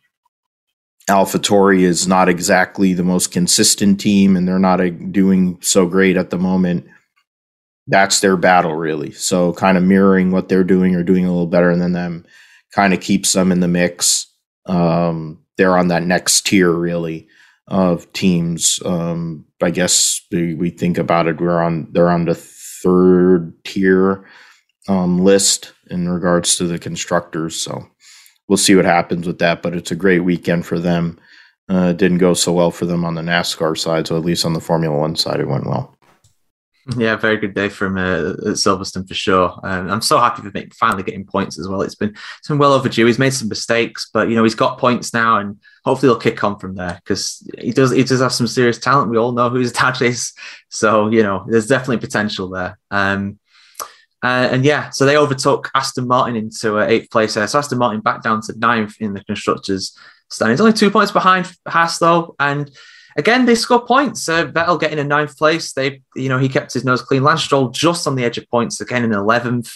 AlphaTauri 1.09 1.83
is 1.83 2.09
not 2.09 2.29
exactly 2.29 2.94
the 2.94 3.05
most 3.05 3.31
consistent 3.31 4.00
team 4.00 4.37
and 4.37 4.48
they're 4.48 4.59
not 4.59 4.81
uh, 4.81 4.90
doing 4.90 5.59
so 5.61 5.87
great 5.87 6.16
at 6.16 6.31
the 6.31 6.38
moment, 6.38 6.87
that's 7.87 8.20
their 8.20 8.37
battle, 8.37 8.74
really. 8.74 9.12
So, 9.12 9.53
kind 9.53 9.79
of 9.79 9.85
mirroring 9.85 10.33
what 10.33 10.48
they're 10.48 10.64
doing 10.64 10.96
or 10.96 11.03
doing 11.03 11.27
a 11.27 11.31
little 11.31 11.46
better 11.46 11.77
than 11.77 11.92
them 11.92 12.24
kind 12.75 12.93
of 12.93 13.01
keeps 13.01 13.33
them 13.33 13.53
in 13.53 13.61
the 13.61 13.69
mix. 13.69 14.27
Um, 14.67 15.41
they're 15.57 15.79
on 15.79 15.89
that 15.89 16.03
next 16.03 16.47
tier, 16.47 16.73
really, 16.73 17.29
of 17.69 18.13
teams. 18.13 18.81
Um, 18.85 19.45
I 19.63 19.71
guess 19.71 20.21
we, 20.33 20.55
we 20.55 20.71
think 20.71 20.99
about 20.99 21.27
it, 21.29 21.41
we're 21.41 21.63
on, 21.63 21.89
they're 21.93 22.11
on 22.11 22.25
the 22.25 22.35
third 22.35 23.53
tier 23.65 24.27
um, 24.89 25.19
list 25.19 25.73
in 25.91 26.09
regards 26.09 26.57
to 26.57 26.65
the 26.65 26.79
constructors. 26.79 27.57
So, 27.57 27.89
we'll 28.49 28.57
see 28.57 28.75
what 28.75 28.85
happens 28.85 29.27
with 29.27 29.39
that. 29.39 29.63
But 29.63 29.75
it's 29.75 29.91
a 29.91 29.97
great 29.97 30.21
weekend 30.21 30.67
for 30.67 30.79
them. 30.79 31.19
Uh, 31.69 31.93
didn't 31.93 32.19
go 32.19 32.35
so 32.35 32.53
well 32.53 32.71
for 32.71 32.85
them 32.85 33.05
on 33.05 33.15
the 33.15 33.23
NASCAR 33.23 33.77
side, 33.79 34.07
so 34.07 34.17
at 34.19 34.25
least 34.25 34.45
on 34.45 34.53
the 34.53 34.61
Formula 34.61 34.97
One 34.97 35.17
side, 35.17 35.41
it 35.41 35.49
went 35.49 35.67
well. 35.67 35.93
Yeah, 36.99 37.16
very 37.16 37.38
good 37.38 37.55
day 37.55 37.70
from 37.70 37.97
uh, 37.97 38.35
Silverstone 38.53 39.09
for 39.09 39.14
sure. 39.14 39.59
Um, 39.62 39.90
I'm 39.90 40.03
so 40.03 40.18
happy 40.18 40.42
for 40.42 40.51
making, 40.53 40.73
finally 40.73 41.03
getting 41.03 41.25
points 41.25 41.59
as 41.59 41.66
well. 41.66 41.81
It's 41.81 41.94
been 41.94 42.11
it's 42.11 42.49
been 42.49 42.59
well 42.59 42.75
overdue. 42.75 43.07
He's 43.07 43.18
made 43.18 43.33
some 43.33 43.49
mistakes, 43.49 44.11
but 44.12 44.29
you 44.29 44.37
know 44.37 44.42
he's 44.42 44.55
got 44.55 44.79
points 44.79 45.14
now, 45.14 45.38
and 45.38 45.59
hopefully 45.85 46.11
he'll 46.11 46.20
kick 46.20 46.44
on 46.44 46.59
from 46.59 46.75
there 46.75 47.01
because 47.03 47.49
he 47.59 47.70
does 47.70 47.90
he 47.90 48.05
does 48.05 48.20
have 48.20 48.35
some 48.35 48.47
serious 48.47 48.79
talent. 48.79 49.11
We 49.11 49.16
all 49.16 49.33
know 49.33 49.49
who 49.49 49.61
his 49.61 49.73
dad 49.81 50.01
is, 50.03 50.35
so 50.68 51.09
you 51.09 51.23
know 51.23 51.47
there's 51.49 51.68
definitely 51.68 51.99
potential 51.99 52.51
there. 52.51 52.79
Um, 52.90 53.38
uh, 54.23 54.49
and 54.51 54.64
yeah, 54.64 54.90
so 54.90 55.07
they 55.07 55.16
overtook 55.16 55.70
Aston 55.75 56.07
Martin 56.07 56.37
into 56.37 56.79
uh, 56.79 56.87
eighth 56.87 57.11
place 57.11 57.35
there. 57.35 57.47
So 57.47 57.59
Aston 57.59 57.79
Martin 57.79 58.03
back 58.03 58.23
down 58.23 58.42
to 58.42 58.59
ninth 58.59 58.97
in 59.01 59.14
the 59.14 59.25
constructors 59.25 59.97
standings. 60.31 60.61
Only 60.61 60.73
two 60.75 60.90
points 60.90 61.12
behind 61.12 61.51
Haas 61.66 61.99
though, 61.99 62.35
and 62.38 62.70
again 63.16 63.46
they 63.46 63.55
score 63.55 63.85
points. 63.85 64.29
Uh, 64.29 64.46
Vettel 64.46 64.81
getting 64.81 64.98
a 64.98 65.05
ninth 65.05 65.37
place. 65.37 65.72
They, 65.72 66.03
you 66.14 66.29
know, 66.29 66.38
he 66.38 66.48
kept 66.48 66.72
his 66.72 66.85
nose 66.85 67.03
clean. 67.03 67.22
Lance 67.22 67.42
Stroll 67.42 67.70
just 67.70 68.07
on 68.07 68.16
the 68.16 68.24
edge 68.24 68.38
of 68.38 68.48
points 68.50 68.81
again 68.81 69.05
in 69.05 69.12
eleventh. 69.12 69.72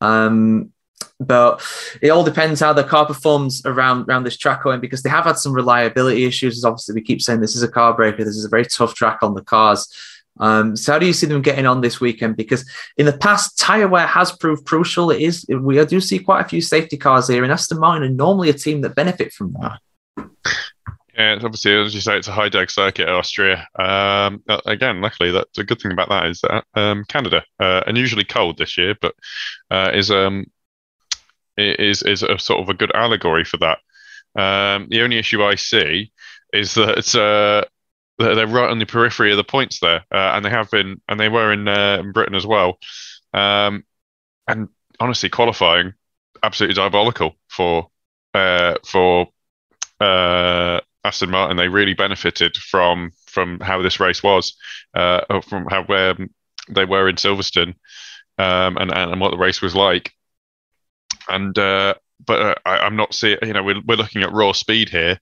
Um, 0.00 0.72
but 1.20 1.62
it 2.00 2.10
all 2.10 2.24
depends 2.24 2.60
how 2.60 2.72
the 2.72 2.84
car 2.84 3.06
performs 3.06 3.62
around 3.64 4.08
around 4.08 4.24
this 4.24 4.36
track 4.36 4.62
going 4.62 4.80
because 4.80 5.02
they 5.02 5.10
have 5.10 5.24
had 5.24 5.38
some 5.38 5.52
reliability 5.52 6.24
issues. 6.24 6.58
As 6.58 6.64
obviously, 6.64 6.94
we 6.94 7.02
keep 7.02 7.22
saying 7.22 7.40
this 7.40 7.56
is 7.56 7.62
a 7.62 7.68
car 7.68 7.94
breaker. 7.94 8.24
This 8.24 8.36
is 8.36 8.44
a 8.44 8.48
very 8.48 8.64
tough 8.64 8.94
track 8.94 9.18
on 9.22 9.34
the 9.34 9.42
cars. 9.42 9.88
Um, 10.40 10.76
so 10.76 10.92
how 10.92 10.98
do 10.98 11.06
you 11.06 11.12
see 11.12 11.26
them 11.26 11.42
getting 11.42 11.66
on 11.66 11.82
this 11.82 12.00
weekend? 12.00 12.36
Because 12.36 12.68
in 12.96 13.06
the 13.06 13.12
past, 13.12 13.58
tyre 13.58 13.86
wear 13.86 14.06
has 14.06 14.32
proved 14.32 14.66
crucial. 14.66 15.10
It 15.10 15.20
is 15.20 15.46
we 15.48 15.84
do 15.84 16.00
see 16.00 16.18
quite 16.18 16.44
a 16.44 16.48
few 16.48 16.60
safety 16.60 16.96
cars 16.96 17.28
here, 17.28 17.42
and 17.42 17.52
Aston 17.52 17.78
Martin 17.78 18.02
are 18.02 18.12
normally 18.12 18.48
a 18.48 18.54
team 18.54 18.80
that 18.80 18.94
benefit 18.94 19.32
from 19.32 19.54
that. 19.60 19.78
Yeah, 21.16 21.34
it's 21.34 21.44
obviously 21.44 21.74
as 21.74 21.94
you 21.94 22.00
say, 22.00 22.16
it's 22.16 22.28
a 22.28 22.32
high 22.32 22.48
drag 22.48 22.70
circuit, 22.70 23.06
in 23.08 23.14
Austria. 23.14 23.68
Um, 23.78 24.42
uh, 24.48 24.60
again, 24.64 25.00
luckily, 25.02 25.30
that 25.32 25.48
the 25.54 25.64
good 25.64 25.80
thing 25.80 25.92
about 25.92 26.08
that 26.08 26.26
is 26.26 26.40
that 26.40 26.64
um, 26.74 27.04
Canada, 27.06 27.44
uh, 27.60 27.82
unusually 27.86 28.24
cold 28.24 28.56
this 28.56 28.78
year, 28.78 28.94
but 29.00 29.14
uh, 29.70 29.90
is 29.92 30.10
um 30.10 30.46
is 31.56 32.02
is 32.02 32.22
a 32.22 32.38
sort 32.38 32.60
of 32.60 32.68
a 32.68 32.74
good 32.74 32.94
allegory 32.94 33.44
for 33.44 33.58
that. 33.58 33.78
Um, 34.40 34.88
the 34.90 35.02
only 35.02 35.18
issue 35.18 35.42
I 35.42 35.56
see 35.56 36.12
is 36.52 36.74
that 36.74 37.14
uh, 37.14 37.68
they're 38.18 38.46
right 38.46 38.70
on 38.70 38.78
the 38.78 38.86
periphery 38.86 39.30
of 39.30 39.36
the 39.36 39.44
points 39.44 39.80
there, 39.80 40.04
uh, 40.12 40.32
and 40.34 40.44
they 40.44 40.50
have 40.50 40.70
been, 40.70 41.00
and 41.08 41.18
they 41.20 41.28
were 41.28 41.52
in, 41.52 41.68
uh, 41.68 41.98
in 42.00 42.12
Britain 42.12 42.34
as 42.34 42.46
well. 42.46 42.78
Um, 43.34 43.84
and 44.48 44.68
honestly, 45.00 45.28
qualifying 45.28 45.94
absolutely 46.42 46.74
diabolical 46.74 47.36
for 47.48 47.88
uh, 48.34 48.76
for 48.86 49.28
uh, 50.00 50.80
Aston 51.04 51.30
Martin. 51.30 51.56
They 51.56 51.68
really 51.68 51.94
benefited 51.94 52.56
from 52.56 53.12
from 53.26 53.60
how 53.60 53.82
this 53.82 54.00
race 54.00 54.22
was, 54.22 54.56
uh, 54.94 55.40
from 55.42 55.66
how 55.70 55.84
where 55.84 56.16
they 56.68 56.84
were 56.84 57.08
in 57.08 57.16
Silverstone, 57.16 57.74
um, 58.38 58.76
and 58.76 58.92
and 58.92 59.20
what 59.20 59.30
the 59.30 59.38
race 59.38 59.60
was 59.60 59.74
like. 59.74 60.12
And 61.28 61.56
uh, 61.58 61.94
but 62.24 62.60
I, 62.64 62.86
am 62.86 62.96
not 62.96 63.14
seeing, 63.14 63.38
you 63.42 63.52
know, 63.52 63.62
we're 63.62 63.80
we're 63.86 63.96
looking 63.96 64.22
at 64.22 64.32
raw 64.32 64.52
speed 64.52 64.88
here. 64.88 65.18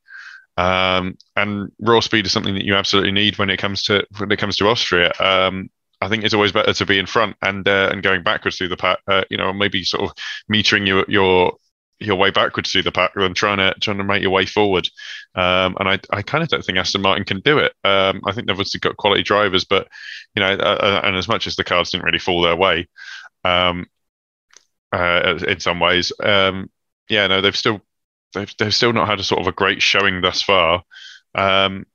Um, 0.56 1.16
and 1.36 1.70
raw 1.80 2.00
speed 2.00 2.26
is 2.26 2.32
something 2.32 2.54
that 2.54 2.64
you 2.64 2.74
absolutely 2.74 3.12
need 3.12 3.38
when 3.38 3.50
it 3.50 3.58
comes 3.58 3.82
to 3.84 4.06
when 4.18 4.30
it 4.30 4.38
comes 4.38 4.56
to 4.56 4.68
Austria. 4.68 5.12
Um, 5.18 5.70
I 6.02 6.08
think 6.08 6.24
it's 6.24 6.34
always 6.34 6.52
better 6.52 6.72
to 6.72 6.86
be 6.86 6.98
in 6.98 7.06
front 7.06 7.36
and 7.42 7.66
uh, 7.66 7.88
and 7.92 8.02
going 8.02 8.22
backwards 8.22 8.56
through 8.56 8.68
the 8.68 8.76
pack. 8.76 8.98
Uh, 9.06 9.24
you 9.30 9.36
know, 9.36 9.52
maybe 9.52 9.84
sort 9.84 10.02
of 10.02 10.14
metering 10.52 10.86
your 10.86 11.04
your 11.08 11.56
your 12.00 12.16
way 12.16 12.30
backwards 12.30 12.72
through 12.72 12.82
the 12.82 12.92
pack 12.92 13.12
than 13.14 13.34
trying 13.34 13.58
to 13.58 13.74
trying 13.80 13.98
to 13.98 14.04
make 14.04 14.22
your 14.22 14.30
way 14.30 14.46
forward. 14.46 14.88
Um, 15.34 15.76
and 15.78 15.88
I, 15.88 16.00
I 16.10 16.22
kind 16.22 16.42
of 16.42 16.48
don't 16.48 16.64
think 16.64 16.78
Aston 16.78 17.02
Martin 17.02 17.24
can 17.24 17.40
do 17.40 17.58
it. 17.58 17.72
Um, 17.84 18.22
I 18.26 18.32
think 18.32 18.46
they've 18.46 18.54
obviously 18.54 18.80
got 18.80 18.96
quality 18.96 19.22
drivers, 19.22 19.64
but 19.64 19.86
you 20.34 20.40
know, 20.40 20.48
uh, 20.48 20.78
uh 20.80 21.00
and 21.04 21.16
as 21.16 21.28
much 21.28 21.46
as 21.46 21.56
the 21.56 21.64
cars 21.64 21.90
didn't 21.90 22.06
really 22.06 22.18
fall 22.18 22.40
their 22.40 22.56
way, 22.56 22.88
um, 23.44 23.86
uh, 24.92 25.38
in 25.46 25.60
some 25.60 25.78
ways, 25.78 26.12
um, 26.22 26.70
yeah, 27.08 27.26
no, 27.26 27.40
they've 27.42 27.56
still 27.56 27.80
they've 28.34 28.52
they've 28.58 28.74
still 28.74 28.92
not 28.92 29.08
had 29.08 29.20
a 29.20 29.24
sort 29.24 29.40
of 29.40 29.46
a 29.46 29.52
great 29.52 29.82
showing 29.82 30.22
thus 30.22 30.42
far, 30.42 30.82
um, 31.34 31.86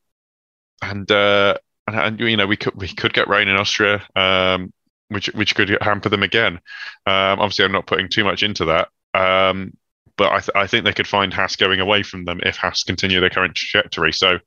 and, 0.82 1.12
uh, 1.12 1.56
and, 1.88 1.96
and 1.96 2.20
you 2.20 2.38
know 2.38 2.48
we 2.48 2.58
could 2.58 2.76
we 2.76 2.88
could 2.88 3.14
get 3.14 3.28
rain 3.28 3.48
in 3.48 3.56
Austria, 3.56 4.04
um, 4.16 4.72
which 5.10 5.28
which 5.34 5.56
could 5.56 5.78
hamper 5.82 6.10
them 6.10 6.24
again. 6.24 6.60
Obviously, 7.08 7.66
I'm 7.66 7.72
not 7.72 7.88
putting 7.88 8.08
too 8.08 8.24
much 8.24 8.44
into 8.44 8.66
that, 8.66 8.90
um, 9.16 9.74
but 10.18 10.32
I 10.32 10.40
th- 10.40 10.56
I 10.56 10.68
think 10.68 10.86
they 10.86 10.94
could 10.94 11.08
find 11.08 11.34
Haas 11.34 11.56
going 11.56 11.80
away 11.80 12.04
from 12.04 12.26
them 12.26 12.40
if 12.44 12.58
Haas 12.58 12.84
continue 12.84 13.20
their 13.20 13.30
current 13.30 13.56
trajectory. 13.56 14.14
So 14.14 14.40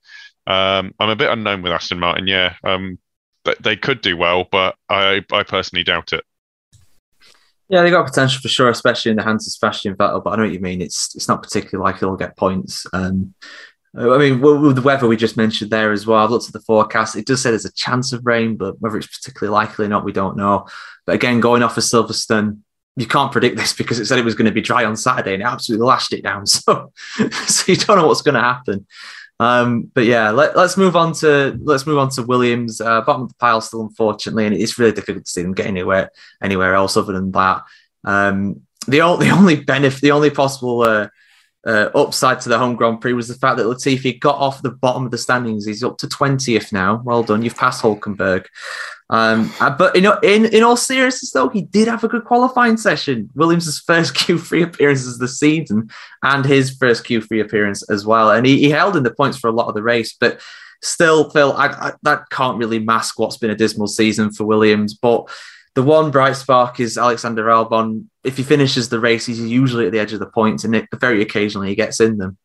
um, 0.47 0.95
I'm 0.99 1.11
a 1.11 1.17
bit 1.17 1.31
unknown 1.31 1.63
with 1.63 1.73
Aston 1.73 1.99
Martin. 1.99 2.27
Yeah, 2.27 2.55
um, 2.65 2.99
they 3.61 3.77
could 3.77 4.01
do 4.01 4.17
well, 4.17 4.45
but 4.51 4.77
I 4.89 5.25
I 5.33 5.43
personally 5.43 5.85
doubt 5.85 6.13
it. 6.13 6.25
Yeah, 7.69 7.83
they 7.83 7.91
got 7.91 8.07
potential 8.07 8.41
for 8.41 8.49
sure, 8.49 8.71
especially 8.71 9.11
in 9.11 9.19
the 9.19 9.23
hands 9.23 9.47
of 9.47 9.53
Sebastian 9.53 9.95
Vettel. 9.95 10.25
But 10.25 10.31
I 10.31 10.37
know 10.37 10.45
what 10.45 10.53
you 10.53 10.61
mean. 10.61 10.81
It's 10.81 11.15
it's 11.15 11.29
not 11.29 11.43
particularly 11.43 11.85
likely 11.85 12.07
they'll 12.07 12.17
get 12.17 12.37
points. 12.37 12.87
Um, 12.93 13.35
I 13.97 14.19
mean, 14.19 14.41
with 14.41 14.77
the 14.77 14.83
weather 14.83 15.09
we 15.09 15.17
just 15.17 15.37
mentioned 15.37 15.71
there 15.71 15.93
as 15.93 16.07
well, 16.07 16.23
I've 16.23 16.31
looked 16.31 16.47
at 16.47 16.53
the 16.53 16.61
forecast. 16.61 17.17
It 17.17 17.27
does 17.27 17.43
say 17.43 17.51
there's 17.51 17.65
a 17.65 17.73
chance 17.73 18.13
of 18.13 18.27
rain, 18.27 18.57
but 18.57 18.81
whether 18.81 18.99
it's 18.99 19.19
particularly 19.19 19.53
likely 19.53 19.87
or 19.87 19.89
not, 19.89 20.05
we 20.05 20.13
don't 20.13 20.37
know. 20.37 20.67
But 21.07 21.15
again, 21.15 21.41
going 21.41 21.63
off 21.63 21.77
of 21.77 21.85
Silverstone, 21.85 22.61
you 22.99 23.07
can't 23.07 23.31
predict 23.31 23.57
this 23.57 23.73
because 23.73 24.01
it 24.01 24.07
said 24.07 24.19
it 24.19 24.25
was 24.25 24.35
going 24.35 24.47
to 24.47 24.53
be 24.53 24.61
dry 24.61 24.85
on 24.85 24.97
Saturday 24.97 25.35
and 25.35 25.43
it 25.43 25.47
absolutely 25.47 25.87
lashed 25.87 26.13
it 26.13 26.23
down. 26.23 26.45
So, 26.47 26.93
so 27.47 27.73
you 27.73 27.77
don't 27.77 27.99
know 27.99 28.09
what's 28.09 28.23
going 28.23 28.35
to 28.35 28.41
happen. 28.41 28.87
Um, 29.39 29.91
but 29.95 30.05
yeah, 30.05 30.31
let, 30.31 30.57
us 30.57 30.77
move 30.77 30.97
on 30.97 31.13
to 31.15 31.57
let's 31.63 31.87
move 31.87 31.99
on 31.99 32.11
to 32.11 32.25
Williams. 32.25 32.81
Uh, 32.81 33.03
bottom 33.03 33.23
of 33.23 33.29
the 33.29 33.37
pile 33.37 33.61
still, 33.61 33.83
unfortunately, 33.83 34.47
and 34.47 34.55
it's 34.55 34.79
really 34.79 34.93
difficult 34.93 35.27
to 35.27 35.31
see 35.31 35.43
them 35.43 35.55
get 35.55 35.67
anywhere 35.67 36.11
anywhere 36.43 36.75
else 36.75 36.97
other 36.97 37.13
than 37.13 37.31
that. 37.33 37.63
Um, 38.05 38.63
the, 38.89 38.99
the 39.21 39.31
only 39.31 39.57
benefit, 39.57 40.01
the 40.01 40.11
only 40.11 40.31
possible 40.31 40.83
uh, 40.83 41.09
uh, 41.65 41.91
upside 41.95 42.41
to 42.41 42.49
the 42.49 42.59
home 42.59 42.75
Grand 42.75 43.01
Prix 43.01 43.13
was 43.13 43.29
the 43.29 43.35
fact 43.35 43.59
that 43.59 43.67
Latifi 43.67 44.19
got 44.19 44.37
off 44.37 44.63
the 44.63 44.71
bottom 44.71 45.05
of 45.05 45.13
the 45.13 45.19
standings. 45.19 45.67
He's 45.67 45.85
up 45.85 45.99
to 45.99 46.09
twentieth 46.09 46.73
now. 46.73 47.01
Well 47.05 47.23
done, 47.23 47.43
you've 47.43 47.57
passed 47.57 47.83
Hulkenberg. 47.83 48.47
Um, 49.11 49.53
uh, 49.59 49.71
but 49.71 49.97
in, 49.97 50.07
in 50.23 50.45
in 50.47 50.63
all 50.63 50.77
seriousness, 50.77 51.33
though, 51.33 51.49
he 51.49 51.63
did 51.63 51.89
have 51.89 52.05
a 52.05 52.09
good 52.09 52.25
qualifying 52.25 52.77
session. 52.77 53.31
Williams' 53.35 53.81
first 53.81 54.15
Q3 54.17 54.65
appearances 54.65 55.19
the 55.19 55.29
season 55.29 55.89
and 56.23 56.45
his 56.45 56.77
first 56.77 57.05
Q3 57.05 57.43
appearance 57.43 57.89
as 57.91 58.05
well. 58.05 58.31
And 58.31 58.47
he, 58.47 58.59
he 58.59 58.71
held 58.71 58.97
in 58.97 59.05
the 59.05 59.15
points 59.15 59.39
for 59.39 59.49
a 59.49 59.53
lot 59.53 59.69
of 59.69 59.75
the 59.75 59.83
race, 59.83 60.15
but 60.19 60.41
still, 60.83 61.31
Phil, 61.31 61.53
I, 61.55 61.67
I, 61.67 61.93
that 62.03 62.29
can't 62.31 62.59
really 62.59 62.79
mask 62.79 63.19
what's 63.19 63.39
been 63.39 63.51
a 63.51 63.57
dismal 63.57 63.87
season 63.87 64.31
for 64.31 64.45
Williams. 64.45 64.93
But 64.95 65.31
the 65.75 65.83
one 65.83 66.11
bright 66.11 66.37
spark 66.37 66.79
is 66.79 66.99
Alexander 66.99 67.45
Albon. 67.47 68.07
If 68.25 68.37
he 68.37 68.43
finishes 68.43 68.91
the 68.91 69.01
race, 69.01 69.25
he's 69.25 69.41
usually 69.41 69.87
at 69.87 69.93
the 69.93 70.01
edge 70.01 70.13
of 70.13 70.21
the 70.21 70.27
points, 70.27 70.65
and 70.65 70.75
it, 70.75 70.89
very 70.97 71.23
occasionally 71.23 71.69
he 71.69 71.75
gets 71.75 71.99
in 72.01 72.19
them. 72.19 72.37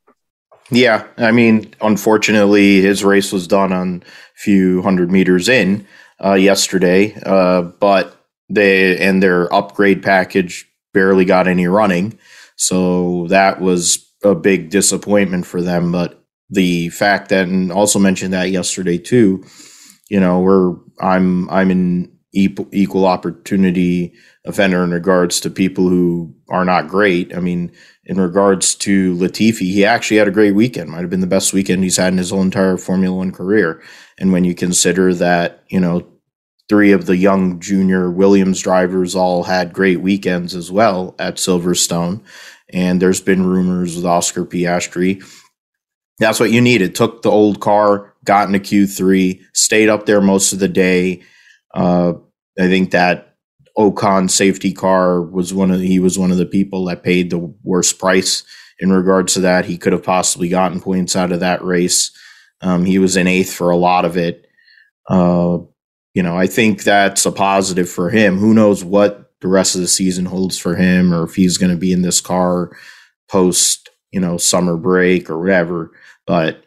Yeah, 0.72 1.06
I 1.18 1.32
mean, 1.32 1.74
unfortunately, 1.82 2.82
his 2.82 3.04
race 3.04 3.34
was 3.34 3.48
done 3.48 3.74
on 3.74 4.02
a 4.06 4.40
few 4.40 4.82
hundred 4.82 5.12
meters 5.12 5.50
in 5.50 5.86
uh, 6.24 6.34
yesterday, 6.34 7.14
uh, 7.26 7.62
but 7.62 8.16
they 8.50 8.98
and 8.98 9.22
their 9.22 9.54
upgrade 9.54 10.04
package 10.04 10.70
barely 10.94 11.26
got 11.26 11.48
any 11.48 11.68
running, 11.68 12.18
so 12.56 13.28
that 13.30 13.60
was 13.60 14.08
a 14.24 14.36
big 14.36 14.70
disappointment 14.70 15.46
for 15.46 15.62
them. 15.62 15.92
But 15.92 16.24
the 16.50 16.90
fact 16.90 17.30
that, 17.30 17.48
and 17.48 17.72
also 17.72 18.00
mentioned 18.00 18.34
that 18.34 18.52
yesterday 18.52 18.98
too, 18.98 19.44
you 20.10 20.20
know, 20.20 20.40
we're 20.40 20.76
I'm 21.00 21.50
I'm 21.50 21.72
in 21.72 22.14
equal 22.36 23.06
opportunity 23.06 24.12
offender 24.46 24.84
in 24.84 24.92
regards 24.92 25.40
to 25.40 25.50
people 25.50 25.88
who 25.88 26.34
are 26.50 26.66
not 26.66 26.88
great. 26.88 27.36
I 27.36 27.40
mean, 27.40 27.72
in 28.06 28.20
regards 28.20 28.76
to 28.76 29.16
Latifi, 29.16 29.60
he 29.60 29.86
actually 29.86 30.18
had 30.18 30.28
a 30.28 30.32
great 30.32 30.56
weekend. 30.56 30.90
Might 30.90 31.02
have 31.02 31.10
been 31.10 31.22
the 31.22 31.28
best 31.28 31.54
weekend 31.54 31.84
he's 31.84 31.98
had 31.98 32.12
in 32.12 32.18
his 32.18 32.32
whole 32.32 32.42
entire 32.42 32.78
Formula 32.78 33.16
One 33.16 33.32
career. 33.32 33.82
And 34.20 34.32
when 34.32 34.44
you 34.44 34.56
consider 34.56 35.14
that, 35.14 35.64
you 35.70 35.80
know, 35.80 36.08
three 36.74 36.92
of 36.92 37.06
the 37.06 37.16
young 37.16 37.60
junior 37.60 38.10
Williams 38.10 38.60
drivers 38.60 39.14
all 39.14 39.44
had 39.44 39.74
great 39.74 40.02
weekends 40.02 40.56
as 40.56 40.72
well 40.72 41.14
at 41.20 41.36
Silverstone, 41.36 42.20
and 42.74 43.00
there's 43.00 43.22
been 43.22 43.46
rumors 43.46 43.96
with 43.96 44.08
Oscar 44.08 44.44
Piastri. 44.44 45.24
That's 46.18 46.40
what 46.40 46.50
you 46.50 46.62
needed. 46.62 46.96
Took 46.96 47.22
the 47.22 47.30
old 47.30 47.60
car, 47.60 48.16
got 48.26 48.48
into 48.48 48.58
Q3, 48.58 49.40
stayed 49.54 49.88
up 49.88 50.08
there 50.08 50.20
most 50.20 50.52
of 50.52 50.58
the 50.58 50.68
day. 50.68 51.22
Uh, 51.76 52.14
I 52.60 52.68
think 52.70 52.90
that 52.90 53.36
Ocon 53.78 54.28
safety 54.28 54.74
car 54.74 55.22
was 55.22 55.54
one 55.54 55.70
of 55.70 55.80
he 55.80 56.00
was 56.00 56.18
one 56.18 56.32
of 56.32 56.38
the 56.40 56.48
people 56.48 56.86
that 56.86 57.04
paid 57.04 57.30
the 57.30 57.54
worst 57.64 58.00
price 58.00 58.42
in 58.80 58.92
regards 58.92 59.36
to 59.36 59.42
that. 59.42 59.66
He 59.66 59.78
could 59.78 59.94
have 59.94 60.04
possibly 60.04 60.50
gotten 60.50 60.82
points 60.82 61.16
out 61.16 61.32
of 61.32 61.42
that 61.42 61.64
race. 61.64 62.10
Um, 62.62 62.84
he 62.84 62.98
was 62.98 63.16
in 63.16 63.28
eighth 63.28 63.54
for 63.54 63.70
a 63.70 63.78
lot 63.78 64.06
of 64.06 64.18
it. 64.18 64.48
Uh, 65.08 65.60
you 66.14 66.22
know, 66.22 66.38
I 66.38 66.48
think 66.48 66.84
that's 66.84 67.26
a 67.26 67.32
positive 67.32 67.90
for 67.90 68.10
him. 68.10 68.38
Who 68.38 68.54
knows 68.54 68.84
what 68.84 69.32
the 69.42 69.48
rest 69.48 69.76
of 69.76 69.82
the 69.82 69.88
season 69.88 70.26
holds 70.26 70.58
for 70.58 70.76
him, 70.76 71.14
or 71.14 71.24
if 71.24 71.36
he's 71.36 71.58
going 71.58 71.72
to 71.72 71.78
be 71.78 71.92
in 71.92 72.02
this 72.02 72.22
car 72.22 72.72
post, 73.30 73.90
you 74.12 74.20
know, 74.20 74.38
summer 74.38 74.78
break 74.78 75.30
or 75.30 75.40
whatever. 75.40 75.92
But 76.26 76.64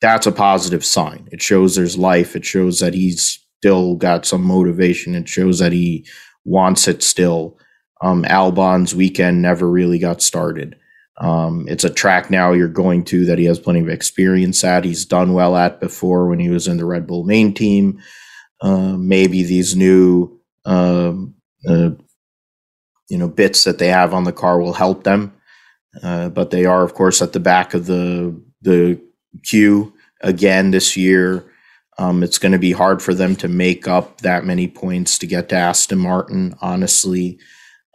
that's 0.00 0.26
a 0.26 0.32
positive 0.32 0.84
sign. 0.84 1.28
It 1.32 1.42
shows 1.42 1.74
there's 1.74 1.98
life. 1.98 2.36
It 2.36 2.44
shows 2.44 2.80
that 2.80 2.94
he's 2.94 3.44
still 3.58 3.96
got 3.96 4.24
some 4.24 4.42
motivation. 4.42 5.14
It 5.14 5.28
shows 5.28 5.58
that 5.58 5.72
he 5.72 6.06
wants 6.44 6.86
it 6.86 7.02
still. 7.02 7.58
Um, 8.00 8.24
Albon's 8.26 8.94
weekend 8.94 9.42
never 9.42 9.68
really 9.68 9.98
got 9.98 10.22
started. 10.22 10.76
Um, 11.20 11.66
it's 11.68 11.82
a 11.82 11.90
track 11.90 12.30
now 12.30 12.52
you're 12.52 12.68
going 12.68 13.02
to 13.06 13.24
that 13.24 13.38
he 13.38 13.46
has 13.46 13.58
plenty 13.58 13.80
of 13.80 13.88
experience 13.88 14.62
at. 14.62 14.84
He's 14.84 15.04
done 15.04 15.34
well 15.34 15.56
at 15.56 15.80
before 15.80 16.28
when 16.28 16.38
he 16.38 16.48
was 16.48 16.68
in 16.68 16.76
the 16.76 16.84
Red 16.84 17.08
Bull 17.08 17.24
main 17.24 17.52
team. 17.52 18.00
Uh, 18.60 18.96
maybe 18.96 19.42
these 19.42 19.76
new, 19.76 20.40
um, 20.64 21.34
uh, 21.68 21.90
you 23.08 23.18
know, 23.18 23.28
bits 23.28 23.64
that 23.64 23.78
they 23.78 23.88
have 23.88 24.12
on 24.12 24.24
the 24.24 24.32
car 24.32 24.60
will 24.60 24.72
help 24.72 25.04
them. 25.04 25.32
Uh, 26.02 26.28
but 26.28 26.50
they 26.50 26.64
are, 26.64 26.82
of 26.82 26.94
course, 26.94 27.22
at 27.22 27.32
the 27.32 27.40
back 27.40 27.74
of 27.74 27.86
the 27.86 28.40
the 28.62 29.00
queue 29.44 29.92
again 30.20 30.70
this 30.70 30.96
year. 30.96 31.44
Um, 31.98 32.22
it's 32.22 32.38
going 32.38 32.52
to 32.52 32.58
be 32.58 32.72
hard 32.72 33.02
for 33.02 33.12
them 33.12 33.34
to 33.36 33.48
make 33.48 33.88
up 33.88 34.20
that 34.20 34.44
many 34.44 34.68
points 34.68 35.18
to 35.18 35.26
get 35.26 35.48
to 35.48 35.56
Aston 35.56 35.98
Martin, 35.98 36.54
honestly, 36.60 37.38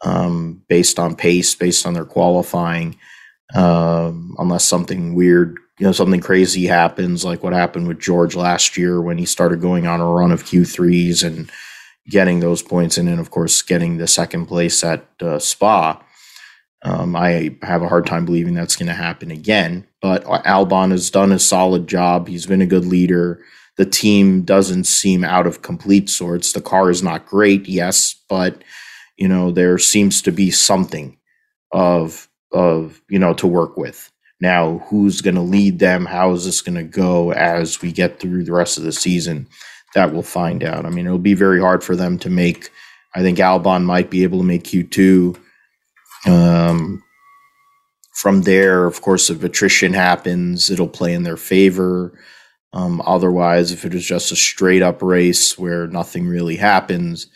um, 0.04 0.62
based 0.68 1.00
on 1.00 1.16
pace, 1.16 1.56
based 1.56 1.86
on 1.86 1.94
their 1.94 2.04
qualifying, 2.04 2.98
um, 3.56 4.36
unless 4.38 4.66
something 4.66 5.16
weird, 5.16 5.58
you 5.80 5.86
know, 5.86 5.92
something 5.92 6.22
crazy 6.22 6.66
happens, 6.66 7.26
like 7.26 7.44
what 7.44 7.54
happened 7.54 7.88
with 7.88 8.00
George 8.00 8.36
last 8.36 8.78
year 8.78 9.02
when 9.02 9.18
he 9.18 9.26
started 9.26 9.62
going 9.62 9.88
on 9.88 10.02
a 10.02 10.06
run 10.06 10.32
of 10.32 10.44
Q3s 10.44 11.26
and 11.26 11.52
getting 12.08 12.40
those 12.40 12.62
points, 12.62 12.98
and 12.98 13.08
then, 13.08 13.20
of 13.20 13.32
course, 13.32 13.62
getting 13.62 13.98
the 13.98 14.08
second 14.08 14.46
place 14.46 14.84
at 14.84 15.08
uh, 15.22 15.40
Spa. 15.40 16.02
Um, 16.84 17.16
I 17.16 17.56
have 17.62 17.82
a 17.82 17.88
hard 17.88 18.06
time 18.06 18.26
believing 18.26 18.54
that's 18.54 18.76
going 18.76 18.88
to 18.88 18.94
happen 18.94 19.32
again. 19.32 19.88
But 20.02 20.26
Albon 20.26 20.92
has 20.92 21.10
done 21.10 21.32
a 21.32 21.40
solid 21.40 21.88
job. 21.88 22.28
He's 22.28 22.46
been 22.46 22.62
a 22.62 22.66
good 22.66 22.86
leader 22.86 23.42
the 23.78 23.86
team 23.86 24.44
doesn't 24.44 24.86
seem 24.86 25.24
out 25.24 25.48
of 25.48 25.62
complete 25.62 26.10
sorts. 26.10 26.54
The 26.54 26.62
car 26.62 26.90
is 26.90 27.02
not 27.02 27.26
great, 27.26 27.68
yes, 27.68 28.16
but 28.30 28.64
you 29.18 29.28
know 29.28 29.52
there 29.52 29.78
seems 29.78 30.22
to 30.24 30.32
be 30.32 30.52
something 30.52 31.18
of 31.72 32.30
of 32.52 33.02
you 33.10 33.20
know 33.20 33.34
to 33.36 33.48
work 33.48 33.78
with. 33.78 34.12
Now, 34.44 34.80
who's 34.90 35.22
going 35.22 35.36
to 35.36 35.42
lead 35.42 35.80
them? 35.80 36.06
How 36.06 36.34
is 36.34 36.44
this 36.44 36.62
going 36.62 36.76
to 36.76 36.84
go 36.84 37.32
as 37.32 37.82
we 37.82 37.94
get 37.94 38.20
through 38.20 38.44
the 38.44 38.52
rest 38.52 38.78
of 38.78 38.84
the 38.84 38.92
season? 38.92 39.48
That 39.96 40.12
we'll 40.12 40.22
find 40.22 40.64
out. 40.64 40.86
I 40.86 40.90
mean, 40.90 41.06
it'll 41.06 41.18
be 41.18 41.34
very 41.34 41.62
hard 41.62 41.84
for 41.84 41.96
them 41.96 42.20
to 42.20 42.30
make. 42.30 42.70
I 43.16 43.22
think 43.22 43.38
Albon 43.38 43.86
might 43.86 44.10
be 44.10 44.24
able 44.24 44.40
to 44.40 44.44
make 44.44 44.66
Q 44.66 44.84
two. 44.84 45.36
Um, 46.26 47.02
from 48.14 48.42
there, 48.42 48.86
of 48.86 49.02
course, 49.02 49.30
if 49.30 49.44
attrition 49.44 49.94
happens, 49.94 50.70
it'll 50.70 50.90
play 50.90 51.14
in 51.14 51.24
their 51.24 51.38
favor. 51.38 52.14
Um, 52.74 53.02
otherwise, 53.06 53.72
if 53.72 53.86
it 53.86 53.94
is 53.94 54.06
just 54.06 54.32
a 54.32 54.36
straight 54.36 54.82
up 54.82 55.02
race 55.02 55.58
where 55.58 55.88
nothing 55.88 56.28
really 56.28 56.58
happens, 56.58 57.28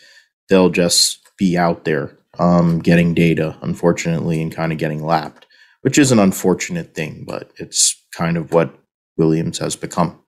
they'll 0.49 0.69
just 0.69 1.19
be 1.37 1.57
out 1.57 1.85
there 1.85 2.17
um, 2.39 2.79
getting 2.79 3.13
data, 3.13 3.57
unfortunately, 3.61 4.41
and 4.41 4.55
kind 4.55 4.71
of 4.71 4.77
getting 4.77 5.03
lapped, 5.03 5.45
which 5.81 5.97
is 5.97 6.11
an 6.11 6.19
unfortunate 6.19 6.93
thing, 6.93 7.23
but 7.27 7.51
it's 7.57 8.03
kind 8.15 8.37
of 8.37 8.51
what 8.51 8.73
Williams 9.17 9.57
has 9.59 9.75
become. 9.75 10.19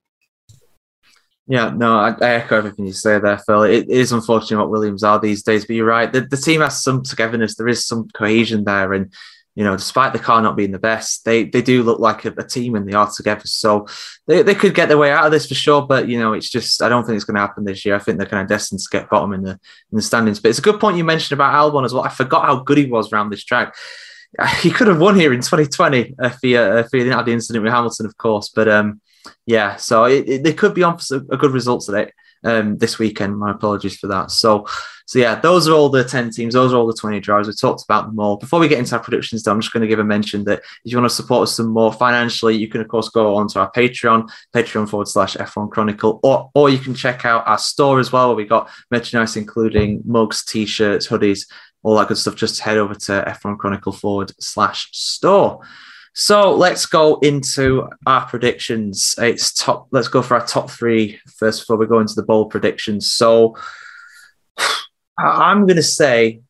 Yeah, 1.48 1.72
no, 1.72 1.98
I, 1.98 2.12
I 2.12 2.30
echo 2.36 2.58
everything 2.58 2.86
you 2.86 2.94
say 2.94 3.18
there, 3.20 3.40
Phil. 3.40 3.64
It 3.64 3.90
is 3.90 4.12
unfortunate 4.12 4.60
what 4.60 4.70
Williams 4.70 5.04
are 5.04 5.20
these 5.20 5.42
days, 5.42 5.66
but 5.66 5.76
you're 5.76 5.86
right. 5.86 6.12
The, 6.12 6.22
the 6.22 6.38
team 6.38 6.62
has 6.62 6.84
some 6.84 7.02
togetherness. 7.02 7.56
There 7.56 7.68
is 7.68 7.88
some 7.88 8.08
cohesion 8.10 8.66
there, 8.66 8.94
and 8.94 9.12
you 9.56 9.64
know, 9.64 9.76
despite 9.76 10.14
the 10.14 10.20
car 10.20 10.42
not 10.42 10.56
being 10.56 10.72
the 10.72 10.80
best, 10.80 11.26
they 11.26 11.44
they 11.44 11.62
do 11.62 11.82
look 11.82 12.00
like 12.00 12.24
a, 12.24 12.34
a, 12.38 12.48
team 12.48 12.76
and 12.76 12.88
they 12.88 12.94
are 12.94 13.10
together. 13.12 13.46
So 13.46 13.88
they, 14.28 14.44
they 14.44 14.54
could 14.54 14.76
get 14.76 14.90
their 14.90 14.98
way 14.98 15.12
out 15.12 15.26
of 15.26 15.32
this 15.32 15.48
for 15.48 15.56
sure. 15.56 15.82
But 15.82 16.08
you 16.08 16.20
know, 16.20 16.34
it's 16.34 16.50
just 16.50 16.84
I 16.84 16.88
don't 16.88 17.04
think 17.04 17.16
it's 17.16 17.26
going 17.26 17.36
to 17.36 17.42
happen 17.42 17.66
this 17.66 17.84
year. 17.84 17.96
I 17.96 18.00
think 18.00 18.20
they're 18.20 18.28
kind 18.28 18.44
of 18.44 18.48
destined 18.48 18.80
to 18.82 18.90
get 18.90 19.10
bottom 19.10 19.34
in 19.34 19.42
the 19.42 19.52
in 19.52 19.96
the 19.96 20.02
standings. 20.02 20.40
But 20.40 20.50
it's 20.50 20.60
a 20.60 20.62
good 20.62 20.80
point 20.80 20.98
you 20.98 21.04
mentioned 21.04 21.36
about 21.36 21.56
Albon 21.56 21.84
as 21.84 21.94
well. 21.94 22.04
I 22.04 22.10
forgot 22.10 22.46
how 22.46 22.60
good 22.60 22.78
he 22.78 22.86
was 22.86 23.12
around 23.12 23.32
this 23.32 23.44
track. 23.44 23.76
He 24.62 24.72
could 24.72 24.88
have 24.88 25.00
won 25.00 25.16
here 25.16 25.34
in 25.34 25.42
2020 25.42 26.16
if 26.20 26.38
he 26.42 26.56
uh, 26.56 26.78
if 26.78 26.90
he 26.92 27.00
didn't 27.00 27.14
have 27.14 27.26
the 27.26 27.34
incident 27.34 27.64
with 27.64 27.74
Hamilton, 27.74 28.06
of 28.06 28.18
course. 28.18 28.50
But 28.50 28.68
um, 28.68 29.02
yeah, 29.46 29.76
so 29.76 30.06
it, 30.06 30.30
it, 30.30 30.44
they 30.44 30.54
could 30.54 30.74
be 30.74 30.84
on 30.84 30.98
for 30.98 31.18
a 31.32 31.38
good 31.38 31.52
result 31.52 31.84
today 31.84 32.12
um, 32.44 32.78
this 32.78 33.00
weekend. 33.00 33.38
My 33.38 33.52
apologies 33.52 33.98
for 33.98 34.08
that. 34.08 34.32
So, 34.32 34.68
so 35.06 35.20
yeah, 35.20 35.36
those 35.36 35.68
are 35.68 35.74
all 35.74 35.90
the 35.90 36.04
10 36.04 36.32
teams. 36.32 36.54
Those 36.54 36.74
are 36.74 36.78
all 36.78 36.88
the 36.88 36.94
20 36.94 37.20
drivers. 37.20 37.48
We 37.48 37.54
talked 37.54 37.84
about 37.84 38.08
them 38.08 38.20
all. 38.20 38.38
Before 38.38 38.60
we 38.60 38.68
get 38.68 38.80
into 38.80 38.96
our 38.96 39.02
predictions, 39.02 39.44
though, 39.44 39.52
I'm 39.52 39.62
just 39.62 39.74
going 39.74 39.82
to 39.82 39.88
give 39.88 40.00
a 40.00 40.04
mention 40.04 40.44
that 40.46 40.60
if 40.60 40.92
you 40.92 40.98
want 40.98 41.10
to 41.10 41.16
support 41.16 41.44
us 41.44 41.56
some 41.56 41.70
more 41.70 41.92
financially, 41.92 42.56
you 42.56 42.68
can, 42.68 42.82
of 42.82 42.88
course, 42.88 43.10
go 43.10 43.36
onto 43.36 43.60
our 43.60 43.72
Patreon, 43.72 44.30
patreon 44.56 44.88
forward 44.88 45.08
slash 45.08 45.36
F1 45.36 45.72
Chronicle, 45.72 46.20
or, 46.24 46.50
or 46.54 46.70
you 46.70 46.78
can 46.78 46.94
check 46.94 47.26
out 47.26 47.48
our 47.48 47.58
store 47.58 48.00
as 48.00 48.12
well, 48.12 48.28
where 48.28 48.38
we 48.38 48.46
got 48.46 48.70
merchandise, 48.92 49.36
including 49.36 50.02
mugs, 50.06 50.46
t 50.46 50.66
shirts, 50.66 51.08
hoodies, 51.08 51.48
all 51.84 51.96
that 51.98 52.08
good 52.08 52.18
stuff. 52.18 52.36
Just 52.36 52.60
head 52.60 52.78
over 52.78 52.96
to 52.96 53.24
F1 53.28 53.58
Chronicle 53.58 53.92
forward 53.92 54.32
slash 54.40 54.90
store. 54.92 55.62
So 56.14 56.54
let's 56.54 56.86
go 56.86 57.18
into 57.20 57.88
our 58.06 58.26
predictions. 58.26 59.16
It's 59.18 59.54
top. 59.54 59.88
Let's 59.92 60.08
go 60.08 60.22
for 60.22 60.36
our 60.36 60.46
top 60.46 60.70
three 60.70 61.20
first 61.38 61.62
before 61.62 61.78
we 61.78 61.88
go 61.88 62.00
into 62.00 62.16
the 62.16 62.24
bold 62.24 62.50
predictions. 62.50 63.12
So 63.12 63.56
I'm 65.18 65.66
going 65.66 65.78
to 65.78 65.84
say, 65.84 66.42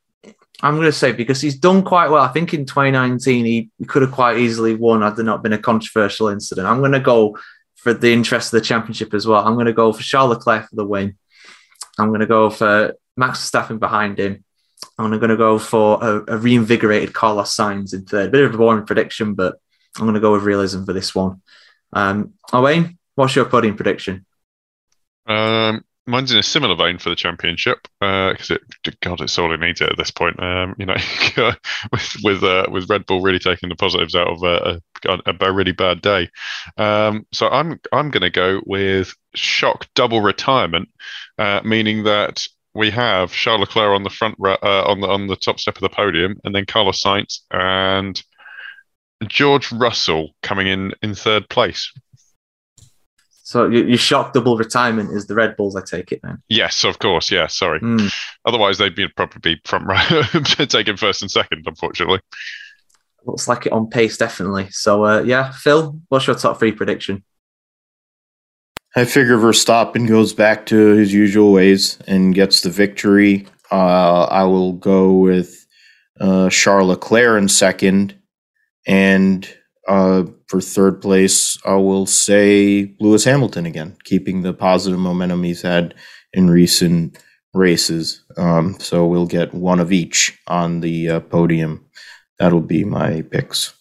I'm 0.61 0.75
going 0.75 0.85
to 0.85 0.91
say 0.91 1.11
because 1.11 1.41
he's 1.41 1.57
done 1.57 1.83
quite 1.83 2.09
well. 2.09 2.23
I 2.23 2.29
think 2.29 2.53
in 2.53 2.65
2019 2.65 3.45
he, 3.45 3.69
could 3.87 4.01
have 4.01 4.11
quite 4.11 4.37
easily 4.37 4.75
won 4.75 5.01
had 5.01 5.15
there 5.15 5.25
not 5.25 5.43
been 5.43 5.53
a 5.53 5.57
controversial 5.57 6.29
incident. 6.29 6.67
I'm 6.67 6.79
going 6.79 6.91
to 6.93 6.99
go 6.99 7.37
for 7.75 7.93
the 7.93 8.11
interest 8.11 8.53
of 8.53 8.59
the 8.59 8.65
championship 8.65 9.13
as 9.13 9.25
well. 9.25 9.45
I'm 9.45 9.53
going 9.53 9.65
to 9.67 9.73
go 9.73 9.93
for 9.93 10.03
Charles 10.03 10.29
Leclerc 10.29 10.69
for 10.69 10.75
the 10.75 10.85
win. 10.85 11.17
I'm 11.97 12.09
going 12.09 12.21
to 12.21 12.25
go 12.25 12.49
for 12.49 12.93
Max 13.15 13.39
Verstappen 13.39 13.79
behind 13.79 14.17
him. 14.17 14.43
I'm 14.97 15.09
going 15.17 15.29
to 15.29 15.37
go 15.37 15.59
for 15.59 15.99
a, 16.01 16.35
a, 16.35 16.37
reinvigorated 16.37 17.13
Carlos 17.13 17.55
Sainz 17.55 17.93
in 17.93 18.05
third. 18.05 18.31
Bit 18.31 18.45
of 18.45 18.53
a 18.53 18.57
boring 18.57 18.85
prediction, 18.85 19.33
but 19.33 19.55
I'm 19.97 20.05
going 20.05 20.15
to 20.15 20.19
go 20.19 20.33
with 20.33 20.43
realism 20.43 20.83
for 20.83 20.93
this 20.93 21.13
one. 21.13 21.41
Um, 21.93 22.33
what's 23.15 23.35
your 23.35 23.45
podium 23.45 23.75
prediction? 23.75 24.25
Um, 25.25 25.83
mine's 26.09 26.31
in 26.31 26.37
a 26.39 26.43
similar 26.43 26.75
vein 26.75 26.97
for 26.97 27.09
the 27.09 27.15
championship 27.15 27.87
because 27.99 28.51
uh, 28.51 28.55
it, 28.85 28.99
God, 29.01 29.21
it 29.21 29.29
sorely 29.29 29.57
needs 29.57 29.79
it 29.79 29.91
at 29.91 29.97
this 29.97 30.11
point. 30.11 30.41
Um, 30.41 30.75
you 30.77 30.85
know, 30.85 30.95
with 31.91 32.15
with 32.23 32.43
uh, 32.43 32.65
with 32.69 32.89
Red 32.89 33.05
Bull 33.05 33.21
really 33.21 33.39
taking 33.39 33.69
the 33.69 33.75
positives 33.75 34.15
out 34.15 34.27
of 34.27 34.43
a, 34.43 34.81
a, 35.07 35.21
a 35.39 35.53
really 35.53 35.71
bad 35.71 36.01
day. 36.01 36.29
Um, 36.77 37.25
so 37.31 37.47
I'm 37.47 37.79
I'm 37.93 38.09
going 38.09 38.21
to 38.21 38.29
go 38.29 38.61
with 38.65 39.13
shock 39.35 39.87
double 39.95 40.21
retirement, 40.21 40.89
uh, 41.37 41.61
meaning 41.63 42.03
that 42.03 42.45
we 42.73 42.91
have 42.91 43.31
Charles 43.31 43.61
Leclerc 43.61 43.95
on 43.95 44.03
the 44.03 44.09
front 44.09 44.35
uh, 44.39 44.83
on 44.83 45.01
the 45.01 45.07
on 45.07 45.27
the 45.27 45.35
top 45.35 45.59
step 45.59 45.75
of 45.75 45.81
the 45.81 45.89
podium, 45.89 46.39
and 46.43 46.53
then 46.53 46.65
Carlos 46.65 47.01
Sainz 47.01 47.39
and 47.51 48.21
George 49.27 49.71
Russell 49.71 50.31
coming 50.43 50.67
in 50.67 50.93
in 51.01 51.15
third 51.15 51.49
place. 51.49 51.91
So 53.43 53.67
your 53.67 53.97
shock 53.97 54.33
double 54.33 54.57
retirement 54.57 55.11
is 55.11 55.25
the 55.25 55.33
Red 55.33 55.57
Bulls, 55.57 55.75
I 55.75 55.81
take 55.81 56.11
it 56.11 56.19
then. 56.21 56.37
Yes, 56.49 56.83
of 56.83 56.99
course. 56.99 57.31
Yeah, 57.31 57.47
sorry. 57.47 57.79
Mm. 57.79 58.13
Otherwise, 58.45 58.77
they'd 58.77 58.93
be 58.93 59.07
probably 59.07 59.55
be 59.55 59.61
front 59.65 59.87
row, 59.87 60.21
taking 60.67 60.97
first 60.97 61.23
and 61.23 61.31
second. 61.31 61.63
Unfortunately, 61.65 62.19
looks 63.25 63.47
like 63.47 63.65
it 63.65 63.71
on 63.71 63.89
pace, 63.89 64.17
definitely. 64.17 64.67
So 64.69 65.03
uh, 65.03 65.21
yeah, 65.23 65.51
Phil, 65.51 65.99
what's 66.09 66.27
your 66.27 66.35
top 66.35 66.59
three 66.59 66.71
prediction? 66.73 67.23
I 68.95 69.05
figure 69.05 69.37
Verstappen 69.37 70.07
goes 70.07 70.33
back 70.33 70.65
to 70.67 70.75
his 70.95 71.13
usual 71.13 71.53
ways 71.53 71.99
and 72.07 72.33
gets 72.33 72.61
the 72.61 72.71
victory. 72.71 73.47
Uh, 73.71 74.23
I 74.23 74.43
will 74.45 74.73
go 74.73 75.13
with 75.13 75.67
uh, 76.19 76.49
Charles 76.49 76.89
Leclerc 76.89 77.39
in 77.39 77.47
second, 77.47 78.15
and 78.87 79.47
uh, 79.87 80.23
for 80.47 80.59
third 80.59 81.01
place, 81.01 81.57
I 81.65 81.75
will 81.75 82.07
say 82.07 82.95
Lewis 82.99 83.23
Hamilton 83.25 83.67
again, 83.67 83.95
keeping 84.03 84.41
the 84.41 84.53
positive 84.53 84.99
momentum 84.99 85.43
he's 85.43 85.61
had 85.61 85.93
in 86.33 86.49
recent 86.49 87.17
races. 87.53 88.23
Um, 88.37 88.79
so 88.79 89.05
we'll 89.05 89.27
get 89.27 89.53
one 89.53 89.79
of 89.79 89.91
each 89.91 90.37
on 90.47 90.81
the 90.81 91.09
uh, 91.09 91.19
podium. 91.19 91.85
That'll 92.39 92.61
be 92.61 92.83
my 92.83 93.21
picks. 93.21 93.78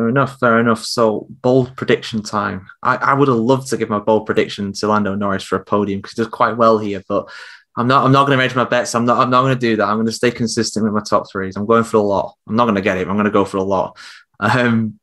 Fair 0.00 0.08
enough, 0.08 0.38
fair 0.40 0.58
enough. 0.58 0.82
So 0.82 1.26
bold 1.28 1.76
prediction 1.76 2.22
time. 2.22 2.66
I, 2.82 2.96
I 2.96 3.12
would 3.12 3.28
have 3.28 3.36
loved 3.36 3.68
to 3.68 3.76
give 3.76 3.90
my 3.90 3.98
bold 3.98 4.24
prediction 4.24 4.72
to 4.72 4.86
Lando 4.86 5.14
Norris 5.14 5.42
for 5.42 5.56
a 5.56 5.64
podium 5.64 5.98
because 6.00 6.12
he 6.12 6.22
does 6.22 6.32
quite 6.32 6.56
well 6.56 6.78
here, 6.78 7.02
but 7.06 7.28
I'm 7.76 7.86
not 7.86 8.06
I'm 8.06 8.10
not 8.10 8.24
gonna 8.24 8.38
make 8.38 8.56
my 8.56 8.64
bets. 8.64 8.94
I'm 8.94 9.04
not 9.04 9.18
I'm 9.18 9.28
not 9.28 9.42
gonna 9.42 9.56
do 9.56 9.76
that. 9.76 9.86
I'm 9.86 9.98
gonna 9.98 10.10
stay 10.10 10.30
consistent 10.30 10.84
with 10.84 10.94
my 10.94 11.02
top 11.02 11.30
threes. 11.30 11.54
I'm 11.54 11.66
going 11.66 11.84
for 11.84 11.98
a 11.98 12.00
lot. 12.00 12.34
I'm 12.48 12.56
not 12.56 12.64
gonna 12.64 12.80
get 12.80 12.96
it. 12.96 13.08
I'm 13.08 13.16
gonna 13.18 13.30
go 13.30 13.44
for 13.44 13.58
a 13.58 13.62
lot. 13.62 13.98
Um 14.40 14.98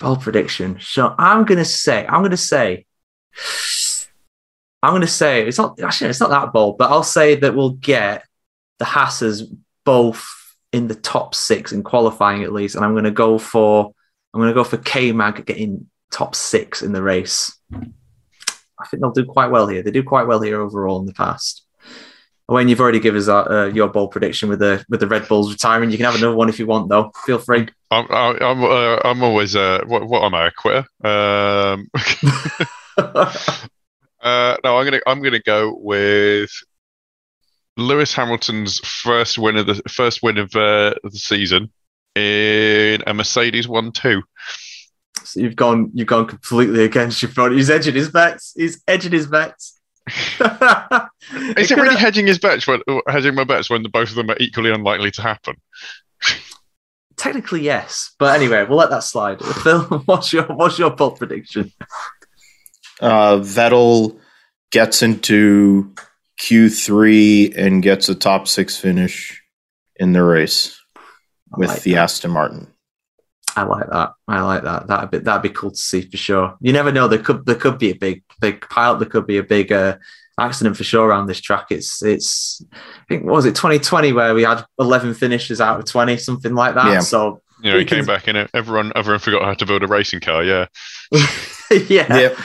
bold 0.00 0.20
prediction. 0.20 0.78
So 0.80 1.14
I'm 1.16 1.44
gonna 1.44 1.64
say, 1.64 2.04
I'm 2.08 2.20
gonna 2.20 2.36
say 2.36 2.86
I'm 4.82 4.92
gonna 4.92 5.06
say 5.06 5.46
it's 5.46 5.58
not 5.58 5.80
actually 5.80 6.10
it's 6.10 6.18
not 6.18 6.30
that 6.30 6.52
bold, 6.52 6.76
but 6.76 6.90
I'll 6.90 7.04
say 7.04 7.36
that 7.36 7.54
we'll 7.54 7.74
get 7.74 8.24
the 8.80 8.84
Hasses 8.84 9.44
both 9.84 10.26
in 10.72 10.88
the 10.88 10.96
top 10.96 11.36
six 11.36 11.70
in 11.70 11.84
qualifying 11.84 12.42
at 12.42 12.52
least. 12.52 12.74
And 12.74 12.84
I'm 12.84 12.96
gonna 12.96 13.12
go 13.12 13.38
for 13.38 13.94
I'm 14.32 14.40
going 14.40 14.50
to 14.50 14.54
go 14.54 14.64
for 14.64 14.76
K 14.76 15.12
Mag 15.12 15.44
getting 15.46 15.88
top 16.10 16.34
six 16.34 16.82
in 16.82 16.92
the 16.92 17.02
race. 17.02 17.56
I 17.72 18.86
think 18.86 19.00
they'll 19.00 19.10
do 19.10 19.24
quite 19.24 19.50
well 19.50 19.66
here. 19.66 19.82
They 19.82 19.90
do 19.90 20.02
quite 20.02 20.26
well 20.26 20.40
here 20.40 20.60
overall 20.60 21.00
in 21.00 21.06
the 21.06 21.12
past. 21.12 21.64
When 22.46 22.68
you've 22.68 22.80
already 22.80 22.98
given 22.98 23.20
us 23.20 23.28
uh, 23.28 23.70
your 23.72 23.88
bold 23.88 24.10
prediction 24.10 24.48
with 24.48 24.58
the 24.58 24.84
with 24.88 24.98
the 24.98 25.06
Red 25.06 25.28
Bulls 25.28 25.52
retiring, 25.52 25.90
you 25.90 25.96
can 25.96 26.06
have 26.06 26.16
another 26.16 26.34
one 26.34 26.48
if 26.48 26.58
you 26.58 26.66
want, 26.66 26.88
though. 26.88 27.12
Feel 27.24 27.38
free. 27.38 27.68
I'm 27.92 28.06
I'm 28.10 28.64
uh, 28.64 28.98
I'm 29.04 29.22
always 29.22 29.54
uh, 29.54 29.82
what 29.86 30.08
what 30.08 30.24
am 30.24 30.34
I 30.34 30.48
a 30.48 30.50
quitter? 30.50 30.84
Um, 31.04 31.88
uh, 32.98 34.56
no, 34.64 34.78
I'm 34.78 34.84
gonna 34.84 35.00
I'm 35.06 35.22
gonna 35.22 35.38
go 35.38 35.76
with 35.80 36.50
Lewis 37.76 38.12
Hamilton's 38.12 38.80
first 38.80 39.38
win 39.38 39.56
of 39.56 39.66
the 39.66 39.80
first 39.88 40.20
win 40.20 40.38
of 40.38 40.54
uh, 40.56 40.94
the 41.04 41.10
season 41.12 41.70
in 42.14 43.02
a 43.06 43.14
Mercedes 43.14 43.68
one 43.68 43.92
two. 43.92 44.22
So 45.22 45.40
you've 45.40 45.56
gone 45.56 45.90
you've 45.94 46.08
gone 46.08 46.26
completely 46.26 46.84
against 46.84 47.22
your 47.22 47.30
front. 47.30 47.54
He's 47.54 47.70
edging 47.70 47.94
his 47.94 48.10
bets. 48.10 48.52
He's 48.56 48.82
edging 48.88 49.12
his 49.12 49.26
bets. 49.26 49.78
Is 50.08 51.70
it 51.70 51.76
really 51.76 51.96
hedging 51.96 52.26
his 52.26 52.38
bets 52.38 52.66
when 52.66 52.80
hedging 53.06 53.34
my 53.34 53.44
bets 53.44 53.70
when 53.70 53.82
the, 53.82 53.88
both 53.88 54.08
of 54.08 54.16
them 54.16 54.30
are 54.30 54.36
equally 54.40 54.72
unlikely 54.72 55.10
to 55.12 55.22
happen? 55.22 55.54
Technically, 57.16 57.60
yes, 57.60 58.14
but 58.18 58.34
anyway, 58.34 58.64
we'll 58.64 58.78
let 58.78 58.90
that 58.90 59.04
slide. 59.04 59.44
Phil, 59.62 59.82
what's 60.06 60.32
your 60.32 60.44
what's 60.44 60.78
your 60.78 60.90
bold 60.90 61.18
prediction? 61.18 61.72
Uh, 63.00 63.36
Vettel 63.36 64.18
gets 64.72 65.02
into 65.02 65.94
Q3 66.40 67.56
and 67.56 67.82
gets 67.82 68.08
a 68.08 68.14
top 68.14 68.48
six 68.48 68.76
finish 68.76 69.42
in 69.96 70.12
the 70.12 70.22
race 70.22 70.79
with 71.56 71.68
like 71.68 71.82
the 71.82 71.94
that. 71.94 72.02
Aston 72.04 72.30
Martin. 72.30 72.66
I 73.56 73.62
like 73.62 73.88
that. 73.90 74.12
I 74.28 74.40
like 74.42 74.62
that. 74.62 74.86
That'd 74.86 75.10
be 75.10 75.18
that'd 75.18 75.42
be 75.42 75.50
cool 75.50 75.70
to 75.70 75.76
see 75.76 76.02
for 76.02 76.16
sure. 76.16 76.56
You 76.60 76.72
never 76.72 76.92
know. 76.92 77.08
There 77.08 77.18
could 77.18 77.44
there 77.46 77.56
could 77.56 77.78
be 77.78 77.90
a 77.90 77.94
big 77.94 78.22
big 78.40 78.68
pile. 78.68 78.96
There 78.96 79.08
could 79.08 79.26
be 79.26 79.38
a 79.38 79.42
big 79.42 79.72
uh, 79.72 79.98
accident 80.38 80.76
for 80.76 80.84
sure 80.84 81.08
around 81.08 81.26
this 81.26 81.40
track. 81.40 81.66
It's 81.70 82.02
it's 82.02 82.62
I 82.72 83.04
think 83.08 83.24
what 83.24 83.34
was 83.34 83.46
it 83.46 83.54
2020 83.56 84.12
where 84.12 84.34
we 84.34 84.42
had 84.42 84.64
11 84.78 85.14
finishes 85.14 85.60
out 85.60 85.78
of 85.78 85.84
20, 85.84 86.16
something 86.16 86.54
like 86.54 86.74
that. 86.74 86.92
Yeah. 86.92 87.00
So 87.00 87.42
you 87.62 87.72
know, 87.72 87.78
he 87.78 87.84
came 87.84 88.06
back 88.06 88.28
in 88.28 88.36
it. 88.36 88.50
Everyone 88.54 88.92
everyone 88.94 89.20
forgot 89.20 89.42
how 89.42 89.54
to 89.54 89.66
build 89.66 89.82
a 89.82 89.86
racing 89.86 90.20
car. 90.20 90.42
Yeah. 90.44 90.66
yeah. 91.12 92.16
Yep. 92.16 92.38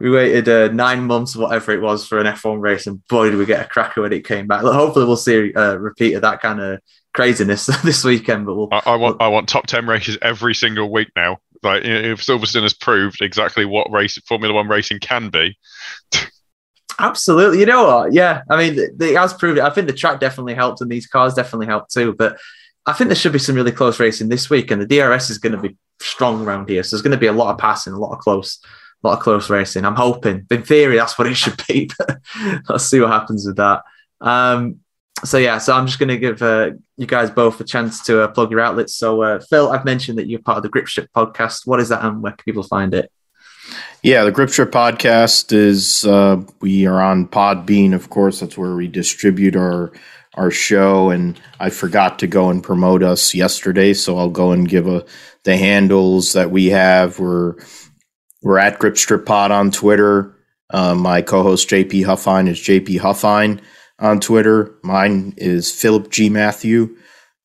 We 0.00 0.10
waited 0.10 0.48
uh, 0.48 0.68
nine 0.72 1.04
months, 1.04 1.36
whatever 1.36 1.72
it 1.72 1.80
was, 1.80 2.06
for 2.06 2.18
an 2.18 2.26
F1 2.26 2.60
race, 2.60 2.86
and 2.86 3.06
boy, 3.08 3.30
did 3.30 3.38
we 3.38 3.46
get 3.46 3.64
a 3.64 3.68
cracker 3.68 4.02
when 4.02 4.12
it 4.12 4.26
came 4.26 4.46
back. 4.46 4.62
hopefully, 4.62 5.06
we'll 5.06 5.16
see 5.16 5.52
a 5.54 5.78
repeat 5.78 6.14
of 6.14 6.22
that 6.22 6.40
kind 6.40 6.60
of 6.60 6.80
craziness 7.14 7.66
this 7.84 8.04
weekend. 8.04 8.46
But 8.46 8.54
we'll, 8.54 8.68
I, 8.72 8.82
I 8.86 8.96
want 8.96 9.20
I 9.20 9.28
want 9.28 9.48
top 9.48 9.66
ten 9.66 9.86
races 9.86 10.18
every 10.22 10.54
single 10.54 10.90
week 10.90 11.08
now. 11.16 11.38
Like 11.62 11.84
if 11.84 12.20
Silverstone 12.20 12.62
has 12.62 12.74
proved 12.74 13.20
exactly 13.20 13.64
what 13.64 13.90
race 13.90 14.18
Formula 14.26 14.54
One 14.54 14.68
racing 14.68 15.00
can 15.00 15.30
be. 15.30 15.56
Absolutely, 17.00 17.60
you 17.60 17.66
know 17.66 17.86
what? 17.86 18.12
Yeah, 18.12 18.42
I 18.50 18.56
mean, 18.56 18.76
it 18.78 19.16
has 19.16 19.32
proved 19.32 19.58
it. 19.58 19.64
I 19.64 19.70
think 19.70 19.86
the 19.86 19.92
track 19.92 20.18
definitely 20.20 20.54
helped, 20.54 20.80
and 20.80 20.90
these 20.90 21.06
cars 21.06 21.34
definitely 21.34 21.66
helped 21.66 21.92
too. 21.92 22.12
But 22.12 22.38
I 22.86 22.92
think 22.92 23.08
there 23.08 23.16
should 23.16 23.32
be 23.32 23.38
some 23.38 23.54
really 23.54 23.70
close 23.70 24.00
racing 24.00 24.28
this 24.28 24.50
week, 24.50 24.70
and 24.70 24.82
the 24.82 24.86
DRS 24.86 25.30
is 25.30 25.38
going 25.38 25.52
to 25.52 25.60
be 25.60 25.76
strong 26.00 26.44
around 26.44 26.68
here. 26.68 26.82
So 26.82 26.96
there's 26.96 27.02
going 27.02 27.12
to 27.12 27.18
be 27.18 27.26
a 27.26 27.32
lot 27.32 27.52
of 27.52 27.58
passing, 27.58 27.92
a 27.92 27.98
lot 27.98 28.14
of 28.14 28.18
close, 28.18 28.58
a 29.02 29.06
lot 29.06 29.18
of 29.18 29.22
close 29.22 29.48
racing. 29.48 29.84
I'm 29.84 29.96
hoping, 29.96 30.46
in 30.50 30.62
theory, 30.62 30.96
that's 30.96 31.18
what 31.18 31.26
it 31.26 31.34
should 31.34 31.60
be. 31.68 31.90
But 31.98 32.20
let's 32.68 32.86
see 32.86 33.00
what 33.00 33.10
happens 33.10 33.46
with 33.46 33.56
that. 33.56 33.82
Um, 34.20 34.80
so 35.24 35.38
yeah, 35.38 35.58
so 35.58 35.72
I'm 35.72 35.86
just 35.86 35.98
going 35.98 36.08
to 36.08 36.18
give 36.18 36.42
uh, 36.42 36.70
you 36.96 37.06
guys 37.06 37.30
both 37.30 37.60
a 37.60 37.64
chance 37.64 38.02
to 38.04 38.22
uh, 38.22 38.28
plug 38.28 38.50
your 38.50 38.60
outlets. 38.60 38.94
So 38.94 39.22
uh, 39.22 39.40
Phil, 39.40 39.70
I've 39.70 39.84
mentioned 39.84 40.18
that 40.18 40.28
you're 40.28 40.40
part 40.40 40.58
of 40.58 40.62
the 40.62 40.68
Grip 40.68 40.88
Strip 40.88 41.10
podcast. 41.12 41.66
What 41.66 41.80
is 41.80 41.88
that, 41.88 42.04
and 42.04 42.22
where 42.22 42.32
can 42.32 42.44
people 42.44 42.62
find 42.62 42.94
it? 42.94 43.10
Yeah, 44.02 44.24
the 44.24 44.32
Grip 44.32 44.50
Strip 44.50 44.70
podcast 44.70 45.52
is 45.52 46.04
uh, 46.04 46.42
we 46.60 46.86
are 46.86 47.00
on 47.00 47.26
Podbean, 47.26 47.94
of 47.94 48.10
course. 48.10 48.40
That's 48.40 48.56
where 48.56 48.74
we 48.74 48.86
distribute 48.86 49.56
our 49.56 49.92
our 50.34 50.50
show. 50.52 51.10
And 51.10 51.40
I 51.58 51.70
forgot 51.70 52.20
to 52.20 52.28
go 52.28 52.48
and 52.48 52.62
promote 52.62 53.02
us 53.02 53.34
yesterday, 53.34 53.94
so 53.94 54.18
I'll 54.18 54.30
go 54.30 54.52
and 54.52 54.68
give 54.68 54.86
a 54.86 55.04
the 55.42 55.56
handles 55.56 56.32
that 56.34 56.50
we 56.50 56.66
have. 56.66 57.18
We're 57.18 57.56
we're 58.42 58.58
at 58.58 58.78
Grip 58.78 58.96
Strip 58.96 59.26
Pod 59.26 59.50
on 59.50 59.70
Twitter. 59.70 60.34
Uh, 60.70 60.94
my 60.94 61.22
co-host 61.22 61.68
JP 61.68 62.04
Huffine 62.04 62.48
is 62.48 62.58
JP 62.58 63.00
Huffine 63.00 63.60
on 63.98 64.20
Twitter. 64.20 64.74
Mine 64.82 65.34
is 65.36 65.72
Philip 65.72 66.10
G. 66.10 66.28
Matthew 66.28 66.96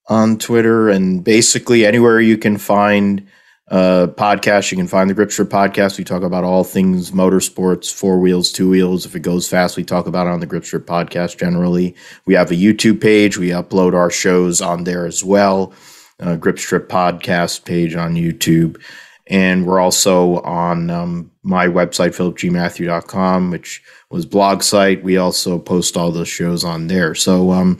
on 0.07 0.37
Twitter. 0.37 0.89
And 0.89 1.23
basically, 1.23 1.85
anywhere 1.85 2.19
you 2.19 2.37
can 2.37 2.57
find 2.57 3.25
uh, 3.71 4.07
podcast, 4.07 4.71
you 4.71 4.77
can 4.77 4.87
find 4.87 5.09
the 5.09 5.13
Grip 5.13 5.31
Strip 5.31 5.49
podcast. 5.49 5.97
We 5.97 6.03
talk 6.03 6.21
about 6.21 6.43
all 6.43 6.63
things 6.63 7.11
motorsports, 7.11 7.91
four 7.91 8.19
wheels, 8.19 8.51
two 8.51 8.69
wheels. 8.69 9.05
If 9.05 9.15
it 9.15 9.21
goes 9.21 9.47
fast, 9.47 9.77
we 9.77 9.83
talk 9.83 10.05
about 10.05 10.27
it 10.27 10.31
on 10.31 10.41
the 10.41 10.45
Grip 10.45 10.65
Strip 10.65 10.85
podcast 10.85 11.37
generally. 11.37 11.95
We 12.25 12.33
have 12.35 12.51
a 12.51 12.55
YouTube 12.55 13.01
page. 13.01 13.37
We 13.37 13.49
upload 13.49 13.93
our 13.93 14.11
shows 14.11 14.61
on 14.61 14.83
there 14.83 15.05
as 15.05 15.23
well. 15.23 15.73
Uh, 16.19 16.35
Grip 16.35 16.59
Strip 16.59 16.89
podcast 16.89 17.65
page 17.65 17.95
on 17.95 18.15
YouTube. 18.15 18.79
And 19.27 19.65
we're 19.65 19.79
also 19.79 20.41
on 20.41 20.89
um, 20.89 21.31
my 21.43 21.67
website, 21.67 22.15
philipgmatthew.com, 22.15 23.51
which 23.51 23.81
was 24.09 24.25
blog 24.25 24.63
site. 24.63 25.03
We 25.03 25.17
also 25.17 25.59
post 25.59 25.95
all 25.95 26.11
the 26.11 26.25
shows 26.25 26.63
on 26.63 26.87
there. 26.87 27.15
So 27.15 27.51
um, 27.51 27.79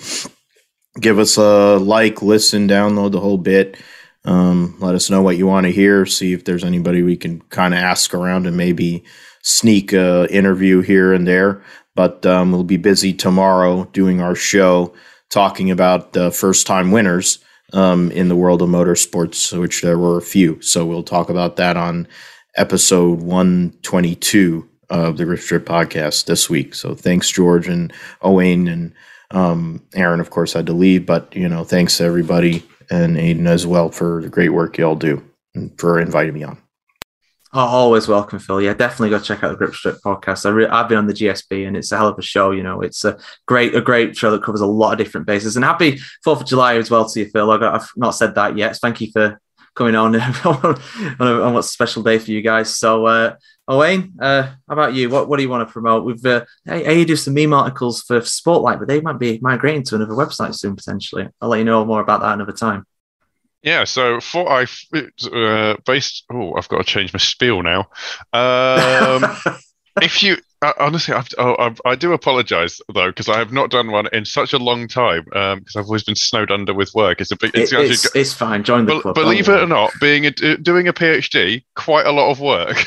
give 1.00 1.20
us 1.20 1.38
a 1.38 1.78
like, 1.78 2.22
listen, 2.22 2.68
download 2.68 3.12
the 3.12 3.20
whole 3.20 3.38
bit. 3.38 3.78
Um, 4.26 4.78
let 4.80 4.96
us 4.96 5.10
know 5.10 5.22
what 5.22 5.38
you 5.38 5.48
want 5.48 5.66
to 5.66 5.72
hear. 5.72 6.06
See 6.06 6.32
if 6.32 6.46
there's 6.46 6.64
anybody 6.64 7.04
we 7.04 7.18
can 7.18 7.41
kind 7.41 7.74
of 7.74 7.80
ask 7.82 8.14
around 8.14 8.48
and 8.48 8.56
maybe 8.56 9.04
sneak 9.41 9.91
a 9.91 10.28
interview 10.30 10.82
here 10.82 11.14
and 11.14 11.28
there. 11.28 11.62
But 11.96 12.26
um, 12.26 12.52
we'll 12.52 12.64
be 12.64 12.78
busy 12.78 13.14
tomorrow 13.14 13.86
doing 13.91 14.22
our 14.22 14.36
show 14.36 14.94
talking 15.30 15.72
about 15.72 16.14
the 16.14 16.32
first 16.32 16.66
time 16.66 16.91
winners 16.91 17.39
um, 17.74 18.11
in 18.11 18.28
the 18.30 18.36
world 18.36 18.61
of 18.61 18.69
motorsports, 18.69 19.57
which 19.59 19.82
there 19.82 19.97
were 19.97 20.17
a 20.17 20.21
few. 20.21 20.61
So 20.61 20.86
we'll 20.86 21.03
talk 21.03 21.30
about 21.30 21.57
that 21.57 21.76
on 21.76 22.07
episode 22.55 23.21
122 23.21 24.69
of 24.89 25.17
the 25.17 25.26
Grip 25.26 25.39
Strip 25.39 25.65
podcast 25.65 26.26
this 26.26 26.49
week. 26.49 26.76
So 26.76 26.95
thanks, 26.95 27.30
George 27.30 27.67
and 27.67 27.91
Owain 28.21 28.67
and 28.67 28.93
um, 29.32 29.82
Aaron, 29.95 30.19
of 30.19 30.30
course, 30.30 30.53
had 30.53 30.67
to 30.67 30.74
leave, 30.74 31.05
but 31.05 31.36
you 31.36 31.49
know, 31.49 31.63
thanks 31.63 31.99
everybody 31.99 32.63
and 32.89 33.17
Aiden 33.17 33.47
as 33.47 33.65
well 33.65 33.89
for 33.89 34.21
the 34.21 34.30
great 34.30 34.49
work 34.49 34.78
y'all 34.78 34.95
do 34.95 35.24
and 35.55 35.78
for 35.80 35.99
inviting 35.99 36.34
me 36.34 36.43
on. 36.43 36.62
Oh, 37.56 37.60
always 37.60 38.08
welcome, 38.08 38.39
Phil. 38.39 38.64
Yeah, 38.64 38.74
definitely 38.74 39.12
go 39.12 39.20
check 39.20 39.43
out 39.43 39.49
the 39.49 39.56
Grip 39.56 39.76
Strip 39.76 39.97
podcast. 40.04 40.47
I 40.47 40.49
re- 40.49 40.66
I've 40.66 40.89
been 40.89 40.97
on 40.97 41.06
the 41.06 41.14
GSP, 41.14 41.68
and 41.68 41.78
it's 41.78 41.91
a 41.91 41.97
hell 41.97 42.08
of 42.08 42.18
a 42.18 42.22
show. 42.24 42.49
You 42.49 42.64
know, 42.64 42.82
it's 42.82 43.06
a 43.06 43.20
great, 43.45 43.76
a 43.76 43.82
great 43.82 44.18
show 44.18 44.32
that 44.32 44.41
covers 44.41 44.62
a 44.62 44.66
lot 44.66 44.93
of 44.93 44.97
different 44.97 45.28
bases. 45.28 45.56
And 45.56 45.64
happy 45.64 45.99
Fourth 46.24 46.41
of 46.41 46.47
July 46.47 46.78
as 46.78 46.89
well 46.89 47.08
to 47.08 47.20
you, 47.20 47.30
Phil. 47.30 47.51
I've 47.51 47.88
not 47.95 48.12
said 48.12 48.34
that 48.34 48.58
yet. 48.58 48.78
Thank 48.78 49.01
you 49.01 49.12
for 49.12 49.39
coming 49.76 49.93
on 49.93 50.16
on, 50.45 50.78
a, 51.20 51.41
on 51.43 51.54
what's 51.54 51.70
a 51.70 51.72
special 51.72 52.01
day 52.01 52.18
for 52.18 52.32
you 52.32 52.41
guys. 52.41 52.76
So, 52.76 53.06
uh, 53.06 53.36
Owain, 53.68 54.14
uh, 54.20 54.43
how 54.43 54.56
about 54.70 54.95
you? 54.95 55.12
What 55.12 55.30
what 55.30 55.38
do 55.38 55.43
you 55.43 55.49
want 55.49 55.68
to 55.68 55.72
promote? 55.72 56.06
We've 56.06 56.26
uh, 56.26 56.45
hey, 56.66 56.97
you 56.97 57.06
do 57.06 57.16
some 57.16 57.36
meme 57.36 57.54
articles 57.54 58.01
for 58.01 58.20
Sportlight, 58.22 58.80
but 58.80 58.88
they 58.88 58.99
might 58.99 59.20
be 59.20 59.38
migrating 59.43 59.84
to 59.84 59.95
another 59.95 60.16
website 60.16 60.56
soon 60.56 60.76
potentially. 60.76 61.30
I'll 61.39 61.49
let 61.49 61.60
you 61.60 61.66
know 61.66 61.86
more 61.86 62.01
about 62.01 62.22
that 62.22 62.34
another 62.34 62.51
time. 62.51 62.88
Yeah, 63.64 63.86
so 63.86 64.20
for 64.20 64.49
I 64.51 64.66
uh, 65.32 65.78
based. 65.86 66.26
Oh, 66.32 66.55
I've 66.55 66.68
got 66.68 66.80
to 66.80 66.84
change 66.84 67.14
my 67.14 67.20
spiel 67.20 67.64
now. 67.64 67.88
Um, 68.34 69.24
if 70.01 70.22
you 70.22 70.38
uh, 70.64 70.74
honestly, 70.80 71.14
I've, 71.14 71.28
oh, 71.38 71.55
I've, 71.57 71.82
i 71.86 71.95
do 71.95 72.14
apologise 72.14 72.80
though 72.93 73.09
because 73.09 73.28
I 73.28 73.38
have 73.38 73.51
not 73.51 73.70
done 73.70 73.91
one 73.91 74.07
in 74.14 74.26
such 74.26 74.53
a 74.53 74.57
long 74.57 74.88
time 74.88 75.24
because 75.26 75.76
um, 75.76 75.80
I've 75.80 75.86
always 75.86 76.03
been 76.03 76.16
snowed 76.16 76.51
under 76.51 76.74
with 76.74 76.93
work. 76.93 77.22
It's 77.22 77.32
a 77.32 77.38
big. 77.38 77.51
It's, 77.53 77.72
it, 77.74 77.91
it's, 77.91 78.16
it's 78.16 78.34
fine. 78.34 78.64
Join 78.64 78.86
the 78.86 78.99
club. 78.99 79.16
Believe 79.16 79.49
it 79.49 79.61
or 79.61 79.68
not, 79.68 79.91
being 79.99 80.26
a, 80.26 80.32
doing 80.32 80.88
a 80.88 80.93
PhD, 80.93 81.64
quite 81.76 82.05
a 82.05 82.11
lot 82.11 82.32
of 82.32 82.39
work. 82.39 82.86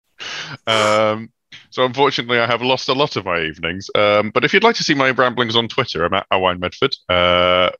um, 0.66 1.30
so 1.70 1.84
unfortunately, 1.84 2.38
I 2.38 2.46
have 2.46 2.62
lost 2.62 2.88
a 2.88 2.94
lot 2.94 3.16
of 3.16 3.24
my 3.24 3.42
evenings. 3.42 3.90
Um, 3.94 4.30
but 4.30 4.44
if 4.44 4.54
you'd 4.54 4.64
like 4.64 4.76
to 4.76 4.84
see 4.84 4.94
my 4.94 5.10
ramblings 5.10 5.56
on 5.56 5.68
Twitter, 5.68 6.04
I'm 6.04 6.14
at 6.14 6.26
Owain 6.30 6.60
Medford. 6.60 6.96
Uh, 7.08 7.70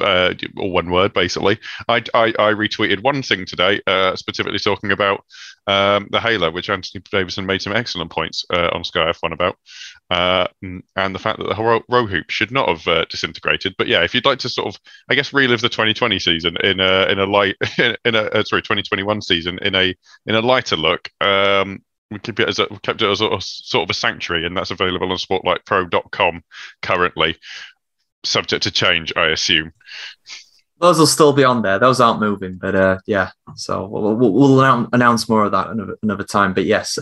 uh, 0.00 0.34
or 0.56 0.70
one 0.70 0.90
word 0.90 1.12
basically. 1.12 1.58
I, 1.88 2.02
I, 2.14 2.26
I 2.38 2.52
retweeted 2.52 3.02
one 3.02 3.22
thing 3.22 3.46
today, 3.46 3.80
uh, 3.86 4.16
specifically 4.16 4.58
talking 4.58 4.92
about 4.92 5.24
um, 5.66 6.08
the 6.10 6.20
Halo, 6.20 6.50
which 6.50 6.70
Anthony 6.70 7.02
Davidson 7.10 7.46
made 7.46 7.62
some 7.62 7.74
excellent 7.74 8.10
points 8.10 8.44
uh, 8.52 8.70
on 8.72 8.84
Sky 8.84 9.10
F1 9.12 9.32
about, 9.32 9.56
uh, 10.10 10.46
and 10.62 11.14
the 11.14 11.18
fact 11.18 11.38
that 11.38 11.48
the 11.48 11.82
roll, 11.88 12.06
hoop 12.06 12.30
should 12.30 12.50
not 12.50 12.68
have 12.68 12.86
uh, 12.88 13.04
disintegrated. 13.10 13.74
But 13.76 13.86
yeah, 13.86 14.02
if 14.02 14.14
you'd 14.14 14.24
like 14.24 14.38
to 14.40 14.48
sort 14.48 14.74
of, 14.74 14.80
I 15.10 15.14
guess, 15.14 15.32
relive 15.32 15.60
the 15.60 15.68
2020 15.68 16.18
season 16.18 16.56
in 16.62 16.80
a 16.80 17.06
in 17.10 17.18
a 17.18 17.26
light 17.26 17.56
in 17.78 18.14
a 18.14 18.22
uh, 18.22 18.44
sorry 18.44 18.62
2021 18.62 19.20
season 19.20 19.58
in 19.60 19.74
a 19.74 19.94
in 20.26 20.34
a 20.34 20.40
lighter 20.40 20.76
look. 20.76 21.10
Um, 21.20 21.82
we 22.10 22.18
keep 22.18 22.40
it 22.40 22.48
as 22.48 22.58
a, 22.58 22.66
kept 22.82 23.02
it 23.02 23.10
as 23.10 23.20
a, 23.20 23.38
sort 23.40 23.82
of 23.82 23.90
a 23.90 23.94
sanctuary, 23.94 24.46
and 24.46 24.56
that's 24.56 24.70
available 24.70 25.10
on 25.10 25.18
SportLightPro.com 25.18 26.42
currently 26.80 27.36
subject 28.24 28.62
to 28.64 28.70
change, 28.70 29.12
I 29.16 29.28
assume. 29.28 29.72
Those 30.80 30.98
will 30.98 31.08
still 31.08 31.32
be 31.32 31.42
on 31.42 31.62
there. 31.62 31.80
Those 31.80 32.00
aren't 32.00 32.20
moving, 32.20 32.56
but 32.56 32.76
uh, 32.76 32.98
yeah. 33.04 33.30
So 33.56 33.84
we'll, 33.86 34.14
we'll, 34.14 34.32
we'll, 34.32 34.88
announce 34.92 35.28
more 35.28 35.44
of 35.44 35.50
that 35.50 35.70
another, 35.70 35.98
another 36.04 36.22
time. 36.22 36.54
But 36.54 36.66
yes, 36.66 37.00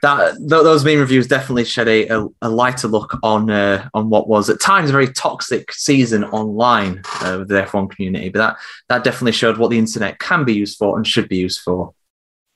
that 0.00 0.36
th- 0.36 0.48
those 0.48 0.82
meme 0.82 0.98
reviews 0.98 1.26
definitely 1.26 1.66
shed 1.66 1.88
a, 1.88 2.08
a, 2.08 2.26
a 2.40 2.48
lighter 2.48 2.88
look 2.88 3.18
on 3.22 3.50
uh, 3.50 3.86
on 3.92 4.08
what 4.08 4.28
was 4.28 4.48
at 4.48 4.62
times 4.62 4.88
a 4.88 4.92
very 4.92 5.12
toxic 5.12 5.72
season 5.72 6.24
online 6.24 7.02
uh, 7.20 7.36
with 7.40 7.48
the 7.48 7.62
F1 7.62 7.90
community. 7.90 8.30
But 8.30 8.38
that 8.38 8.56
that 8.88 9.04
definitely 9.04 9.32
showed 9.32 9.58
what 9.58 9.68
the 9.68 9.78
internet 9.78 10.18
can 10.18 10.44
be 10.44 10.54
used 10.54 10.78
for 10.78 10.96
and 10.96 11.06
should 11.06 11.28
be 11.28 11.36
used 11.36 11.60
for. 11.60 11.92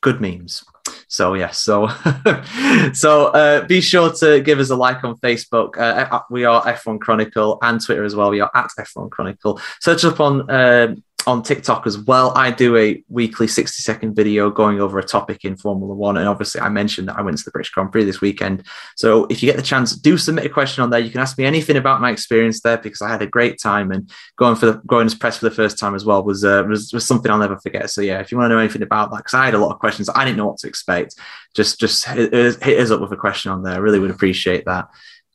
Good 0.01 0.21
memes. 0.21 0.65
So 1.13 1.35
yes, 1.35 1.59
so 1.59 1.89
so 2.95 3.27
uh, 3.27 3.67
be 3.67 3.83
sure 3.83 4.15
to 4.15 4.41
give 4.41 4.59
us 4.61 4.71
a 4.71 4.77
like 4.77 5.05
on 5.05 5.19
Facebook. 5.19 5.77
Uh, 5.77 6.23
we 6.31 6.47
are 6.47 6.63
F1 6.63 7.01
Chronicle 7.01 7.59
and 7.61 7.85
Twitter 7.85 8.03
as 8.03 8.17
well. 8.17 8.31
We 8.31 8.41
are 8.41 8.51
at 8.55 8.71
F1 8.81 9.11
Chronicle. 9.11 9.61
Search 9.79 10.07
up 10.07 10.21
on 10.21 10.51
uh, 10.51 10.95
on 11.27 11.43
TikTok 11.43 11.87
as 11.87 11.99
well. 11.99 12.33
I 12.37 12.51
do 12.51 12.77
a 12.77 13.03
weekly 13.09 13.47
60 13.47 13.83
second 13.83 14.15
video 14.15 14.51
going 14.51 14.81
over 14.81 14.99
a 14.99 15.05
topic 15.05 15.45
in 15.45 15.57
Formula 15.57 15.95
One. 15.95 16.17
And 16.17 16.29
obviously, 16.29 16.61
I 16.61 16.69
mentioned 16.69 17.09
that 17.09 17.19
I 17.19 17.23
went 17.23 17.39
to 17.39 17.45
the 17.45 17.51
British 17.51 17.71
Grand 17.71 17.93
Prix 17.93 18.05
this 18.05 18.21
weekend. 18.21 18.65
So 18.97 19.27
if 19.27 19.43
you 19.43 19.47
get 19.47 19.57
the 19.57 19.63
chance, 19.63 19.95
do 19.95 20.17
submit 20.19 20.47
a 20.47 20.49
question 20.49 20.83
on 20.83 20.91
there. 20.91 21.01
You 21.01 21.11
can 21.11 21.21
ask 21.21 21.39
me 21.39 21.45
anything 21.45 21.77
about 21.77 22.01
my 22.01 22.11
experience 22.11 22.61
there 22.61 22.79
because 22.79 23.03
I 23.03 23.09
had 23.09 23.23
a 23.23 23.27
great 23.27 23.61
time. 23.61 23.93
And 23.93 24.11
going 24.37 24.57
for 24.57 24.67
the 24.67 24.73
going 24.87 25.07
as 25.07 25.15
press 25.15 25.39
for 25.39 25.49
the 25.49 25.55
first 25.55 25.79
time 25.79 25.95
as 25.95 26.05
well 26.05 26.23
was, 26.23 26.45
uh, 26.45 26.65
was, 26.69 26.93
was 26.93 27.07
something 27.07 27.31
I'll 27.31 27.39
never 27.39 27.59
forget. 27.59 27.91
So 27.91 28.01
yeah, 28.01 28.21
if 28.21 28.31
you 28.31 28.39
want 28.39 28.51
to 28.51 28.55
know 28.55 28.61
anything 28.61 28.83
about 28.83 29.11
that, 29.11 29.19
because 29.19 29.35
I 29.35 29.45
had 29.45 29.55
a 29.55 29.59
lot 29.59 29.73
of 29.73 29.81
questions, 29.81 30.09
I 30.15 30.25
didn't 30.25 30.37
know 30.37 30.47
what 30.47 30.59
to 30.59 30.69
expect. 30.69 31.17
Just 31.55 31.81
just 31.81 32.07
hit, 32.07 32.33
hit 32.33 32.81
us 32.81 32.91
up 32.91 33.01
with 33.01 33.13
a 33.13 33.17
question 33.17 33.53
on 33.53 33.63
there. 33.63 33.75
I 33.75 33.79
really 33.79 33.99
would 33.99 34.11
appreciate 34.11 34.65
that. 34.65 34.89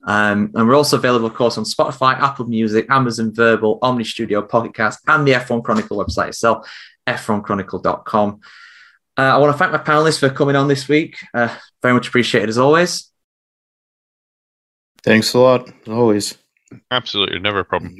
Um, 0.07 0.51
and 0.55 0.67
we're 0.67 0.75
also 0.75 0.97
available, 0.97 1.27
of 1.27 1.33
course, 1.33 1.57
on 1.57 1.65
Spotify, 1.65 2.17
Apple 2.17 2.45
Music, 2.45 2.87
Amazon 2.89 3.33
Verbal, 3.33 3.77
Omny 3.81 4.05
Studio, 4.05 4.41
Pocket 4.41 4.73
Cast, 4.73 5.01
and 5.07 5.27
the 5.27 5.33
F1 5.33 5.63
Chronicle 5.63 5.97
website 5.97 6.29
itself, 6.29 6.67
f1chronicle.com. 7.05 8.39
Uh, 9.17 9.21
I 9.21 9.37
want 9.37 9.53
to 9.53 9.57
thank 9.57 9.73
my 9.73 9.79
panelists 9.79 10.19
for 10.19 10.29
coming 10.29 10.55
on 10.55 10.69
this 10.69 10.87
week. 10.87 11.17
Uh, 11.33 11.53
very 11.81 11.93
much 11.93 12.07
appreciated 12.07 12.47
as 12.49 12.57
always. 12.57 13.11
Thanks 15.03 15.33
a 15.33 15.39
lot, 15.39 15.69
always. 15.87 16.37
Absolutely, 16.89 17.39
never 17.39 17.59
a 17.59 17.65
problem. 17.65 17.95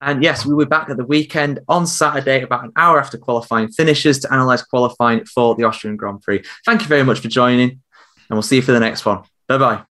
And 0.00 0.22
yes, 0.22 0.46
we 0.46 0.54
will 0.54 0.64
be 0.64 0.68
back 0.68 0.88
at 0.88 0.96
the 0.96 1.04
weekend 1.04 1.60
on 1.68 1.86
Saturday, 1.86 2.42
about 2.42 2.64
an 2.64 2.72
hour 2.74 2.98
after 2.98 3.18
qualifying 3.18 3.68
finishes, 3.68 4.20
to 4.20 4.32
analyse 4.32 4.62
qualifying 4.62 5.24
for 5.24 5.54
the 5.54 5.64
Austrian 5.64 5.96
Grand 5.96 6.22
Prix. 6.22 6.42
Thank 6.64 6.80
you 6.82 6.88
very 6.88 7.04
much 7.04 7.20
for 7.20 7.28
joining, 7.28 7.70
and 7.70 7.80
we'll 8.30 8.42
see 8.42 8.56
you 8.56 8.62
for 8.62 8.72
the 8.72 8.80
next 8.80 9.04
one. 9.04 9.22
Bye 9.46 9.58
bye. 9.58 9.89